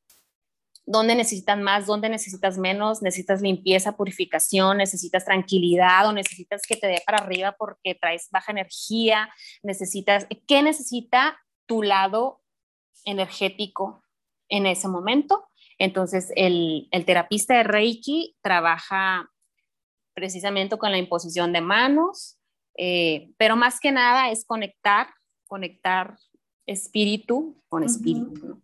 dónde 0.90 1.14
necesitas 1.14 1.58
más, 1.58 1.84
dónde 1.84 2.08
necesitas 2.08 2.56
menos, 2.56 3.02
necesitas 3.02 3.42
limpieza, 3.42 3.94
purificación, 3.94 4.78
necesitas 4.78 5.22
tranquilidad 5.26 6.08
o 6.08 6.14
necesitas 6.14 6.62
que 6.66 6.76
te 6.76 6.86
dé 6.86 7.02
para 7.04 7.18
arriba 7.18 7.54
porque 7.58 7.94
traes 7.94 8.28
baja 8.30 8.52
energía, 8.52 9.28
necesitas, 9.62 10.26
¿qué 10.46 10.62
necesita 10.62 11.38
tu 11.66 11.82
lado 11.82 12.40
energético 13.04 14.02
en 14.48 14.66
ese 14.66 14.88
momento? 14.88 15.48
Entonces, 15.78 16.32
el, 16.34 16.88
el 16.90 17.04
terapista 17.04 17.56
de 17.56 17.64
Reiki 17.64 18.36
trabaja 18.42 19.30
precisamente 20.14 20.78
con 20.78 20.90
la 20.90 20.98
imposición 20.98 21.52
de 21.52 21.60
manos, 21.60 22.38
eh, 22.76 23.32
pero 23.36 23.56
más 23.56 23.80
que 23.80 23.92
nada 23.92 24.30
es 24.30 24.44
conectar, 24.44 25.08
conectar 25.46 26.18
espíritu 26.66 27.62
con 27.68 27.82
espíritu. 27.82 28.62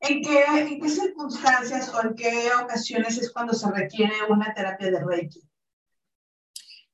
¿En 0.00 0.20
qué, 0.22 0.88
circunstancias 0.88 1.94
o 1.94 2.02
en 2.02 2.14
qué 2.14 2.50
ocasiones 2.62 3.18
es 3.18 3.32
cuando 3.32 3.52
se 3.52 3.70
requiere 3.70 4.14
una 4.28 4.52
terapia 4.52 4.90
de 4.90 5.04
Reiki? 5.04 5.40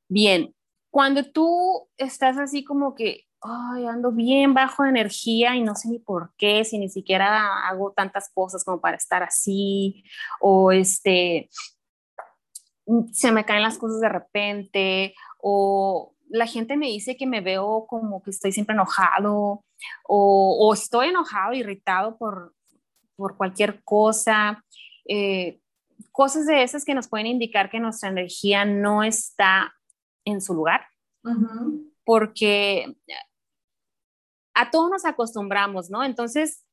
Bien, 0.08 0.54
cuando 0.90 1.24
tú 1.24 1.88
estás 1.96 2.36
así 2.36 2.64
como 2.64 2.94
que, 2.94 3.27
ay, 3.40 3.86
ando 3.86 4.12
bien 4.12 4.54
bajo 4.54 4.82
de 4.82 4.90
energía 4.90 5.54
y 5.54 5.62
no 5.62 5.74
sé 5.74 5.88
ni 5.88 5.98
por 5.98 6.32
qué, 6.36 6.64
si 6.64 6.78
ni 6.78 6.88
siquiera 6.88 7.68
hago 7.68 7.92
tantas 7.92 8.30
cosas 8.32 8.64
como 8.64 8.80
para 8.80 8.96
estar 8.96 9.22
así, 9.22 10.04
o 10.40 10.72
este, 10.72 11.48
se 13.12 13.32
me 13.32 13.44
caen 13.44 13.62
las 13.62 13.78
cosas 13.78 14.00
de 14.00 14.08
repente, 14.08 15.14
o 15.38 16.14
la 16.28 16.46
gente 16.46 16.76
me 16.76 16.86
dice 16.86 17.16
que 17.16 17.26
me 17.26 17.40
veo 17.40 17.86
como 17.86 18.22
que 18.22 18.30
estoy 18.30 18.52
siempre 18.52 18.74
enojado, 18.74 19.64
o, 20.04 20.56
o 20.60 20.74
estoy 20.74 21.08
enojado, 21.08 21.54
irritado 21.54 22.18
por, 22.18 22.54
por 23.16 23.36
cualquier 23.36 23.82
cosa, 23.84 24.64
eh, 25.06 25.60
cosas 26.12 26.46
de 26.46 26.62
esas 26.62 26.84
que 26.84 26.94
nos 26.94 27.08
pueden 27.08 27.26
indicar 27.26 27.70
que 27.70 27.80
nuestra 27.80 28.08
energía 28.08 28.64
no 28.64 29.02
está 29.02 29.74
en 30.24 30.40
su 30.40 30.54
lugar, 30.54 30.86
porque 32.04 32.96
a 34.58 34.70
todos 34.70 34.90
nos 34.90 35.04
acostumbramos, 35.04 35.88
¿no? 35.88 36.02
Entonces, 36.02 36.64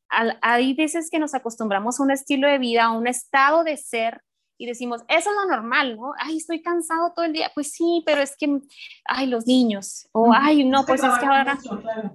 hay 0.42 0.74
veces 0.74 1.10
que 1.10 1.20
nos 1.20 1.36
acostumbramos 1.36 2.00
a 2.00 2.04
un 2.04 2.12
estilo 2.12 2.48
de 2.48 2.58
vida, 2.58 2.86
a 2.86 2.92
un 2.92 3.08
estado 3.08 3.64
de 3.64 3.78
ser 3.78 4.22
y 4.58 4.66
decimos, 4.66 5.02
eso 5.10 5.30
es 5.30 5.36
lo 5.36 5.56
normal, 5.56 5.98
¿no? 5.98 6.14
Ay, 6.18 6.38
estoy 6.38 6.62
cansado 6.62 7.12
todo 7.14 7.26
el 7.26 7.34
día. 7.34 7.52
Pues 7.54 7.74
sí, 7.74 8.02
pero 8.06 8.22
es 8.22 8.36
que, 8.38 8.60
ay, 9.04 9.28
los 9.28 9.46
niños. 9.46 10.08
O, 10.14 10.32
ay, 10.34 10.64
no, 10.64 10.86
pues 10.86 11.04
es 11.04 11.14
que 11.20 11.26
ahora, 11.26 11.60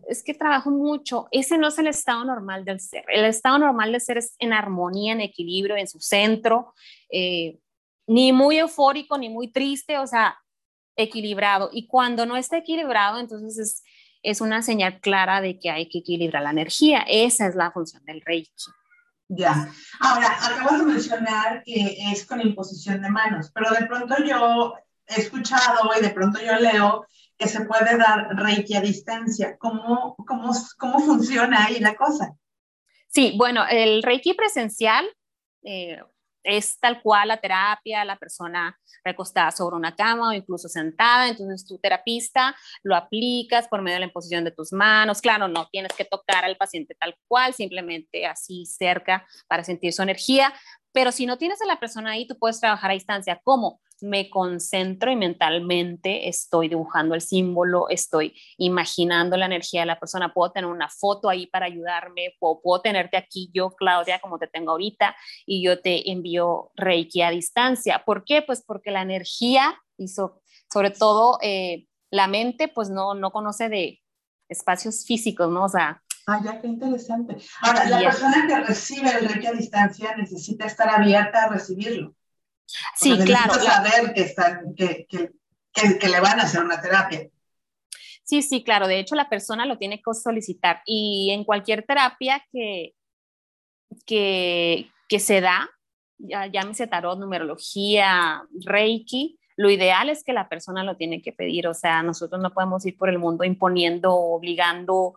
es 0.09 0.25
que 0.25 0.33
trabajo 0.33 0.71
mucho. 0.71 1.29
Ese 1.31 1.59
no 1.59 1.69
es 1.69 1.79
el 1.79 1.87
estado 1.87 2.25
normal 2.25 2.65
del 2.65 2.81
ser. 2.81 3.05
El 3.09 3.27
estado 3.27 3.59
normal 3.59 3.93
del 3.93 4.01
ser 4.01 4.19
es 4.19 4.35
en 4.39 4.55
armonía, 4.55 5.13
en 5.13 5.21
equilibrio, 5.21 5.77
en 5.77 5.87
su 5.87 6.01
centro, 6.01 6.73
eh, 7.11 7.59
ni 8.07 8.33
muy 8.33 8.59
eufórico, 8.59 9.19
ni 9.19 9.29
muy 9.29 9.53
triste, 9.53 9.99
o 9.99 10.07
sea, 10.07 10.39
equilibrado. 10.97 11.69
Y 11.73 11.87
cuando 11.87 12.25
no 12.25 12.37
está 12.37 12.57
equilibrado, 12.57 13.19
entonces 13.19 13.59
es, 13.59 13.83
es 14.23 14.41
una 14.41 14.63
señal 14.63 15.01
clara 15.01 15.41
de 15.41 15.59
que 15.59 15.71
hay 15.71 15.89
que 15.89 15.99
equilibrar 15.99 16.43
la 16.43 16.51
energía. 16.51 17.05
Esa 17.09 17.47
es 17.47 17.55
la 17.55 17.71
función 17.71 18.05
del 18.05 18.21
Reiki. 18.21 18.51
Ya. 19.29 19.73
Ahora, 20.01 20.37
acabas 20.43 20.81
de 20.81 20.87
mencionar 20.87 21.63
que 21.65 21.97
es 22.13 22.27
con 22.27 22.41
imposición 22.41 23.01
de 23.01 23.11
manos, 23.11 23.51
pero 23.55 23.71
de 23.71 23.87
pronto 23.87 24.17
yo 24.25 24.75
he 25.07 25.21
escuchado 25.21 25.91
y 25.97 26.03
de 26.03 26.11
pronto 26.11 26.41
yo 26.41 26.57
leo 26.57 27.07
que 27.39 27.49
se 27.49 27.61
puede 27.63 27.97
dar 27.97 28.29
reiki 28.37 28.75
a 28.75 28.81
distancia. 28.81 29.57
¿Cómo, 29.59 30.17
cómo, 30.27 30.53
cómo 30.79 31.01
funciona 31.01 31.65
ahí 31.65 31.79
la 31.79 31.95
cosa? 31.95 32.35
Sí, 33.07 33.35
bueno, 33.39 33.65
el 33.69 34.03
reiki 34.03 34.35
presencial, 34.35 35.07
eh, 35.63 36.03
es 36.43 36.79
tal 36.79 37.03
cual 37.03 37.29
la 37.29 37.37
terapia, 37.37 38.05
la 38.05 38.17
persona 38.17 38.79
recostada 39.05 39.51
sobre 39.51 39.77
una 39.77 39.95
cama 39.95 40.31
o 40.31 40.33
incluso 40.33 40.69
sentada, 40.69 41.29
entonces 41.29 41.67
tu 41.67 41.79
terapista 41.79 42.55
lo 42.83 42.97
aplicas 42.97 43.69
por 43.69 43.83
medio 43.83 43.97
de 43.97 44.01
la 44.01 44.07
imposición 44.07 44.45
de 44.45 44.51
tus 44.51 44.73
manos, 44.73 45.21
claro, 45.21 45.49
no 45.49 45.69
tienes 45.71 45.93
que 45.93 46.05
tocar 46.05 46.45
al 46.45 46.57
paciente 46.57 46.95
tal 46.99 47.15
cual, 47.27 47.55
simplemente 47.55 48.27
así 48.27 48.67
cerca 48.67 49.27
para 49.49 49.65
sentir 49.65 49.93
su 49.93 50.03
energía, 50.03 50.53
pero 50.93 51.13
si 51.13 51.27
no 51.27 51.39
tienes 51.39 51.63
a 51.63 51.67
la 51.67 51.79
persona 51.79 52.13
ahí, 52.13 52.27
tú 52.27 52.37
puedes 52.39 52.61
trabajar 52.61 52.91
a 52.91 52.95
distancia. 52.95 53.41
¿Cómo? 53.45 53.81
Me 54.03 54.31
concentro 54.31 55.11
y 55.11 55.17
mentalmente 55.17 56.29
estoy 56.29 56.69
dibujando 56.69 57.15
el 57.15 57.21
símbolo, 57.21 57.89
estoy 57.89 58.35
imaginando 58.59 59.37
la 59.37 59.47
energía 59.47 59.81
de 59.81 59.87
la 59.87 59.99
persona, 59.99 60.33
puedo 60.33 60.53
tener 60.53 60.71
una 60.71 60.89
foto 60.89 61.29
ahí 61.29 61.47
para 61.47 61.67
ayudarme, 61.67 62.35
puedo, 62.39 62.61
puedo 62.61 62.83
tenerte 62.83 63.17
aquí 63.17 63.51
yo, 63.53 63.71
Claudia, 63.71 64.21
como 64.21 64.39
te 64.39 64.47
tengo 64.47 64.73
ahorita, 64.73 65.17
y 65.47 65.63
yo 65.63 65.81
te 65.81 66.11
envío 66.11 66.73
Reiki 66.77 67.23
a 67.23 67.31
distancia. 67.31 68.03
¿Por 68.05 68.25
qué? 68.25 68.43
Pues 68.43 68.63
porque 68.67 68.91
la 68.91 69.03
energía 69.03 69.81
y 69.97 70.09
sobre 70.09 70.91
todo 70.91 71.39
eh, 71.43 71.87
la 72.11 72.27
mente, 72.27 72.69
pues 72.69 72.91
no, 72.91 73.15
no 73.15 73.31
conoce 73.31 73.69
de 73.69 74.01
espacios 74.49 75.05
físicos, 75.05 75.51
¿no? 75.51 75.65
O 75.65 75.69
sea, 75.69 76.03
Ah, 76.27 76.41
ya, 76.45 76.61
qué 76.61 76.69
interesante. 76.69 77.39
Ahora, 77.61 77.89
la 77.89 77.99
persona 77.99 78.47
que 78.47 78.61
recibe 78.61 79.11
el 79.11 79.29
reiki 79.29 79.47
a 79.47 79.53
distancia 79.53 80.15
necesita 80.17 80.65
estar 80.67 80.89
abierta 80.89 81.45
a 81.45 81.49
recibirlo. 81.49 82.15
Sí, 82.97 83.17
claro. 83.25 83.55
saber 83.55 84.13
que, 84.15 84.23
están, 84.23 84.75
que, 84.75 85.07
que, 85.09 85.31
que, 85.99 86.09
le 86.09 86.21
van 86.21 86.41
a 86.41 86.45
hacer 86.45 86.63
una 86.63 86.81
terapia. 86.81 87.29
Sí, 88.25 88.43
sí, 88.43 88.63
claro. 88.63 88.87
De 88.87 88.99
hecho, 88.99 89.15
la 89.15 89.29
persona 89.29 89.67
lo 89.67 89.79
tiene 89.79 90.03
que 90.03 90.15
solicitar. 90.15 90.83
Y 90.87 91.31
en 91.33 91.45
cualquier 91.45 91.85
terapia 91.85 92.45
que, 92.53 92.95
que, 94.07 94.91
que 95.09 95.19
se 95.19 95.41
da, 95.41 95.69
ya, 96.19 96.47
llámese 96.47 96.87
tarot, 96.87 97.19
numerología, 97.19 98.43
reiki, 98.65 99.39
lo 99.57 99.69
ideal 99.69 100.09
es 100.09 100.25
que 100.25 100.33
la 100.33 100.49
persona 100.49 100.85
lo 100.85 100.97
tiene 100.97 101.21
que 101.21 101.33
pedir. 101.33 101.67
O 101.67 101.75
sea, 101.75 102.03
nosotros 102.03 102.41
no 102.41 102.53
podemos 102.53 102.87
ir 102.87 102.97
por 102.97 103.09
el 103.09 103.19
mundo 103.19 103.45
imponiendo, 103.45 104.15
obligando 104.15 105.17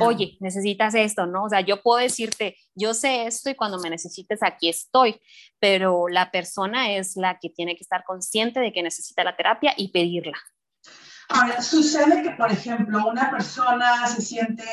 Oye, 0.00 0.36
necesitas 0.40 0.94
esto, 0.94 1.26
¿no? 1.26 1.44
O 1.44 1.48
sea, 1.48 1.60
yo 1.60 1.82
puedo 1.82 1.98
decirte, 1.98 2.56
yo 2.74 2.94
sé 2.94 3.26
esto 3.26 3.48
y 3.48 3.54
cuando 3.54 3.78
me 3.78 3.90
necesites 3.90 4.42
aquí 4.42 4.68
estoy, 4.68 5.20
pero 5.60 6.08
la 6.08 6.30
persona 6.30 6.92
es 6.92 7.16
la 7.16 7.38
que 7.38 7.48
tiene 7.48 7.76
que 7.76 7.82
estar 7.82 8.02
consciente 8.04 8.60
de 8.60 8.72
que 8.72 8.82
necesita 8.82 9.22
la 9.22 9.36
terapia 9.36 9.74
y 9.76 9.92
pedirla. 9.92 10.36
Ahora, 11.28 11.62
sucede 11.62 12.22
que, 12.22 12.30
por 12.30 12.50
ejemplo, 12.50 13.06
una 13.06 13.30
persona 13.30 14.06
se 14.08 14.22
siente 14.22 14.64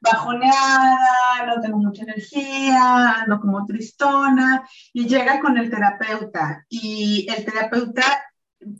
bajoneada, 0.00 1.46
no 1.46 1.60
tengo 1.60 1.78
mucha 1.78 2.02
energía, 2.02 3.22
ando 3.22 3.38
como 3.40 3.66
tristona, 3.66 4.66
y 4.92 5.06
llega 5.06 5.40
con 5.40 5.58
el 5.58 5.70
terapeuta 5.70 6.64
y 6.68 7.26
el 7.30 7.44
terapeuta 7.44 8.02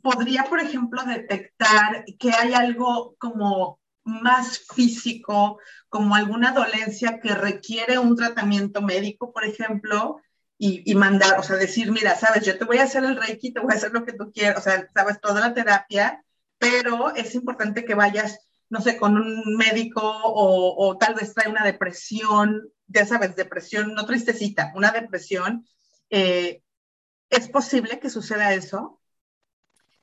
podría, 0.02 0.44
por 0.44 0.60
ejemplo, 0.60 1.02
detectar 1.04 2.04
que 2.18 2.32
hay 2.32 2.54
algo 2.54 3.14
como 3.18 3.81
más 4.04 4.60
físico, 4.74 5.58
como 5.88 6.14
alguna 6.14 6.52
dolencia 6.52 7.20
que 7.20 7.34
requiere 7.34 7.98
un 7.98 8.16
tratamiento 8.16 8.82
médico, 8.82 9.32
por 9.32 9.44
ejemplo, 9.44 10.20
y, 10.64 10.94
mandar, 10.94 11.40
o 11.40 11.42
sea, 11.42 11.56
decir, 11.56 11.90
mira, 11.90 12.14
sabes, 12.14 12.46
yo 12.46 12.56
te 12.56 12.64
voy 12.64 12.78
a 12.78 12.84
hacer 12.84 13.02
el 13.02 13.16
reiki, 13.16 13.52
te 13.52 13.58
voy 13.58 13.72
a 13.72 13.76
hacer 13.76 13.90
lo 13.92 14.04
que 14.04 14.12
tú 14.12 14.30
quieras, 14.32 14.58
o 14.58 14.62
sea, 14.62 14.88
sabes, 14.94 15.20
toda 15.20 15.40
la 15.40 15.54
terapia, 15.54 16.24
pero 16.58 17.12
es 17.16 17.34
importante 17.34 17.84
que 17.84 17.96
vayas, 17.96 18.38
no 18.70 18.80
sé, 18.80 18.96
con 18.96 19.16
un 19.16 19.56
médico 19.56 20.00
o, 20.00 20.86
o 20.86 20.96
tal 20.98 21.14
vez 21.14 21.34
trae 21.34 21.50
una 21.50 21.64
depresión, 21.64 22.70
ya 22.86 23.04
sabes, 23.04 23.34
depresión, 23.34 23.92
no 23.94 24.06
tristecita, 24.06 24.72
una 24.76 24.92
depresión. 24.92 25.66
Eh, 26.10 26.62
¿Es 27.28 27.48
posible 27.48 27.98
que 27.98 28.10
suceda 28.10 28.54
eso? 28.54 29.01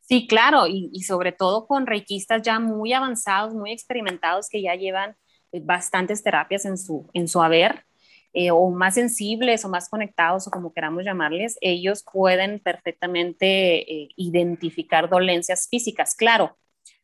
Sí, 0.10 0.26
claro, 0.26 0.66
y, 0.68 1.04
sobre 1.04 1.32
todo 1.32 1.68
con 1.68 1.86
reikistas 1.86 2.42
ya 2.42 2.60
muy 2.60 2.94
avanzados, 2.94 3.54
muy 3.54 3.72
experimentados, 3.72 4.50
que 4.50 4.60
ya 4.60 4.74
llevan 4.74 5.16
eh, 5.52 5.62
bastantes 5.64 6.24
terapias 6.24 6.66
en 6.66 6.80
su, 6.80 7.08
en 7.14 7.28
su 7.28 7.44
haber, 7.44 7.86
eh, 8.34 8.50
o 8.50 8.72
más 8.72 8.96
sensibles 8.96 9.64
o 9.66 9.70
más 9.70 9.88
conectados 9.88 10.48
o 10.48 10.52
como 10.52 10.74
queramos 10.74 11.04
llamarles, 11.06 11.58
ellos 11.62 12.04
pueden 12.12 12.60
perfectamente 12.60 13.82
eh, 13.82 14.10
identificar 14.16 15.10
dolencias 15.10 15.68
físicas. 15.70 16.16
Claro, 16.16 16.58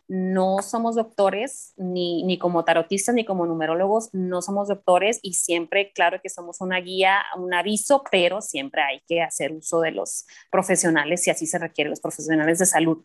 no 0.07 0.57
somos 0.61 0.95
doctores, 0.95 1.73
ni, 1.77 2.23
ni, 2.23 2.37
como 2.37 2.63
tarotistas, 2.63 3.15
ni 3.15 3.25
como 3.25 3.45
numerólogos, 3.45 4.09
no 4.13 4.41
somos 4.41 4.67
doctores 4.67 5.19
y 5.21 5.33
siempre, 5.33 5.91
claro 5.93 6.21
que 6.21 6.29
somos 6.29 6.61
una 6.61 6.79
guía, 6.79 7.23
un 7.37 7.53
aviso, 7.53 8.03
pero 8.11 8.41
siempre 8.41 8.81
hay 8.81 9.01
que 9.07 9.21
hacer 9.21 9.51
uso 9.51 9.81
de 9.81 9.91
los 9.91 10.25
profesionales 10.51 11.23
si 11.23 11.31
así 11.31 11.47
se 11.47 11.57
requiere, 11.57 11.89
los 11.89 12.01
profesionales 12.01 12.59
de 12.59 12.65
salud. 12.65 13.03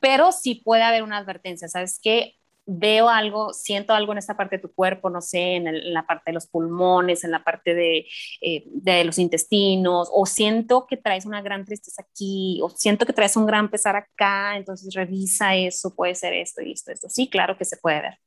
Pero 0.00 0.30
sí 0.30 0.54
puede 0.64 0.82
haber 0.82 1.02
una 1.02 1.18
advertencia, 1.18 1.68
¿sabes 1.68 1.98
qué? 2.00 2.37
Veo 2.70 3.08
algo, 3.08 3.54
siento 3.54 3.94
algo 3.94 4.12
en 4.12 4.18
esta 4.18 4.36
parte 4.36 4.56
de 4.56 4.62
tu 4.62 4.72
cuerpo, 4.72 5.08
no 5.08 5.22
sé, 5.22 5.56
en, 5.56 5.94
la 5.94 6.06
parte 6.06 6.24
de 6.26 6.34
los 6.34 6.46
pulmones, 6.46 7.24
en 7.24 7.30
la 7.30 7.42
parte 7.42 7.74
de, 7.74 8.06
eh, 8.42 8.64
de, 8.66 9.04
los 9.04 9.18
intestinos, 9.18 10.10
o 10.12 10.26
siento 10.26 10.86
que 10.86 10.98
traes 10.98 11.24
una 11.24 11.40
gran 11.40 11.64
tristeza 11.64 12.02
aquí, 12.02 12.60
o 12.62 12.68
siento 12.68 13.06
que 13.06 13.14
traes 13.14 13.36
un 13.36 13.46
gran 13.46 13.70
pesar 13.70 13.96
acá, 13.96 14.56
entonces 14.58 14.92
revisa 14.94 15.56
eso, 15.56 15.94
puede 15.94 16.14
ser 16.14 16.34
esto 16.34 16.60
y 16.60 16.72
esto, 16.72 16.92
esto. 16.92 17.08
Sí, 17.08 17.30
claro 17.30 17.56
que 17.56 17.64
se 17.64 17.78
puede 17.78 18.02
ver. 18.02 18.18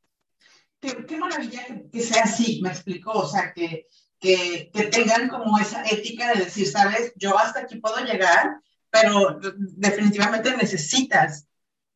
Qué, 1.06 1.16
maravilla 1.16 1.62
que, 1.92 2.00
sea 2.00 2.24
así, 2.24 2.60
me 2.62 2.70
explicó, 2.70 3.12
o 3.12 3.28
sea, 3.28 3.52
que, 3.54 3.86
que, 4.18 4.72
que 4.74 4.82
tengan 4.86 5.28
como 5.28 5.56
esa 5.60 5.84
ética 5.84 6.32
de 6.32 6.46
decir, 6.46 6.66
sabes, 6.66 7.12
yo 7.14 7.38
hasta 7.38 7.60
aquí 7.60 7.76
puedo 7.76 8.04
llegar, 8.04 8.56
pero 8.90 9.38
definitivamente 9.76 10.56
necesitas 10.56 11.46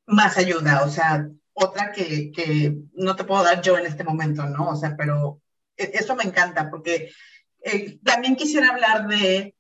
más 0.07 0.36
ayuda, 0.36 0.84
o 0.84 0.88
sea, 0.88 1.28
otra 1.59 1.90
que, 1.90 2.30
que, 2.32 2.76
no 2.92 3.16
te 3.16 3.24
puedo 3.24 3.42
dar 3.42 3.62
yo 3.62 3.78
en 3.78 3.86
este 3.86 4.04
momento, 4.04 4.44
¿no? 4.44 4.68
O 4.70 4.76
sea, 4.76 4.94
pero 4.94 5.40
e, 5.76 5.90
eso 5.94 6.14
me 6.14 6.24
encanta 6.24 6.70
porque 6.70 7.11
eh, 7.62 7.98
también 8.04 8.36
quisiera 8.36 8.68
hablar 8.68 9.09
de 9.09 9.57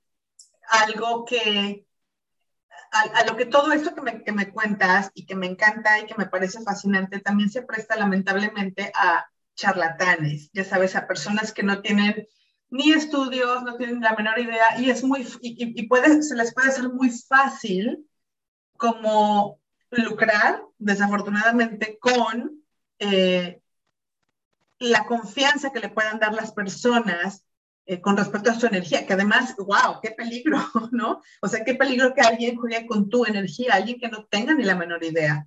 algo 0.68 1.24
que, 1.24 1.86
a, 2.92 3.24
lo 3.24 3.36
que 3.36 3.46
todo 3.46 3.72
esto 3.72 3.94
que 3.94 4.02
me, 4.02 4.22
que 4.22 4.32
me, 4.32 4.50
cuentas 4.50 5.10
y 5.14 5.24
que 5.24 5.34
me 5.34 5.46
encanta 5.46 5.98
y 5.98 6.06
que 6.06 6.14
me 6.16 6.26
parece 6.26 6.60
fascinante, 6.60 7.20
también 7.20 7.48
se 7.48 7.62
presta 7.62 7.96
lamentablemente 7.96 8.92
a 8.94 9.26
charlatanes, 9.54 10.50
ya 10.52 10.64
sabes, 10.64 10.96
a 10.96 11.06
personas 11.06 11.50
que 11.50 11.62
no 11.62 11.80
tienen 11.80 12.28
ni 12.68 12.92
estudios, 12.92 13.62
no 13.62 13.76
tienen 13.78 14.00
la 14.02 14.14
menor 14.14 14.38
idea 14.38 14.78
y 14.78 14.90
es 14.90 15.02
muy, 15.02 15.22
y, 15.40 15.80
y 15.80 15.86
puede, 15.86 16.22
se 16.22 16.34
les 16.34 16.52
puede 16.52 16.72
ser 16.72 16.90
muy 16.90 17.08
fácil 17.10 18.06
como 18.76 19.60
lucrar, 19.90 20.62
desafortunadamente, 20.78 21.98
con 21.98 22.62
eh, 22.98 23.60
la 24.78 25.04
confianza 25.04 25.70
que 25.72 25.80
le 25.80 25.88
puedan 25.88 26.18
dar 26.18 26.34
las 26.34 26.52
personas 26.52 27.44
eh, 27.86 28.00
con 28.00 28.16
respecto 28.16 28.50
a 28.50 28.54
su 28.54 28.66
energía, 28.66 29.06
que 29.06 29.12
además, 29.12 29.54
wow, 29.58 30.00
qué 30.02 30.10
peligro, 30.10 30.58
¿no? 30.90 31.22
O 31.40 31.48
sea, 31.48 31.64
qué 31.64 31.74
peligro 31.74 32.14
que 32.14 32.20
alguien 32.20 32.56
juegue 32.56 32.86
con 32.86 33.08
tu 33.08 33.24
energía, 33.24 33.74
alguien 33.74 34.00
que 34.00 34.08
no 34.08 34.24
tenga 34.26 34.54
ni 34.54 34.64
la 34.64 34.74
menor 34.74 35.04
idea. 35.04 35.46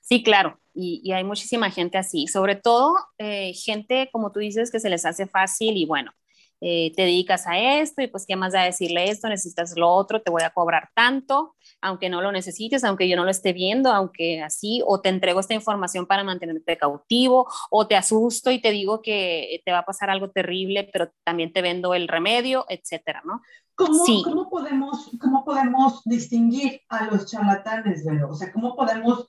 Sí, 0.00 0.22
claro, 0.22 0.60
y, 0.74 1.12
hay 1.12 1.24
muchísima 1.24 1.70
gente 1.70 1.98
así, 1.98 2.26
sobre 2.26 2.56
todo 2.56 2.94
eh, 3.18 3.52
gente, 3.54 4.08
como 4.12 4.32
tú 4.32 4.40
dices, 4.40 4.70
que 4.70 4.80
se 4.80 4.90
les 4.90 5.04
hace 5.04 5.26
fácil 5.26 5.76
y 5.76 5.86
bueno, 5.86 6.12
eh, 6.60 6.92
te 6.94 7.02
dedicas 7.02 7.46
a 7.46 7.58
esto 7.58 8.02
y 8.02 8.06
pues 8.06 8.24
qué 8.26 8.36
más 8.36 8.52
da 8.52 8.62
decirle 8.62 9.10
esto, 9.10 9.28
necesitas 9.28 9.76
lo 9.76 9.88
otro, 9.90 10.22
te 10.22 10.30
voy 10.30 10.42
a 10.42 10.50
cobrar 10.50 10.90
tanto, 10.94 11.54
aunque 11.80 12.08
no 12.08 12.22
lo 12.22 12.32
necesites, 12.32 12.84
aunque 12.84 13.08
yo 13.08 13.16
no 13.16 13.24
lo 13.24 13.30
esté 13.30 13.52
viendo, 13.52 13.90
aunque 13.92 14.42
así, 14.42 14.82
o 14.86 15.00
te 15.00 15.08
entrego 15.08 15.40
esta 15.40 15.54
información 15.54 16.06
para 16.06 16.24
mantenerte 16.24 16.78
cautivo, 16.78 17.46
o 17.70 17.86
te 17.86 17.96
asusto 17.96 18.50
y 18.50 18.60
te 18.60 18.70
digo 18.70 19.02
que 19.02 19.60
te 19.64 19.72
va 19.72 19.78
a 19.78 19.84
pasar 19.84 20.10
algo 20.10 20.30
terrible, 20.30 20.88
pero 20.92 21.10
también 21.24 21.52
te 21.52 21.62
vendo 21.62 21.94
el 21.94 22.08
remedio, 22.08 22.66
etcétera, 22.68 23.22
¿no? 23.24 23.42
¿Cómo, 23.76 24.04
¿cómo 24.22 24.50
podemos, 24.50 25.10
¿Cómo 25.20 25.44
podemos 25.44 26.02
distinguir 26.04 26.80
a 26.88 27.06
los 27.06 27.26
charlatanes, 27.26 28.04
Vero? 28.04 28.30
O 28.30 28.34
sea, 28.34 28.52
¿cómo 28.52 28.76
podemos 28.76 29.28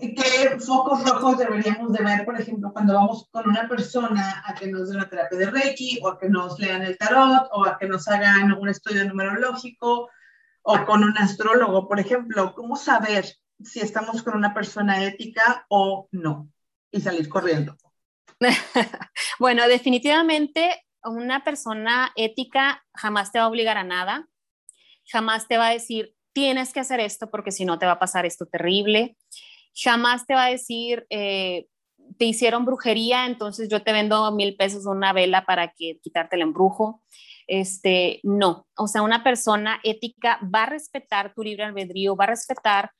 ¿Qué 0.00 0.58
focos 0.58 1.04
rojos 1.04 1.36
deberíamos 1.36 1.92
de 1.92 2.02
ver, 2.02 2.24
por 2.24 2.40
ejemplo, 2.40 2.72
cuando 2.72 2.94
vamos 2.94 3.28
con 3.30 3.46
una 3.46 3.68
persona 3.68 4.42
a 4.46 4.54
que 4.54 4.68
nos 4.68 4.88
dé 4.88 4.96
una 4.96 5.08
terapia 5.08 5.38
de 5.38 5.50
Reiki 5.50 6.00
o 6.02 6.08
a 6.08 6.18
que 6.18 6.30
nos 6.30 6.58
lean 6.58 6.82
el 6.82 6.96
tarot 6.96 7.48
o 7.52 7.66
a 7.66 7.76
que 7.76 7.86
nos 7.86 8.08
hagan 8.08 8.52
un 8.54 8.70
estudio 8.70 9.04
numerológico 9.04 10.08
o 10.62 10.84
con 10.86 11.04
un 11.04 11.16
astrólogo, 11.18 11.88
por 11.88 12.00
ejemplo? 12.00 12.54
¿Cómo 12.54 12.76
saber 12.76 13.26
si 13.62 13.80
estamos 13.80 14.22
con 14.22 14.34
una 14.34 14.54
persona 14.54 15.04
ética 15.04 15.66
o 15.68 16.08
no 16.10 16.48
y 16.90 17.02
salir 17.02 17.28
corriendo? 17.28 17.76
bueno, 19.38 19.68
definitivamente 19.68 20.84
una 21.04 21.44
persona 21.44 22.12
ética 22.16 22.82
jamás 22.94 23.30
te 23.30 23.38
va 23.38 23.44
a 23.44 23.48
obligar 23.48 23.76
a 23.76 23.84
nada, 23.84 24.26
jamás 25.12 25.46
te 25.48 25.58
va 25.58 25.68
a 25.68 25.72
decir, 25.72 26.14
tienes 26.32 26.72
que 26.72 26.80
hacer 26.80 27.00
esto 27.00 27.30
porque 27.30 27.52
si 27.52 27.64
no 27.64 27.78
te 27.78 27.86
va 27.86 27.92
a 27.92 27.98
pasar 27.98 28.26
esto 28.26 28.46
terrible 28.46 29.16
jamás 29.76 30.26
te 30.26 30.34
va 30.34 30.46
a 30.46 30.50
decir, 30.50 31.06
eh, 31.10 31.66
te 32.18 32.24
hicieron 32.24 32.64
brujería, 32.64 33.26
entonces 33.26 33.68
yo 33.68 33.82
te 33.82 33.92
vendo 33.92 34.30
mil 34.32 34.56
pesos 34.56 34.86
una 34.86 35.12
vela 35.12 35.44
para 35.44 35.72
que 35.72 35.98
quitarte 36.02 36.36
el 36.36 36.42
embrujo. 36.42 37.02
Este, 37.46 38.20
no, 38.24 38.66
o 38.76 38.88
sea, 38.88 39.02
una 39.02 39.22
persona 39.22 39.78
ética 39.84 40.40
va 40.42 40.64
a 40.64 40.66
respetar 40.70 41.32
tu 41.34 41.42
libre 41.42 41.64
albedrío, 41.64 42.16
va 42.16 42.24
a 42.24 42.28
respetar 42.28 42.90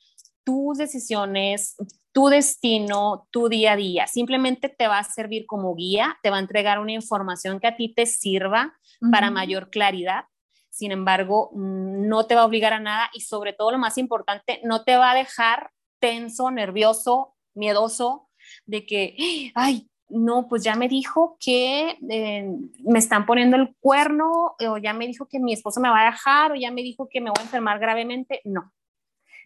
tus 0.44 0.78
decisiones, 0.78 1.74
tu 2.12 2.28
destino, 2.28 3.26
tu 3.32 3.48
día 3.48 3.72
a 3.72 3.76
día. 3.76 4.06
Simplemente 4.06 4.68
te 4.68 4.86
va 4.86 4.98
a 4.98 5.04
servir 5.04 5.44
como 5.46 5.74
guía, 5.74 6.16
te 6.22 6.30
va 6.30 6.36
a 6.36 6.40
entregar 6.40 6.78
una 6.78 6.92
información 6.92 7.58
que 7.58 7.66
a 7.66 7.76
ti 7.76 7.92
te 7.92 8.06
sirva 8.06 8.72
para 9.10 9.30
mayor 9.30 9.70
claridad. 9.70 10.24
Sin 10.70 10.92
embargo, 10.92 11.50
no 11.54 12.26
te 12.26 12.36
va 12.36 12.42
a 12.42 12.46
obligar 12.46 12.72
a 12.74 12.80
nada 12.80 13.10
y 13.12 13.22
sobre 13.22 13.52
todo 13.52 13.72
lo 13.72 13.78
más 13.78 13.98
importante, 13.98 14.60
no 14.62 14.84
te 14.84 14.96
va 14.96 15.10
a 15.10 15.14
dejar 15.16 15.70
tenso, 15.98 16.50
nervioso, 16.50 17.34
miedoso, 17.54 18.28
de 18.66 18.86
que, 18.86 19.16
ay, 19.54 19.88
no, 20.08 20.46
pues 20.48 20.62
ya 20.62 20.76
me 20.76 20.88
dijo 20.88 21.36
que 21.40 21.98
eh, 22.08 22.48
me 22.84 22.98
están 22.98 23.26
poniendo 23.26 23.56
el 23.56 23.74
cuerno, 23.80 24.56
o 24.58 24.78
ya 24.78 24.92
me 24.92 25.06
dijo 25.06 25.26
que 25.26 25.40
mi 25.40 25.52
esposo 25.52 25.80
me 25.80 25.88
va 25.88 26.02
a 26.02 26.10
dejar, 26.10 26.52
o 26.52 26.54
ya 26.54 26.70
me 26.70 26.82
dijo 26.82 27.08
que 27.08 27.20
me 27.20 27.30
voy 27.30 27.40
a 27.40 27.44
enfermar 27.44 27.78
gravemente. 27.78 28.40
No. 28.44 28.72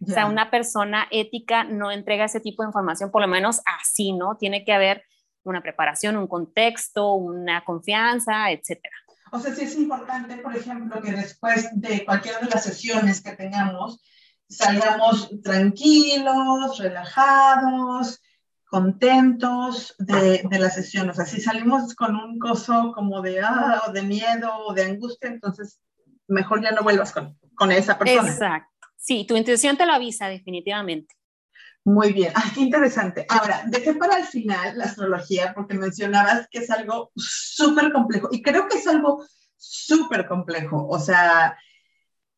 O 0.02 0.06
sea, 0.06 0.26
una 0.26 0.50
persona 0.50 1.06
ética 1.10 1.64
no 1.64 1.90
entrega 1.90 2.24
ese 2.24 2.40
tipo 2.40 2.62
de 2.62 2.68
información, 2.68 3.10
por 3.10 3.20
lo 3.20 3.28
menos 3.28 3.60
así, 3.66 4.12
¿no? 4.12 4.36
Tiene 4.38 4.64
que 4.64 4.72
haber 4.72 5.04
una 5.42 5.62
preparación, 5.62 6.16
un 6.16 6.26
contexto, 6.26 7.12
una 7.14 7.64
confianza, 7.64 8.50
etcétera. 8.50 8.94
O 9.32 9.38
sea, 9.38 9.54
sí 9.54 9.64
es 9.64 9.76
importante, 9.76 10.38
por 10.38 10.56
ejemplo, 10.56 11.00
que 11.02 11.12
después 11.12 11.68
de 11.72 12.04
cualquiera 12.04 12.38
de 12.38 12.46
las 12.46 12.64
sesiones 12.64 13.20
que 13.20 13.32
tengamos, 13.32 14.02
salgamos 14.50 15.30
tranquilos, 15.42 16.78
relajados, 16.78 18.20
contentos 18.64 19.94
de, 19.98 20.42
de, 20.48 20.58
la 20.58 20.70
sesión. 20.70 21.08
O 21.08 21.14
sea, 21.14 21.24
si 21.24 21.40
salimos 21.40 21.94
con 21.94 22.14
un 22.14 22.38
coso 22.38 22.92
como 22.94 23.22
de, 23.22 23.40
ah, 23.40 23.90
de 23.92 24.02
miedo 24.02 24.52
o 24.66 24.74
de 24.74 24.84
angustia, 24.84 25.30
entonces 25.30 25.80
mejor 26.28 26.62
ya 26.62 26.72
no 26.72 26.82
vuelvas 26.82 27.12
con, 27.12 27.38
con 27.54 27.72
esa 27.72 27.98
persona. 27.98 28.30
Exacto. 28.30 28.68
Sí, 28.96 29.24
tu 29.26 29.36
intención 29.36 29.76
te 29.76 29.86
lo 29.86 29.92
avisa 29.92 30.28
definitivamente. 30.28 31.14
Muy 31.84 32.12
bien, 32.12 32.32
ah, 32.34 32.44
qué 32.54 32.60
interesante. 32.60 33.24
Ahora, 33.28 33.62
dejé 33.66 33.94
para 33.94 34.18
el 34.18 34.24
final 34.24 34.76
la 34.76 34.84
astrología 34.84 35.54
porque 35.54 35.74
mencionabas 35.74 36.46
que 36.50 36.58
es 36.58 36.70
algo 36.70 37.10
súper 37.16 37.92
complejo 37.92 38.28
y 38.30 38.42
creo 38.42 38.68
que 38.68 38.76
es 38.76 38.86
algo 38.86 39.24
súper 39.56 40.26
complejo. 40.28 40.86
O 40.88 40.98
sea, 40.98 41.56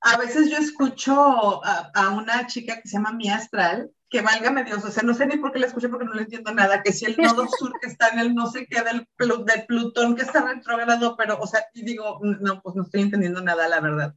a 0.03 0.17
veces 0.17 0.51
yo 0.51 0.59
escucho 0.59 1.65
a, 1.65 2.11
una 2.11 2.47
chica 2.47 2.81
que 2.81 2.89
se 2.89 2.97
llama 2.97 3.13
Mía 3.13 3.37
Astral, 3.37 3.91
que 4.11 4.21
válgame 4.21 4.65
Dios, 4.65 4.85
o 4.85 4.91
sea, 4.91 5.03
no 5.03 5.15
sé 5.15 5.27
ni 5.27 5.37
por 5.37 5.53
qué 5.53 5.59
la 5.59 5.67
escucho 5.67 5.89
porque 5.89 6.05
no 6.05 6.13
le 6.13 6.23
entiendo 6.23 6.53
nada, 6.53 6.83
que 6.83 6.93
si 6.93 7.07
el 7.07 7.17
nodo 7.17 7.47
sur 7.49 7.73
que 7.81 7.87
está 7.87 8.09
en 8.09 8.19
el 8.19 8.35
no 8.35 8.51
sé 8.51 8.67
qué 8.67 8.83
del, 8.83 9.09
del 9.19 9.67
Plutón 9.67 10.17
que 10.17 10.23
está 10.23 10.43
retrogrado, 10.43 11.17
pero, 11.17 11.39
o 11.41 11.47
sea, 11.47 11.65
y 11.73 11.85
digo, 11.85 12.19
no, 12.21 12.61
pues 12.61 12.75
no 12.75 12.83
estoy 12.83 13.03
entendiendo 13.03 13.41
nada, 13.41 13.69
la 13.69 13.81
verdad. 13.81 14.15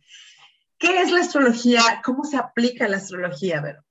¿Qué 0.78 1.02
es 1.02 1.12
la 1.12 1.22
astrología? 1.22 1.82
¿Cómo 2.04 2.26
se 2.26 2.38
aplica 2.38 2.88
la 2.88 2.98
astrología, 2.98 3.62
Vero? 3.62 3.84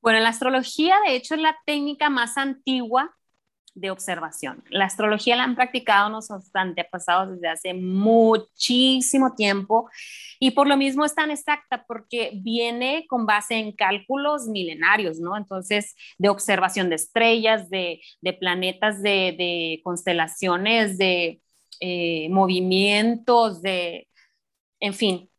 Bueno, 0.00 0.20
la 0.20 0.30
astrología, 0.30 0.96
de 1.06 1.16
hecho, 1.16 1.34
es 1.34 1.40
la 1.40 1.56
técnica 1.66 2.10
más 2.10 2.38
antigua 2.38 3.14
de 3.74 3.90
observación. 3.90 4.62
La 4.70 4.84
astrología 4.84 5.36
la 5.36 5.44
han 5.44 5.54
practicado 5.54 6.10
nuestros 6.10 6.50
antepasados 6.54 7.32
desde 7.32 7.48
hace 7.48 7.74
muchísimo 7.74 9.34
tiempo 9.34 9.88
y 10.38 10.50
por 10.50 10.66
lo 10.66 10.76
mismo 10.76 11.04
es 11.04 11.14
tan 11.14 11.30
exacta 11.30 11.84
porque 11.86 12.32
viene 12.34 13.06
con 13.08 13.26
base 13.26 13.54
en 13.54 13.72
cálculos 13.72 14.46
milenarios, 14.46 15.18
¿no? 15.20 15.36
Entonces, 15.36 15.94
de 16.18 16.28
observación 16.28 16.90
de 16.90 16.96
estrellas, 16.96 17.70
de, 17.70 18.00
planetas, 18.38 19.02
de, 19.02 19.80
constelaciones, 19.84 20.98
de 20.98 21.40
eh, 21.80 22.28
movimientos, 22.30 23.62
de, 23.62 24.08
en 24.80 24.94
fin. 24.94 25.30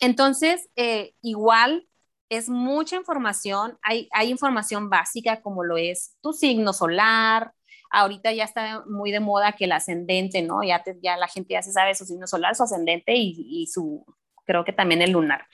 Entonces, 0.00 0.68
eh, 0.76 1.14
igual 1.22 1.86
es 2.28 2.48
mucha 2.48 2.96
información, 2.96 3.78
hay, 3.82 4.08
hay 4.12 4.30
información 4.30 4.90
básica 4.90 5.42
como 5.42 5.64
lo 5.64 5.76
es 5.76 6.16
tu 6.20 6.32
signo 6.32 6.72
solar, 6.72 7.52
ahorita 7.90 8.32
ya 8.32 8.44
está 8.44 8.84
muy 8.86 9.12
de 9.12 9.20
moda 9.20 9.52
que 9.52 9.64
el 9.64 9.72
ascendente, 9.72 10.42
¿no? 10.42 10.62
Ya, 10.62 10.82
ya 11.02 11.16
la 11.16 11.28
gente 11.28 11.54
ya 11.54 11.62
se 11.62 11.72
sabe 11.72 11.94
su 11.94 12.04
signo 12.04 12.26
solar, 12.26 12.54
su 12.54 12.64
ascendente 12.64 13.14
y, 13.14 13.66
su, 13.66 14.04
creo 14.44 14.64
que 14.64 14.72
también 14.72 15.02
el 15.02 15.12
lunar. 15.12 15.46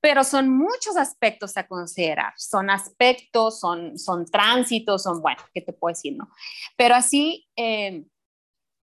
Pero 0.00 0.24
son 0.24 0.50
muchos 0.50 0.96
aspectos 0.96 1.56
a 1.56 1.66
considerar, 1.66 2.34
son 2.36 2.70
aspectos, 2.70 3.60
son, 3.60 3.98
son 3.98 4.26
tránsitos, 4.26 5.02
son, 5.02 5.20
bueno, 5.22 5.42
¿qué 5.52 5.60
te 5.60 5.72
puedo 5.72 5.94
decir, 5.94 6.16
no? 6.16 6.28
Pero 6.76 6.94
así 6.94 7.46
eh, 7.56 8.04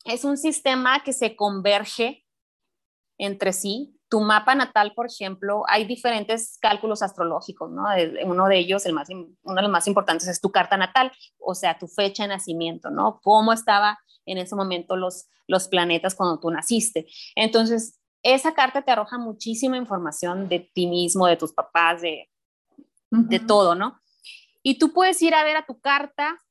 es 0.04 0.24
un 0.24 0.36
sistema 0.36 1.02
que 1.02 1.12
se 1.12 1.36
converge 1.36 2.24
entre 3.18 3.52
sí 3.52 3.95
tu 4.16 4.22
mapa 4.22 4.54
natal, 4.54 4.94
por 4.94 5.08
ejemplo, 5.08 5.64
hay 5.68 5.84
diferentes 5.84 6.56
cálculos 6.58 7.02
astrológicos, 7.02 7.70
¿no? 7.70 7.84
Uno 8.24 8.46
de 8.46 8.56
ellos, 8.56 8.86
el 8.86 8.94
más, 8.94 9.10
uno 9.10 9.54
de 9.54 9.60
los 9.60 9.70
más 9.70 9.86
importantes, 9.86 10.26
es 10.26 10.40
tu 10.40 10.50
carta 10.50 10.78
natal, 10.78 11.12
o 11.38 11.54
sea, 11.54 11.78
tu 11.78 11.86
fecha 11.86 12.22
de 12.22 12.30
nacimiento, 12.30 12.88
¿no? 12.88 13.20
Cómo 13.22 13.52
estaba 13.52 13.98
en 14.24 14.38
ese 14.38 14.56
momento 14.56 14.96
los, 14.96 15.28
los 15.46 15.68
planetas 15.68 16.14
cuando 16.14 16.40
tú 16.40 16.50
naciste. 16.50 17.06
Entonces, 17.34 18.00
esa 18.22 18.54
carta 18.54 18.80
te 18.80 18.90
arroja 18.90 19.18
muchísima 19.18 19.76
información 19.76 20.48
de 20.48 20.60
ti 20.60 20.86
mismo, 20.86 21.26
de 21.26 21.36
tus 21.36 21.52
papás, 21.52 22.00
de, 22.00 22.30
de 23.10 23.38
todo, 23.38 23.74
¿no? 23.74 24.00
Y 24.62 24.78
tú 24.78 24.94
puedes 24.94 25.20
ir 25.20 25.34
a 25.34 25.44
ver 25.44 25.58
a 25.58 25.66
tu 25.66 25.78
carta 25.78 26.42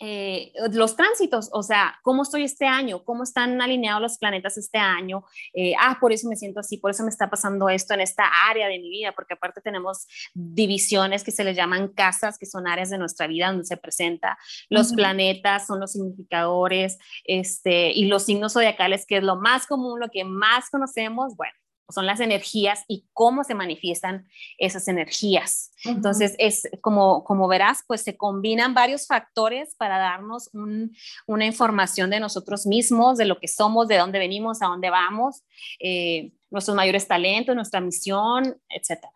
eh, 0.00 0.52
los 0.72 0.96
tránsitos, 0.96 1.48
o 1.52 1.62
sea, 1.62 1.98
cómo 2.02 2.22
estoy 2.22 2.42
este 2.44 2.66
año, 2.66 3.02
cómo 3.04 3.22
están 3.22 3.60
alineados 3.60 4.02
los 4.02 4.18
planetas 4.18 4.58
este 4.58 4.78
año, 4.78 5.24
eh, 5.54 5.72
ah, 5.80 5.98
por 6.00 6.12
eso 6.12 6.28
me 6.28 6.36
siento 6.36 6.60
así, 6.60 6.78
por 6.78 6.90
eso 6.90 7.02
me 7.02 7.10
está 7.10 7.30
pasando 7.30 7.68
esto 7.68 7.94
en 7.94 8.00
esta 8.00 8.24
área 8.48 8.68
de 8.68 8.78
mi 8.78 8.90
vida, 8.90 9.12
porque 9.12 9.34
aparte 9.34 9.60
tenemos 9.60 10.06
divisiones 10.34 11.24
que 11.24 11.30
se 11.30 11.44
les 11.44 11.56
llaman 11.56 11.88
casas, 11.88 12.38
que 12.38 12.46
son 12.46 12.66
áreas 12.66 12.90
de 12.90 12.98
nuestra 12.98 13.26
vida 13.26 13.48
donde 13.48 13.64
se 13.64 13.76
presenta, 13.76 14.38
los 14.68 14.92
planetas 14.92 15.66
son 15.66 15.80
los 15.80 15.92
significadores, 15.92 16.98
este, 17.24 17.92
y 17.92 18.06
los 18.06 18.24
signos 18.24 18.52
zodiacales, 18.52 19.06
que 19.06 19.18
es 19.18 19.24
lo 19.24 19.36
más 19.36 19.66
común, 19.66 20.00
lo 20.00 20.08
que 20.08 20.24
más 20.24 20.70
conocemos, 20.70 21.36
bueno, 21.36 21.54
son 21.88 22.06
las 22.06 22.20
energías 22.20 22.84
y 22.88 23.06
cómo 23.12 23.44
se 23.44 23.54
manifiestan 23.54 24.28
esas 24.58 24.88
energías. 24.88 25.70
Entonces, 25.84 26.34
es 26.38 26.68
como, 26.80 27.24
como 27.24 27.48
verás, 27.48 27.82
pues 27.86 28.02
se 28.02 28.16
combinan 28.16 28.74
varios 28.74 29.06
factores 29.06 29.74
para 29.76 29.98
darnos 29.98 30.50
una 30.52 31.46
información 31.46 32.10
de 32.10 32.20
nosotros 32.20 32.66
mismos, 32.66 33.18
de 33.18 33.26
lo 33.26 33.38
que 33.38 33.48
somos, 33.48 33.88
de 33.88 33.98
dónde 33.98 34.18
venimos, 34.18 34.62
a 34.62 34.66
dónde 34.66 34.90
vamos, 34.90 35.44
eh, 35.80 36.32
nuestros 36.50 36.76
mayores 36.76 37.06
talentos, 37.06 37.54
nuestra 37.54 37.80
misión, 37.80 38.60
etcétera. 38.68 39.12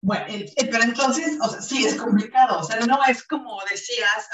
Bueno, 0.00 0.26
eh, 0.28 0.52
eh, 0.56 0.68
pero 0.70 0.84
entonces, 0.84 1.38
o 1.42 1.48
sea, 1.48 1.60
sí 1.60 1.84
es 1.84 1.96
complicado, 1.96 2.60
o 2.60 2.62
sea, 2.62 2.78
no 2.86 3.00
es 3.08 3.24
como 3.24 3.60
decías, 3.68 4.28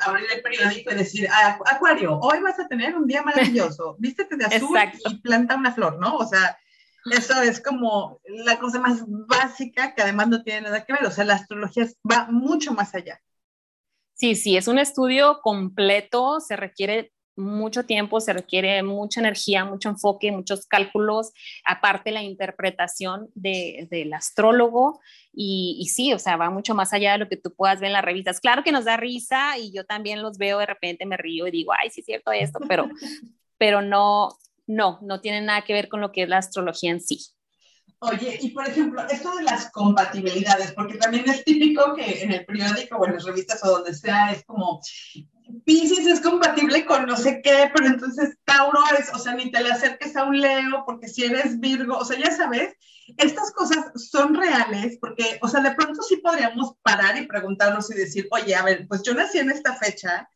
abrir 0.00 0.26
el 0.34 0.42
periódico 0.42 0.92
y 0.92 0.96
decir, 0.96 1.28
ah, 1.32 1.58
Acuario, 1.64 2.18
hoy 2.18 2.40
vas 2.40 2.58
a 2.60 2.68
tener 2.68 2.94
un 2.94 3.06
día 3.06 3.22
maravilloso, 3.22 3.96
vístete 3.98 4.36
de 4.36 4.44
azul 4.44 4.78
y 5.08 5.16
planta 5.20 5.56
una 5.56 5.72
flor, 5.72 5.98
¿no? 5.98 6.16
O 6.16 6.26
sea, 6.26 6.58
eso 7.06 7.40
es 7.42 7.60
como 7.60 8.20
la 8.24 8.58
cosa 8.58 8.80
más 8.80 9.04
básica 9.06 9.94
que 9.94 10.02
además 10.02 10.28
no 10.28 10.42
tiene 10.42 10.62
nada 10.62 10.84
que 10.84 10.92
ver. 10.92 11.04
O 11.04 11.10
sea, 11.10 11.24
la 11.24 11.34
astrología 11.34 11.86
va 12.10 12.26
mucho 12.30 12.72
más 12.72 12.94
allá. 12.94 13.20
Sí, 14.14 14.34
sí, 14.34 14.56
es 14.56 14.66
un 14.66 14.78
estudio 14.78 15.40
completo, 15.42 16.40
se 16.40 16.56
requiere 16.56 17.12
mucho 17.36 17.84
tiempo, 17.86 18.20
se 18.20 18.32
requiere 18.32 18.82
mucha 18.82 19.20
energía, 19.20 19.64
mucho 19.64 19.88
enfoque, 19.88 20.32
muchos 20.32 20.66
cálculos, 20.66 21.32
aparte 21.64 22.10
la 22.10 22.22
interpretación 22.22 23.30
del 23.34 24.12
astrólogo 24.12 25.00
y, 25.32 25.78
y, 25.80 25.86
sí, 25.86 26.12
o 26.12 26.18
sea, 26.18 26.36
va 26.36 26.50
mucho 26.50 26.74
más 26.74 26.92
allá 26.92 27.12
de 27.12 27.18
lo 27.18 27.28
que 27.28 27.36
tú 27.36 27.54
puedas 27.54 27.78
ver 27.78 27.88
en 27.88 27.92
las 27.92 28.04
revistas. 28.04 28.40
Claro 28.40 28.64
que 28.64 28.72
nos 28.72 28.84
da 28.84 28.96
risa 28.96 29.56
y 29.56 29.72
yo 29.72 29.84
también 29.84 30.20
los 30.20 30.36
veo, 30.36 30.58
de 30.58 30.66
repente 30.66 31.06
me 31.06 31.16
río 31.16 31.46
y 31.46 31.52
digo, 31.52 31.72
ay, 31.72 31.90
sí 31.90 32.00
es 32.00 32.06
cierto 32.06 32.32
esto, 32.32 32.58
pero, 32.68 32.88
pero 33.56 33.82
no, 33.82 34.36
no, 34.68 35.00
no 35.02 35.20
tiene 35.20 35.40
nada 35.40 35.62
que 35.62 35.72
ver 35.72 35.88
con 35.88 36.00
lo 36.00 36.12
que 36.12 36.22
es 36.22 36.28
la 36.28 36.38
astrología 36.38 36.92
en 36.92 37.00
sí. 37.00 37.18
Oye, 38.00 38.38
y 38.40 38.50
por 38.50 38.68
ejemplo, 38.68 39.04
esto 39.08 39.34
de 39.34 39.42
las 39.42 39.72
compatibilidades, 39.72 40.72
porque 40.72 40.98
también 40.98 41.28
es 41.28 41.42
típico 41.42 41.94
que 41.96 42.22
en 42.22 42.32
el 42.32 42.44
periódico 42.44 42.96
o 42.96 43.06
en 43.06 43.14
las 43.14 43.24
revistas 43.24 43.64
o 43.64 43.70
donde 43.70 43.92
sea, 43.92 44.30
es 44.30 44.44
como, 44.44 44.80
Pisces 45.64 46.06
es 46.06 46.20
compatible 46.20 46.84
con 46.84 47.06
no 47.06 47.16
sé 47.16 47.40
qué, 47.42 47.70
pero 47.74 47.86
entonces 47.88 48.36
Tauro 48.44 48.78
es, 48.98 49.12
o 49.12 49.18
sea, 49.18 49.34
ni 49.34 49.50
te 49.50 49.62
le 49.62 49.72
acerques 49.72 50.14
a 50.14 50.24
un 50.24 50.40
Leo, 50.40 50.84
porque 50.86 51.08
si 51.08 51.24
eres 51.24 51.58
Virgo, 51.58 51.98
o 51.98 52.04
sea, 52.04 52.18
ya 52.18 52.30
sabes, 52.30 52.72
estas 53.16 53.50
cosas 53.52 53.86
son 53.96 54.34
reales, 54.34 54.98
porque, 55.00 55.38
o 55.42 55.48
sea, 55.48 55.60
de 55.60 55.74
pronto 55.74 56.00
sí 56.02 56.18
podríamos 56.18 56.74
parar 56.82 57.18
y 57.18 57.26
preguntarnos 57.26 57.90
y 57.90 57.94
decir, 57.96 58.28
oye, 58.30 58.54
a 58.54 58.62
ver, 58.62 58.86
pues 58.86 59.02
yo 59.02 59.14
nací 59.14 59.38
en 59.38 59.50
esta 59.50 59.74
fecha, 59.74 60.28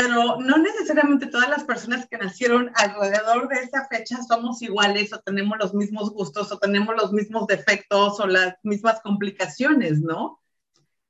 pero 0.00 0.38
no 0.40 0.56
necesariamente 0.56 1.26
todas 1.26 1.50
las 1.50 1.64
personas 1.64 2.08
que 2.08 2.16
nacieron 2.16 2.72
alrededor 2.74 3.48
de 3.48 3.56
esa 3.56 3.86
fecha 3.86 4.16
somos 4.22 4.62
iguales 4.62 5.12
o 5.12 5.18
tenemos 5.18 5.58
los 5.58 5.74
mismos 5.74 6.10
gustos 6.10 6.50
o 6.50 6.58
tenemos 6.58 6.96
los 6.96 7.12
mismos 7.12 7.46
defectos 7.46 8.18
o 8.18 8.26
las 8.26 8.54
mismas 8.62 9.02
complicaciones, 9.02 10.00
¿no? 10.00 10.40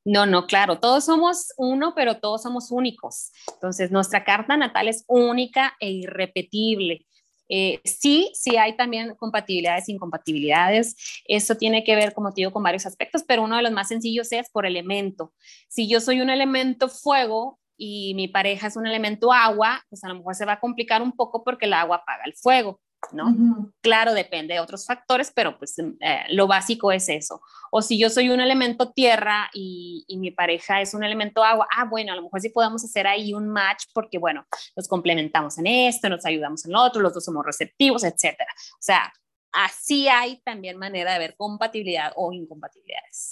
No, 0.05 0.27
no, 0.27 0.49
claro, 0.49 0.81
todos 0.81 1.05
somos 1.05 1.53
uno, 1.57 1.95
pero 1.95 2.19
todos 2.19 2.43
somos 2.43 2.73
únicos. 2.73 3.31
Entonces, 3.55 3.93
nuestra 3.93 4.25
carta 4.25 4.57
natal 4.57 4.89
es 4.89 5.05
única 5.07 5.77
e 5.79 5.91
irrepetible. 5.91 7.07
Eh, 7.49 7.81
sí, 7.85 8.33
sí 8.35 8.57
hay 8.57 8.77
también 8.77 9.15
compatibilidades 9.15 9.89
e 9.89 9.93
incompatibilidades. 9.93 11.23
Eso 11.27 11.55
tiene 11.57 11.85
que 11.85 11.95
ver, 11.95 12.13
como 12.13 12.31
te 12.31 12.41
digo, 12.41 12.53
con 12.53 12.65
varios 12.65 12.87
aspectos, 12.87 13.23
pero 13.23 13.45
uno 13.45 13.57
de 13.57 13.63
los 13.63 13.73
más 13.73 13.87
sencillos 13.87 14.33
es 14.33 14.51
por 14.51 14.67
elemento. 14.67 15.33
Si 15.69 15.89
yo 15.89 16.01
soy 16.01 16.21
un 16.21 16.31
elemento 16.31 16.89
fuego, 16.89 17.60
y 17.83 18.13
mi 18.15 18.29
pareja 18.29 18.67
es 18.67 18.77
un 18.77 18.87
elemento 18.87 19.33
agua, 19.33 19.83
pues 19.89 20.05
a 20.05 20.09
lo 20.09 20.17
mejor 20.17 20.35
se 20.35 20.45
va 20.45 20.53
a 20.53 20.61
complicar 20.61 21.01
un 21.01 21.13
poco 21.13 21.43
porque 21.43 21.65
el 21.65 21.73
agua 21.73 21.97
apaga 21.97 22.25
el 22.27 22.35
fuego, 22.35 22.79
¿no? 23.11 23.73
Claro, 23.81 24.13
depende 24.13 24.53
de 24.53 24.61
otros 24.61 24.85
factores, 24.85 25.33
pero 25.35 25.57
pues 25.57 25.79
em, 25.79 25.97
eh, 25.99 26.25
lo 26.29 26.47
básico 26.47 26.93
es 26.93 27.09
eso. 27.09 27.41
O 27.71 27.81
si 27.81 27.99
yo 27.99 28.11
soy 28.11 28.29
un 28.29 28.41
elemento 28.41 28.93
tierra 28.93 29.49
y, 29.55 30.05
y, 30.07 30.19
mi 30.19 30.31
pareja 30.31 30.83
es 30.83 30.93
un 30.93 31.05
elemento 31.05 31.43
agua, 31.43 31.67
ah, 31.75 31.87
bueno, 31.87 32.13
a 32.13 32.17
lo 32.17 32.23
mejor 32.23 32.43
sí 32.43 32.51
podemos 32.51 32.85
hacer 32.85 33.07
ahí 33.07 33.33
un 33.33 33.49
match 33.49 33.85
porque, 33.95 34.19
bueno, 34.19 34.45
nos 34.77 34.87
complementamos 34.87 35.57
en 35.57 35.67
esto, 35.67 36.11
nos 36.11 36.27
ayudamos 36.27 36.67
en 36.67 36.73
lo 36.73 36.83
otro, 36.83 37.01
los 37.01 37.15
dos 37.15 37.25
somos 37.25 37.47
receptivos, 37.47 38.05
etcétera. 38.05 38.53
O 38.75 38.83
sea, 38.83 39.11
así 39.53 40.07
hay 40.07 40.43
también 40.43 40.77
manera 40.77 41.15
de 41.15 41.19
ver 41.19 41.35
compatibilidad 41.35 42.13
o 42.15 42.31
incompatibilidades 42.35 43.30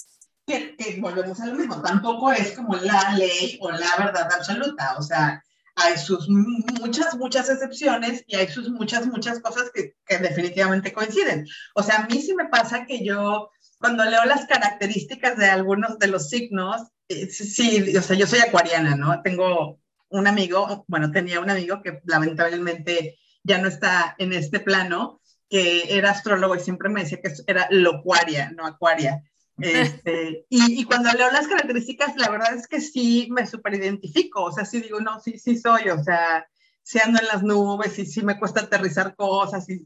que, 0.49 0.97
volvemos 0.99 1.39
a 1.39 1.45
lo 1.45 1.55
mismo, 1.55 1.81
tampoco 1.81 2.31
es 2.31 2.51
como 2.53 2.75
la 2.75 3.13
ley 3.15 3.57
o 3.61 3.71
la 3.71 3.95
verdad 3.97 4.27
absoluta, 4.33 4.95
o 4.97 5.01
sea, 5.01 5.43
hay 5.75 5.97
sus 5.97 6.27
muchas, 6.27 7.15
muchas 7.15 7.49
excepciones 7.49 8.23
y 8.27 8.35
hay 8.35 8.47
sus 8.49 8.69
muchas, 8.69 9.07
muchas 9.07 9.39
cosas 9.39 9.71
que, 9.73 9.95
que, 10.05 10.17
definitivamente 10.17 10.91
coinciden. 10.91 11.47
O 11.73 11.83
sea, 11.83 11.99
a 11.99 12.07
mí 12.07 12.21
sí 12.21 12.35
me 12.35 12.49
pasa 12.49 12.85
que 12.85 13.05
yo, 13.05 13.49
cuando 13.77 14.03
leo 14.03 14.25
las 14.25 14.45
características 14.45 15.37
de 15.37 15.45
algunos 15.45 15.97
de 15.99 16.07
los 16.07 16.29
signos, 16.29 16.81
eh, 17.07 17.27
sí, 17.27 17.95
o 17.95 18.01
sea, 18.01 18.17
yo 18.17 18.27
soy 18.27 18.39
acuariana, 18.39 18.95
¿no? 18.95 19.21
Tengo 19.21 19.79
un 20.09 20.27
amigo, 20.27 20.85
bueno, 20.87 21.11
tenía 21.11 21.39
un 21.39 21.49
amigo 21.49 21.81
que 21.81 22.01
lamentablemente 22.05 23.17
ya 23.43 23.59
no 23.59 23.67
está 23.67 24.15
en 24.17 24.33
este 24.33 24.59
plano, 24.59 25.21
que 25.49 25.97
era 25.97 26.11
astrólogo 26.11 26.55
y 26.55 26.59
siempre 26.59 26.89
me 26.89 27.01
decía 27.01 27.19
que 27.21 27.33
era 27.47 27.67
locuaria, 27.71 28.51
no 28.51 28.65
acuaria. 28.65 29.23
Este, 29.61 30.45
y, 30.49 30.81
y, 30.81 30.83
cuando 30.85 31.11
leo 31.11 31.31
las 31.31 31.47
características, 31.47 32.15
la 32.17 32.29
verdad 32.29 32.55
es 32.55 32.67
que 32.67 32.81
sí 32.81 33.27
me 33.31 33.47
super 33.47 33.73
identifico, 33.73 34.43
o 34.43 34.51
sea, 34.51 34.65
sí 34.65 34.81
digo, 34.81 34.99
no, 34.99 35.19
sí, 35.19 35.37
sí 35.37 35.57
soy, 35.57 35.89
o 35.89 36.03
sea, 36.03 36.45
sí 36.89 36.97
ando 36.97 37.19
en 37.19 37.27
las 37.27 37.43
nubes 37.43 37.99
y 37.99 38.05
sí 38.07 38.23
me 38.23 38.39
cuesta 38.39 38.61
aterrizar 38.61 39.15
cosas 39.15 39.67
y, 39.69 39.85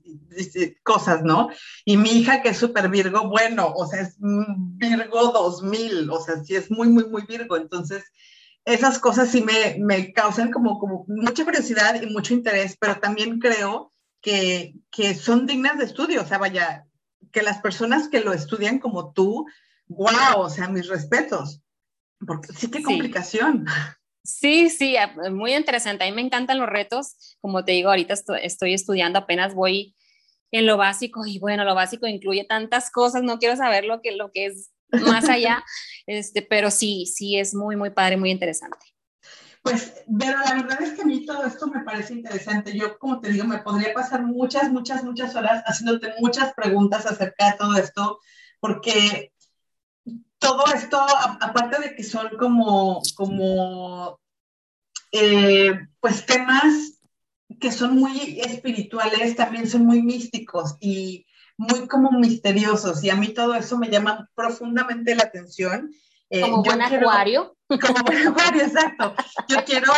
cosas, 0.83 1.21
¿no? 1.21 1.49
Y 1.83 1.97
mi 1.97 2.11
hija 2.11 2.41
que 2.41 2.49
es 2.49 2.57
súper 2.57 2.87
Virgo, 2.87 3.27
bueno, 3.27 3.73
o 3.75 3.85
sea, 3.85 4.01
es 4.01 4.15
Virgo 4.19 5.31
2000, 5.33 6.09
o 6.09 6.21
sea, 6.21 6.41
sí 6.43 6.55
es 6.55 6.71
muy, 6.71 6.87
muy, 6.87 7.09
muy 7.09 7.23
Virgo, 7.23 7.57
entonces 7.57 8.05
esas 8.63 8.99
cosas 8.99 9.29
sí 9.29 9.41
me, 9.41 9.75
me 9.79 10.13
causan 10.13 10.49
como, 10.49 10.79
como 10.79 11.03
mucha 11.09 11.43
curiosidad 11.43 12.01
y 12.01 12.05
mucho 12.05 12.33
interés, 12.33 12.77
pero 12.79 12.97
también 12.99 13.39
creo 13.39 13.91
que, 14.21 14.75
que 14.89 15.13
son 15.13 15.45
dignas 15.45 15.77
de 15.79 15.83
estudio, 15.83 16.21
o 16.21 16.25
sea, 16.25 16.37
vaya, 16.37 16.87
que 17.33 17.41
las 17.41 17.59
personas 17.59 18.07
que 18.07 18.21
lo 18.21 18.31
estudian 18.31 18.79
como 18.79 19.11
tú, 19.11 19.45
wow, 19.87 20.39
o 20.39 20.49
sea, 20.49 20.67
mis 20.67 20.87
respetos. 20.87 21.61
Porque 22.25 22.53
sí, 22.53 22.69
qué 22.69 22.81
complicación. 22.83 23.65
Sí, 24.23 24.69
sí, 24.69 24.95
muy 25.31 25.53
interesante. 25.53 26.05
A 26.05 26.07
mí 26.07 26.13
me 26.13 26.21
encantan 26.21 26.59
los 26.59 26.69
retos. 26.69 27.37
Como 27.41 27.65
te 27.65 27.73
digo, 27.73 27.89
ahorita 27.89 28.13
estoy, 28.41 28.73
estudiando, 28.73 29.19
apenas 29.19 29.53
voy 29.53 29.95
en 30.51 30.65
lo 30.65 30.77
básico 30.77 31.25
y 31.25 31.39
bueno, 31.39 31.65
lo 31.65 31.75
básico 31.75 32.07
incluye 32.07 32.45
tantas 32.45 32.91
cosas, 32.91 33.23
no 33.23 33.39
quiero 33.39 33.55
saber 33.55 33.85
lo 33.85 34.01
que, 34.01 34.11
lo 34.11 34.31
que 34.31 34.45
es 34.45 34.71
más 34.91 35.27
allá, 35.27 35.63
este, 36.05 36.43
pero 36.43 36.69
sí, 36.69 37.07
sí 37.07 37.39
es 37.39 37.55
muy, 37.55 37.75
muy 37.75 37.89
padre, 37.89 38.17
muy 38.17 38.29
interesante. 38.29 38.77
Pues, 39.63 40.03
pero 40.19 40.37
la 40.39 40.53
verdad 40.53 40.81
es 40.81 40.91
que 40.93 41.01
a 41.01 41.05
mí 41.05 41.25
todo 41.25 41.45
esto 41.45 41.67
me 41.67 41.83
parece 41.83 42.13
interesante. 42.13 42.77
Yo, 42.77 42.99
como 42.99 43.19
te 43.19 43.31
digo, 43.31 43.45
me 43.45 43.59
podría 43.59 43.93
pasar 43.93 44.21
muchas, 44.21 44.71
muchas, 44.71 45.03
muchas 45.03 45.35
horas 45.35 45.63
haciéndote 45.65 46.13
muchas 46.19 46.53
preguntas 46.53 47.05
acerca 47.05 47.51
de 47.51 47.57
todo 47.57 47.75
esto, 47.77 48.19
porque 48.59 49.32
todo 50.43 50.65
esto, 50.75 50.99
aparte 51.39 51.81
de 51.81 51.95
que 51.95 52.03
son 52.03 52.29
como, 52.37 53.01
como 53.15 54.19
eh, 55.11 55.71
pues 56.01 56.25
temas 56.25 56.99
que 57.59 57.71
son 57.71 57.97
muy 57.97 58.41
espirituales, 58.41 59.35
también 59.37 59.69
son 59.69 59.85
muy 59.85 60.01
místicos 60.01 60.75
y 60.81 61.25
muy 61.57 61.87
como 61.87 62.11
misteriosos. 62.11 63.03
Y 63.03 63.09
a 63.09 63.15
mí 63.15 63.29
todo 63.29 63.55
eso 63.55 63.77
me 63.77 63.89
llama 63.89 64.29
profundamente 64.35 65.15
la 65.15 65.23
atención. 65.23 65.91
Eh, 66.29 66.41
como 66.41 66.61
buen 66.61 66.81
acuario. 66.81 67.55
Como 67.69 68.03
buen 68.03 68.27
acuario, 68.27 68.63
exacto. 68.63 69.15
Yo 69.47 69.63
quiero, 69.65 69.93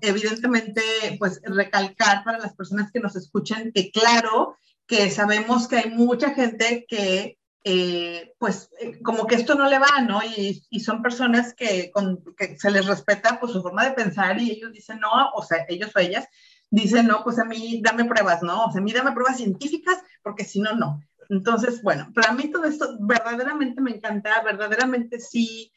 evidentemente, 0.00 0.82
pues 1.18 1.40
recalcar 1.44 2.24
para 2.24 2.38
las 2.38 2.54
personas 2.54 2.90
que 2.90 3.00
nos 3.00 3.16
escuchen 3.16 3.70
que 3.74 3.90
claro 3.90 4.56
que 4.86 5.10
sabemos 5.10 5.68
que 5.68 5.76
hay 5.76 5.90
mucha 5.90 6.30
gente 6.30 6.86
que 6.88 7.38
eh, 7.62 8.34
pues 8.38 8.70
eh, 8.80 9.02
como 9.02 9.26
que 9.26 9.34
esto 9.34 9.54
no 9.54 9.68
le 9.68 9.78
va, 9.78 10.00
¿no? 10.06 10.22
Y, 10.22 10.64
y 10.70 10.80
son 10.80 11.02
personas 11.02 11.52
que, 11.54 11.90
con, 11.90 12.24
que, 12.36 12.58
se 12.58 12.70
les 12.70 12.86
respeta 12.86 13.38
pues 13.38 13.52
su 13.52 13.60
forma 13.60 13.84
de 13.84 13.92
pensar 13.92 14.40
y 14.40 14.50
ellos 14.50 14.72
dicen 14.72 14.98
no, 15.00 15.30
o 15.34 15.42
sea, 15.42 15.66
ellos 15.68 15.90
o 15.94 15.98
ellas 15.98 16.26
dicen 16.70 17.06
no, 17.06 17.22
pues 17.22 17.38
a 17.38 17.44
mí 17.44 17.82
dame 17.84 18.06
pruebas, 18.06 18.42
¿no? 18.42 18.64
O 18.64 18.72
sea, 18.72 18.80
a 18.80 18.84
mí 18.84 18.92
dame 18.92 19.12
pruebas 19.12 19.36
científicas 19.36 19.98
porque 20.22 20.44
si 20.44 20.60
no, 20.60 20.74
no. 20.74 21.02
Entonces, 21.28 21.82
bueno, 21.82 22.10
para 22.14 22.32
mí 22.32 22.50
todo 22.50 22.64
esto 22.64 22.96
verdaderamente 23.00 23.80
me 23.82 23.90
encanta, 23.90 24.42
verdaderamente 24.42 25.20
sí, 25.20 25.70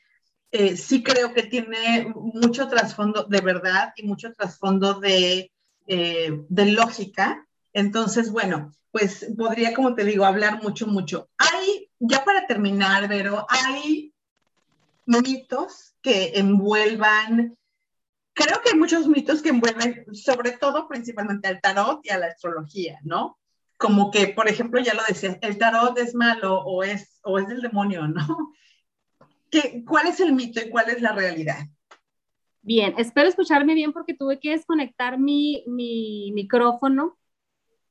eh, 0.52 0.78
sí 0.78 1.04
creo 1.04 1.34
que 1.34 1.44
tiene 1.44 2.14
mucho 2.16 2.70
trasfondo 2.70 3.26
de 3.26 3.42
verdad 3.42 3.94
y 3.98 4.08
mucho 4.08 4.32
trasfondo 4.32 5.00
de, 5.02 5.52
de 5.86 6.66
lógica. 6.72 7.46
Entonces, 7.74 8.32
bueno, 8.32 8.72
pues 8.94 9.26
podría, 9.36 9.74
como 9.74 9.96
te 9.96 10.06
digo, 10.06 10.24
hablar 10.24 10.62
mucho, 10.62 10.86
mucho. 10.86 11.30
Hay, 11.40 11.90
ya 12.00 12.24
para 12.24 12.46
terminar, 12.46 13.08
Vero, 13.08 13.46
hay 13.50 14.14
mitos 15.08 15.96
que 16.02 16.34
envuelvan, 16.36 17.58
creo 18.34 18.62
que 18.62 18.70
hay 18.72 18.78
muchos 18.78 19.08
mitos 19.08 19.42
que 19.42 19.50
envuelven, 19.50 20.06
sobre 20.14 20.52
todo, 20.52 20.88
principalmente 20.88 21.48
al 21.48 21.60
tarot 21.60 22.06
y 22.06 22.10
a 22.12 22.20
la 22.20 22.28
astrología, 22.28 23.00
¿no? 23.04 23.40
Como 23.78 24.12
que, 24.12 24.28
por 24.28 24.48
ejemplo, 24.48 24.80
ya 24.80 24.94
lo 24.94 25.02
decías, 25.08 25.38
el 25.42 25.58
tarot 25.58 25.98
es 25.98 26.14
malo 26.14 26.62
o 26.62 26.84
es, 26.84 27.20
o 27.24 27.40
es 27.40 27.48
del 27.48 27.62
demonio, 27.62 28.08
¿no? 28.08 28.54
¿Qué, 29.50 29.84
¿Cuál 29.88 30.08
es 30.08 30.20
el 30.20 30.34
mito 30.34 30.62
y 30.62 30.70
cuál 30.70 30.90
es 30.90 31.02
la 31.02 31.14
realidad? 31.14 31.66
Bien, 32.62 32.94
espero 32.98 33.28
escucharme 33.28 33.74
bien 33.74 33.92
porque 33.92 34.14
tuve 34.14 34.40
que 34.40 34.52
desconectar 34.52 35.20
mi, 35.20 35.64
mi 35.68 36.32
micrófono 36.34 37.18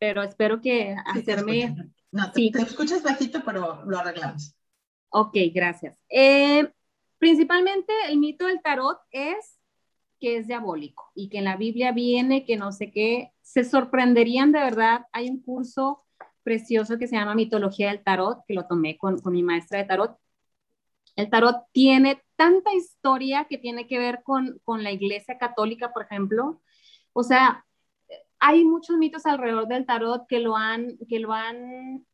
pero 0.02 0.24
espero 0.24 0.60
que 0.60 0.96
hacerme... 1.06 1.76
no, 2.10 2.32
te, 2.32 2.50
escuchas 2.60 3.04
bajito, 3.04 3.40
pero 3.44 3.84
lo 3.84 3.98
arreglamos. 3.98 4.52
Ok, 5.10 5.36
gracias. 5.54 5.96
Eh, 6.08 6.68
principalmente 7.18 7.92
el 8.08 8.18
mito 8.18 8.46
del 8.46 8.60
tarot 8.62 8.98
es 9.12 9.60
que 10.18 10.38
es 10.38 10.48
diabólico 10.48 11.12
y 11.14 11.28
que 11.28 11.38
en 11.38 11.44
la 11.44 11.56
Biblia 11.56 11.92
viene 11.92 12.44
que 12.44 12.56
no 12.56 12.72
sé 12.72 12.90
qué, 12.90 13.30
se 13.42 13.62
sorprenderían 13.62 14.50
de 14.50 14.58
verdad. 14.58 15.06
Hay 15.12 15.30
un 15.30 15.40
curso 15.40 16.02
precioso 16.42 16.98
que 16.98 17.06
se 17.06 17.14
llama 17.14 17.36
Mitología 17.36 17.90
del 17.90 18.02
Tarot, 18.02 18.44
que 18.48 18.54
lo 18.54 18.66
tomé 18.66 18.98
con, 18.98 19.20
con 19.20 19.32
mi 19.32 19.44
maestra 19.44 19.78
de 19.78 19.84
tarot. 19.84 20.18
El 21.14 21.30
tarot 21.30 21.66
tiene 21.70 22.20
tanta 22.34 22.74
historia 22.74 23.44
que 23.44 23.56
tiene 23.56 23.86
que 23.86 24.00
ver 24.00 24.24
con, 24.24 24.58
con 24.64 24.82
la 24.82 24.90
Iglesia 24.90 25.38
Católica, 25.38 25.92
por 25.92 26.02
ejemplo. 26.02 26.60
O 27.12 27.22
sea, 27.22 27.64
hay 28.44 28.64
muchos 28.64 28.96
mitos 28.98 29.24
alrededor 29.24 29.68
del 29.68 29.86
tarot 29.86 30.26
que 30.26 30.40
lo 30.40 30.56
han, 30.56 30.98
que 31.08 31.20
lo 31.20 31.32
han, 31.32 32.04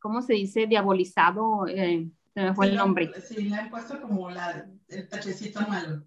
¿cómo 0.00 0.22
se 0.22 0.32
dice? 0.32 0.66
Diabolizado. 0.66 1.66
Eh, 1.68 2.08
se 2.32 2.40
me 2.40 2.54
fue 2.54 2.68
el 2.68 2.76
nombre. 2.76 3.12
Sí, 3.20 3.44
le 3.44 3.56
han 3.56 3.68
puesto 3.68 4.00
como 4.00 4.30
la, 4.30 4.66
el 4.88 5.06
tachecito 5.06 5.60
malo. 5.68 6.02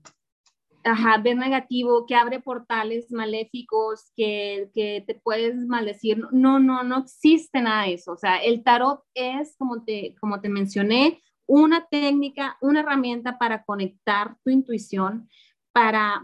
Ajá, 0.84 1.20
ver 1.20 1.38
negativo, 1.38 2.08
que 2.08 2.16
abre 2.16 2.40
portales 2.40 3.12
maléficos, 3.12 4.12
que, 4.16 4.72
que, 4.74 5.04
te 5.06 5.14
puedes 5.14 5.56
maldecir. 5.56 6.26
No, 6.32 6.58
no, 6.58 6.82
no 6.84 6.98
existe 6.98 7.62
nada 7.62 7.84
de 7.84 7.94
eso. 7.94 8.14
O 8.14 8.18
sea, 8.18 8.38
el 8.38 8.64
tarot 8.64 9.04
es, 9.14 9.56
como 9.60 9.84
te, 9.84 10.16
como 10.20 10.42
te 10.42 10.50
mencioné, 10.50 11.22
una 11.46 11.86
técnica, 11.86 12.58
una 12.62 12.80
herramienta 12.80 13.38
para 13.38 13.64
conectar 13.64 14.36
tu 14.44 14.50
intuición, 14.50 15.30
para, 15.72 16.24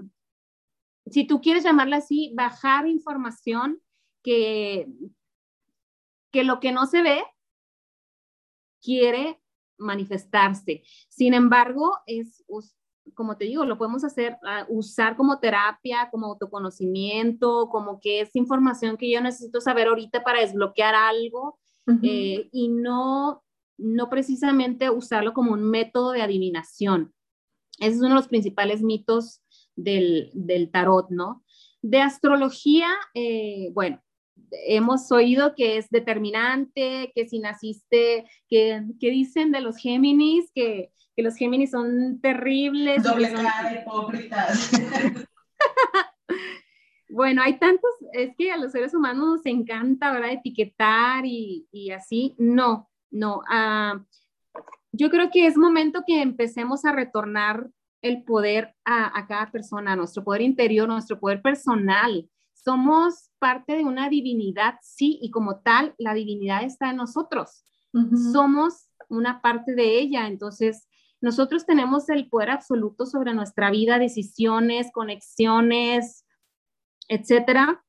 si 1.09 1.25
tú 1.25 1.41
quieres 1.41 1.63
llamarla 1.63 1.97
así, 1.97 2.33
bajar 2.35 2.87
información 2.87 3.81
que, 4.23 4.87
que 6.31 6.43
lo 6.43 6.59
que 6.59 6.71
no 6.71 6.85
se 6.85 7.01
ve 7.01 7.23
quiere 8.81 9.39
manifestarse. 9.77 10.83
Sin 11.09 11.33
embargo, 11.33 11.97
es, 12.05 12.43
como 13.13 13.37
te 13.37 13.45
digo, 13.45 13.65
lo 13.65 13.77
podemos 13.77 14.03
hacer, 14.03 14.37
ah, 14.45 14.65
usar 14.69 15.15
como 15.15 15.39
terapia, 15.39 16.09
como 16.11 16.27
autoconocimiento, 16.27 17.69
como 17.69 17.99
que 17.99 18.21
es 18.21 18.35
información 18.35 18.97
que 18.97 19.11
yo 19.11 19.21
necesito 19.21 19.61
saber 19.61 19.87
ahorita 19.87 20.23
para 20.23 20.41
desbloquear 20.41 20.95
algo 20.95 21.59
eh, 22.01 22.47
y 22.51 22.69
no, 22.69 23.43
no 23.77 24.09
precisamente 24.09 24.89
usarlo 24.89 25.33
como 25.33 25.51
un 25.51 25.69
método 25.69 26.11
de 26.11 26.21
adivinación. 26.21 27.13
Ese 27.79 27.95
es 27.95 27.99
uno 27.99 28.09
de 28.09 28.15
los 28.15 28.27
principales 28.29 28.81
mitos 28.81 29.42
del, 29.75 30.29
del 30.33 30.71
tarot, 30.71 31.09
¿no? 31.09 31.43
De 31.81 32.01
astrología, 32.01 32.87
eh, 33.13 33.69
bueno, 33.73 34.01
hemos 34.65 35.11
oído 35.11 35.53
que 35.55 35.77
es 35.77 35.89
determinante, 35.89 37.11
que 37.15 37.27
si 37.27 37.39
naciste, 37.39 38.25
que, 38.47 38.83
que 38.99 39.09
dicen 39.09 39.51
de 39.51 39.61
los 39.61 39.77
Géminis, 39.77 40.51
que, 40.53 40.91
que, 41.15 41.23
los 41.23 41.35
Géminis 41.35 41.71
son 41.71 42.19
terribles. 42.21 43.03
Doble 43.03 43.33
cara, 43.33 43.81
hipócritas. 43.81 44.71
bueno, 47.09 47.41
hay 47.41 47.57
tantos, 47.57 47.91
es 48.13 48.35
que 48.37 48.51
a 48.51 48.57
los 48.57 48.71
seres 48.71 48.93
humanos 48.93 49.25
nos 49.25 49.45
encanta, 49.45 50.11
¿verdad? 50.11 50.33
Etiquetar 50.33 51.25
y, 51.25 51.67
y 51.71 51.91
así. 51.91 52.35
No, 52.37 52.89
no. 53.11 53.37
Uh, 53.39 54.03
yo 54.91 55.09
creo 55.09 55.29
que 55.31 55.47
es 55.47 55.57
momento 55.57 56.03
que 56.05 56.21
empecemos 56.21 56.85
a 56.85 56.91
retornar 56.91 57.69
el 58.03 58.23
poder 58.23 58.75
a, 58.85 59.25
cada 59.27 59.49
persona, 59.49 59.95
nuestro 59.95 60.23
poder 60.23 60.41
interior, 60.41 60.87
nuestro 60.87 61.19
poder 61.19 61.41
personal. 61.41 62.29
Somos 62.53 63.31
parte 63.39 63.77
de 63.77 63.85
una 63.85 64.09
divinidad, 64.09 64.75
sí, 64.81 65.17
y 65.21 65.31
como 65.31 65.61
tal, 65.61 65.95
la 65.97 66.13
divinidad 66.13 66.63
está 66.63 66.91
en 66.91 66.97
nosotros. 66.97 67.65
Somos 68.31 68.89
una 69.07 69.41
parte 69.41 69.75
de 69.75 69.99
ella, 69.99 70.27
entonces 70.27 70.87
nosotros 71.21 71.65
tenemos 71.65 72.09
el 72.09 72.27
poder 72.27 72.49
absoluto 72.49 73.05
sobre 73.05 73.33
nuestra 73.33 73.71
vida, 73.71 73.99
decisiones, 73.99 74.91
conexiones, 74.91 76.25
etcétera. 77.07 77.83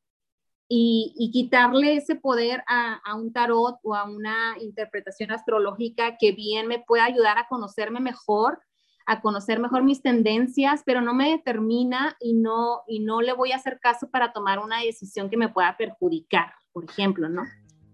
Y, 0.69 1.31
quitarle 1.33 1.97
ese 1.97 2.17
poder 2.17 2.63
a, 2.67 2.95
a, 3.05 3.15
un 3.15 3.33
tarot 3.33 3.79
o 3.83 3.95
a 3.95 4.05
una 4.05 4.57
interpretación 4.61 5.31
astrológica 5.31 6.17
que 6.19 6.33
bien 6.33 6.67
me 6.67 6.81
pueda 6.81 7.05
ayudar 7.05 7.39
a 7.39 7.47
conocerme 7.49 8.01
mejor, 8.01 8.61
a 9.07 9.21
conocer 9.21 9.61
mejor 9.61 9.83
mis 9.83 10.03
tendencias, 10.03 10.83
pero 10.85 11.01
no 11.01 11.15
me 11.15 11.31
determina 11.31 12.17
y 12.21 12.35
no, 12.35 12.83
y 12.87 13.01
no 13.01 13.21
le 13.21 13.33
voy 13.33 13.53
a 13.53 13.57
hacer 13.57 13.79
caso 13.81 14.09
para 14.11 14.33
tomar 14.33 14.59
una 14.59 14.81
decisión 14.81 15.31
que 15.31 15.37
me 15.37 15.49
pueda 15.49 15.77
perjudicar, 15.77 16.53
por 16.73 16.85
ejemplo, 16.85 17.29
¿no? 17.29 17.43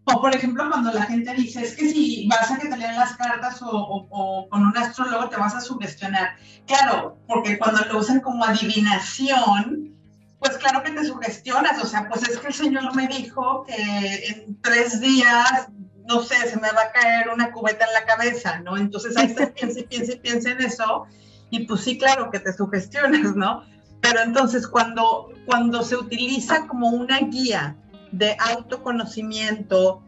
O 0.04 0.20
por 0.20 0.34
ejemplo, 0.34 0.68
cuando 0.68 0.92
la 0.92 1.02
gente 1.02 1.34
dice, 1.34 1.62
es 1.62 1.76
que 1.76 1.88
si 1.88 2.26
vas 2.28 2.50
a 2.50 2.58
que 2.58 2.68
te 2.68 2.76
lean 2.76 2.96
las 2.96 3.16
cartas 3.16 3.62
o, 3.62 3.68
o, 3.70 4.48
con 4.48 4.66
un 4.66 4.76
astrólogo 4.76 5.28
te 5.28 5.36
vas 5.36 5.54
a 5.54 5.60
sugestionar. 5.60 6.36
Claro, 6.66 7.18
porque 7.28 7.58
cuando 7.58 7.84
lo 7.84 7.98
usan 7.98 8.20
como 8.20 8.44
adivinación, 8.44 9.94
pues 10.38 10.56
claro 10.56 10.82
que 10.82 10.92
te 10.92 11.04
sugestionas. 11.04 11.82
O 11.84 11.86
sea, 11.86 12.08
pues 12.08 12.28
es 12.28 12.38
que 12.38 12.48
el 12.48 12.54
Señor 12.54 12.94
me 12.96 13.06
dijo 13.06 13.64
que 13.64 14.26
en 14.26 14.60
tres 14.62 15.00
días 15.00 15.68
no 16.10 16.22
sé, 16.22 16.34
se 16.48 16.56
me 16.56 16.72
va 16.72 16.82
a 16.82 16.92
caer 16.92 17.28
una 17.32 17.52
cubeta 17.52 17.86
en 17.86 17.92
la 17.92 18.04
cabeza, 18.04 18.58
¿no? 18.58 18.76
Entonces 18.76 19.16
ahí 19.16 19.26
estás, 19.26 19.50
piensa 19.50 19.78
y 19.78 19.84
piensa 19.84 20.12
y 20.12 20.16
piensa 20.18 20.50
en 20.50 20.60
eso, 20.60 21.06
y 21.50 21.66
pues 21.66 21.82
sí, 21.82 21.98
claro 21.98 22.32
que 22.32 22.40
te 22.40 22.52
sugestionas, 22.52 23.36
¿no? 23.36 23.62
Pero 24.00 24.20
entonces 24.20 24.66
cuando, 24.66 25.32
cuando 25.46 25.84
se 25.84 25.96
utiliza 25.96 26.66
como 26.66 26.88
una 26.88 27.20
guía 27.20 27.76
de 28.10 28.36
autoconocimiento 28.40 30.02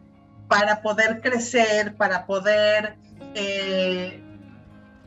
para 0.49 0.81
poder 0.81 1.21
crecer, 1.21 1.95
para 1.95 2.25
poder, 2.25 2.97
eh, 3.33 4.21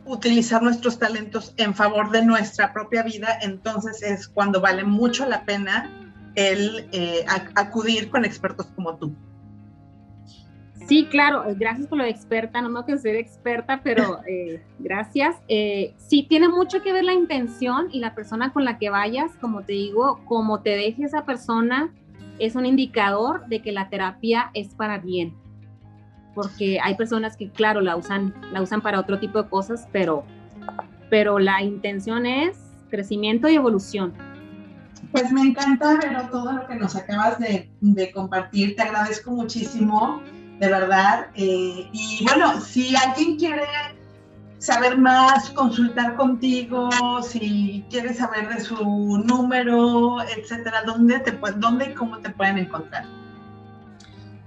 utilizar 0.07 0.63
nuestros 0.63 0.99
talentos 0.99 1.53
en 1.59 1.75
favor 1.75 2.11
de 2.11 2.25
nuestra 2.25 2.73
propia 2.73 3.03
vida, 3.03 3.39
entonces 3.43 4.03
es 4.03 4.29
cuando 4.29 4.63
vale 4.63 4.85
mucho 4.85 5.27
la 5.27 5.45
pena 5.45 5.91
el 6.37 6.89
eh, 6.93 7.27
acudir 7.55 8.09
con 8.09 8.25
expertos 8.25 8.67
como 8.75 8.97
tú. 8.97 9.15
Sí, 10.87 11.07
claro, 11.11 11.45
eh, 11.49 11.55
gracias 11.59 11.89
por 11.89 11.99
lo 11.99 12.05
de 12.05 12.11
experta, 12.11 12.63
no 12.63 12.69
me 12.69 12.85
que 12.85 12.97
ser 12.99 13.17
experta, 13.17 13.81
pero 13.83 14.21
eh, 14.29 14.63
gracias. 14.79 15.37
sí, 15.49 16.27
tiene 16.29 16.49
mucho 16.49 16.83
que 16.83 16.93
ver 16.93 17.05
la 17.05 17.15
intención 17.15 17.89
y 17.93 18.01
la 18.01 18.15
persona 18.15 18.53
con 18.53 18.65
la 18.65 18.79
que 18.79 18.91
vayas, 18.91 19.33
como 19.41 19.63
te 19.63 19.73
digo, 19.73 20.21
como 20.25 20.61
te 20.61 20.71
deje 20.71 21.05
esa 21.05 21.25
persona, 21.25 21.93
es 22.39 22.55
un 22.55 22.67
indicador 22.67 23.47
de 23.47 23.63
que 23.63 23.73
la 23.73 23.89
terapia 23.89 24.51
es 24.55 24.75
para 24.75 24.99
bien 24.99 25.35
porque 26.37 26.79
hay 26.83 26.95
personas 26.97 27.35
que, 27.35 27.49
claro, 27.49 27.81
la 27.81 27.97
usan, 27.97 28.35
la 28.53 28.61
usan 28.61 28.83
para 28.83 29.01
otro 29.01 29.19
tipo 29.19 29.43
de 29.43 29.49
cosas, 29.49 29.89
pero, 29.91 30.23
pero 31.09 31.39
la 31.39 31.63
intención 31.63 32.27
es 32.27 32.59
crecimiento 32.91 33.49
y 33.49 33.55
evolución. 33.55 34.13
Pues 35.13 35.33
me 35.33 35.41
encanta 35.41 35.97
ver 35.97 36.31
todo 36.31 36.53
lo 36.53 36.67
que 36.67 36.75
nos 36.75 36.95
acabas 36.95 37.39
de, 37.39 37.71
de 37.81 38.13
compartir. 38.13 38.77
Te 38.77 38.83
agradezco 38.83 39.31
muchísimo, 39.31 40.21
de 40.59 40.69
verdad. 40.69 41.29
Eh, 41.35 41.89
y 41.93 42.25
bueno, 42.25 42.61
si 42.61 42.95
alguien 42.97 43.37
quiere 43.37 43.63
saber 44.59 44.99
más, 44.99 45.51
consultar 45.51 46.17
contigo, 46.17 46.89
si 47.23 47.85
quieres 47.91 48.19
saber 48.19 48.49
de 48.49 48.61
su 48.61 48.77
número, 49.25 50.21
etcétera, 50.23 50.83
¿dónde, 50.85 51.21
te, 51.21 51.39
dónde 51.57 51.91
y 51.91 51.95
cómo 51.95 52.19
te 52.19 52.31
pueden 52.31 52.59
encontrar? 52.59 53.05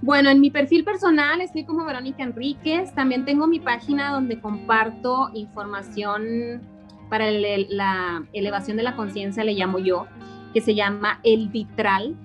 Bueno, 0.02 0.30
en 0.30 0.40
mi 0.40 0.50
perfil 0.50 0.82
personal 0.84 1.40
estoy 1.42 1.64
como 1.64 1.84
Verónica 1.84 2.22
Enríquez. 2.22 2.94
También 2.94 3.24
tengo 3.24 3.46
mi 3.46 3.60
página 3.60 4.12
donde 4.12 4.40
comparto 4.40 5.30
información 5.34 6.62
para 7.10 7.30
la 7.30 8.24
elevación 8.32 8.76
de 8.76 8.82
la 8.84 8.96
conciencia, 8.96 9.44
le 9.44 9.52
llamo 9.52 9.78
yo, 9.78 10.06
que 10.54 10.60
se 10.60 10.74
llama 10.74 11.20
El 11.22 11.48
Vitral. 11.48 12.16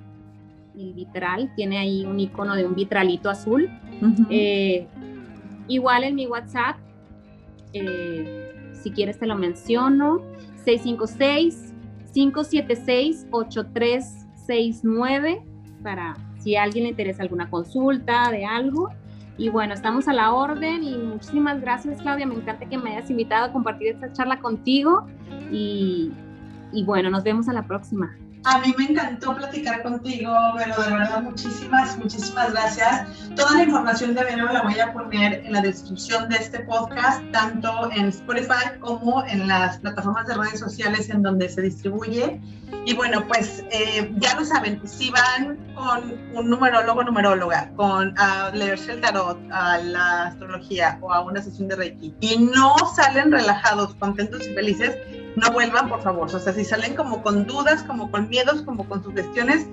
El 0.78 0.94
Vitral 0.94 1.54
tiene 1.56 1.78
ahí 1.78 2.06
un 2.06 2.20
icono 2.20 2.56
de 2.56 2.66
un 2.66 2.76
vitralito 2.76 3.30
azul. 3.30 3.70
Eh, 4.30 4.88
igual 5.68 6.04
en 6.04 6.16
mi 6.16 6.28
WhatsApp, 6.28 6.76
eh, 7.74 8.52
si 8.74 8.92
quieres 8.92 9.18
te 9.20 9.26
lo 9.26 9.36
menciono, 9.36 10.22
656 10.66 11.74
576 12.14 13.28
8369 13.32 15.42
para 15.84 16.16
si 16.40 16.56
a 16.56 16.64
alguien 16.64 16.86
le 16.86 16.92
interesa 16.92 17.24
alguna 17.24 17.50
consulta 17.50 18.32
de 18.32 18.46
algo. 18.46 18.90
Y 19.38 19.50
bueno, 19.50 19.74
estamos 19.74 20.08
a 20.08 20.14
la 20.14 20.34
orden 20.34 20.82
y 20.84 20.98
muchísimas 20.98 21.60
gracias 21.60 22.02
Claudia, 22.02 22.26
me 22.26 22.36
encanta 22.36 22.68
que 22.68 22.78
me 22.78 22.96
hayas 22.96 23.10
invitado 23.10 23.46
a 23.46 23.52
compartir 23.52 23.90
esta 23.90 24.14
charla 24.14 24.40
contigo 24.40 25.06
y, 25.52 26.12
y 26.72 26.86
bueno, 26.86 27.10
nos 27.10 27.24
vemos 27.24 27.50
a 27.50 27.54
la 27.54 27.68
próxima. 27.68 28.16
A 28.46 28.60
mí 28.60 28.76
me 28.78 28.86
encantó 28.86 29.36
platicar 29.36 29.82
contigo, 29.82 30.32
pero 30.56 30.80
de 30.80 30.92
verdad 30.92 31.24
muchísimas, 31.24 31.98
muchísimas 31.98 32.52
gracias. 32.52 33.08
Toda 33.36 33.54
la 33.54 33.64
información 33.64 34.14
de 34.14 34.24
Vero 34.24 34.54
la 34.54 34.62
voy 34.62 34.80
a 34.80 34.94
poner 34.94 35.42
en 35.46 35.52
la 35.52 35.62
descripción 35.62 36.30
de 36.30 36.36
este 36.36 36.60
podcast, 36.60 37.24
tanto 37.32 37.90
en 37.92 38.06
Spotify 38.10 38.78
como 38.80 39.26
en 39.26 39.48
las 39.48 39.80
plataformas 39.80 40.28
de 40.28 40.36
redes 40.36 40.60
sociales 40.60 41.10
en 41.10 41.24
donde 41.24 41.50
se 41.50 41.64
distribuye. 41.64 42.40
Y 42.86 42.94
bueno, 42.94 43.26
pues 43.28 43.64
eh, 43.72 44.14
ya 44.18 44.36
lo 44.36 44.46
saben, 44.46 44.80
si 44.88 45.10
van 45.10 45.58
con 45.74 46.14
un 46.36 46.48
numerólogo 46.48 47.04
numeróloga, 47.04 47.72
con 47.76 48.14
a 48.20 48.52
leerse 48.54 48.92
el 48.92 49.02
tarot, 49.02 49.40
a 49.52 49.80
la 49.80 50.28
astrología 50.28 51.00
o 51.02 51.12
a 51.12 51.22
una 51.22 51.42
sesión 51.42 51.68
de 51.68 51.78
Reiki 51.78 52.14
y 52.20 52.38
no 52.38 52.76
salen 52.96 53.32
relajados, 53.32 53.96
contentos 53.96 54.48
y 54.48 54.54
felices, 54.54 54.96
no 55.36 55.52
vuelvan, 55.52 55.90
por 55.90 56.02
favor. 56.02 56.34
O 56.34 56.40
sea, 56.40 56.54
si 56.54 56.64
salen 56.64 56.96
como 56.96 57.22
con 57.22 57.46
dudas, 57.46 57.84
como 57.84 58.12
con 58.12 58.30
miedos, 58.30 58.62
como 58.62 58.88
con 58.88 59.04
sugestiones, 59.04 59.68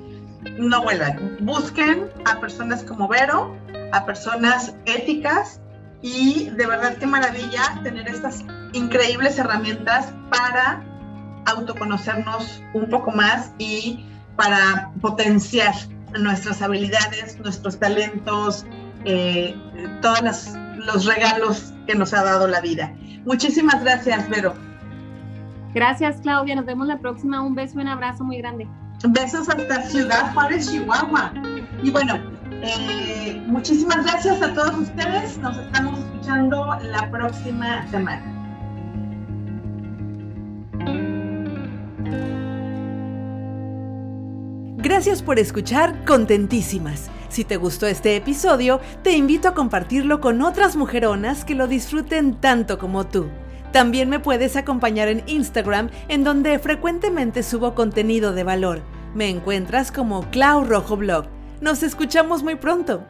no 0.58 0.82
vuelvan. 0.82 1.36
Busquen 1.40 2.10
a 2.24 2.40
personas 2.40 2.82
como 2.82 3.08
Vero, 3.08 3.56
a 3.92 4.04
personas 4.04 4.74
éticas 4.86 5.60
y 6.00 6.50
de 6.50 6.66
verdad 6.66 6.96
qué 6.96 7.06
maravilla 7.06 7.80
tener 7.82 8.08
estas 8.08 8.44
increíbles 8.72 9.38
herramientas 9.38 10.12
para 10.30 10.82
autoconocernos 11.46 12.60
un 12.74 12.88
poco 12.88 13.12
más 13.12 13.52
y 13.58 14.04
para 14.36 14.90
potenciar 15.00 15.74
nuestras 16.18 16.60
habilidades, 16.62 17.38
nuestros 17.38 17.78
talentos, 17.78 18.66
eh, 19.04 19.56
todos 20.00 20.56
los 20.76 21.04
regalos 21.06 21.72
que 21.86 21.94
nos 21.94 22.12
ha 22.14 22.24
dado 22.24 22.46
la 22.46 22.60
vida. 22.60 22.92
Muchísimas 23.24 23.82
gracias, 23.82 24.28
Vero. 24.28 24.54
Gracias, 25.74 26.20
Claudia. 26.20 26.54
Nos 26.54 26.66
vemos 26.66 26.86
la 26.86 26.98
próxima. 26.98 27.42
Un 27.42 27.54
beso 27.54 27.78
y 27.78 27.82
un 27.82 27.88
abrazo 27.88 28.24
muy 28.24 28.38
grande. 28.38 28.68
Besos 29.08 29.48
hasta 29.48 29.82
Ciudad 29.82 30.32
Juárez, 30.32 30.70
Chihuahua. 30.70 31.32
Y 31.82 31.90
bueno, 31.90 32.14
eh, 32.62 33.42
muchísimas 33.46 34.04
gracias 34.04 34.40
a 34.42 34.54
todos 34.54 34.76
ustedes. 34.76 35.38
Nos 35.38 35.56
estamos 35.58 35.98
escuchando 35.98 36.78
la 36.82 37.10
próxima 37.10 37.86
semana. 37.90 38.32
Gracias 44.76 45.22
por 45.22 45.38
escuchar 45.38 46.04
Contentísimas. 46.04 47.10
Si 47.28 47.44
te 47.44 47.56
gustó 47.56 47.86
este 47.86 48.14
episodio, 48.14 48.80
te 49.02 49.12
invito 49.12 49.48
a 49.48 49.54
compartirlo 49.54 50.20
con 50.20 50.42
otras 50.42 50.76
mujeronas 50.76 51.44
que 51.44 51.54
lo 51.54 51.66
disfruten 51.66 52.34
tanto 52.34 52.78
como 52.78 53.06
tú. 53.06 53.28
También 53.72 54.10
me 54.10 54.20
puedes 54.20 54.56
acompañar 54.56 55.08
en 55.08 55.22
Instagram, 55.26 55.88
en 56.08 56.24
donde 56.24 56.58
frecuentemente 56.58 57.42
subo 57.42 57.74
contenido 57.74 58.34
de 58.34 58.44
valor. 58.44 58.82
Me 59.14 59.30
encuentras 59.30 59.90
como 59.90 60.30
Clau 60.30 60.64
Rojo 60.64 60.96
Blog. 60.96 61.24
Nos 61.62 61.82
escuchamos 61.82 62.42
muy 62.42 62.56
pronto. 62.56 63.06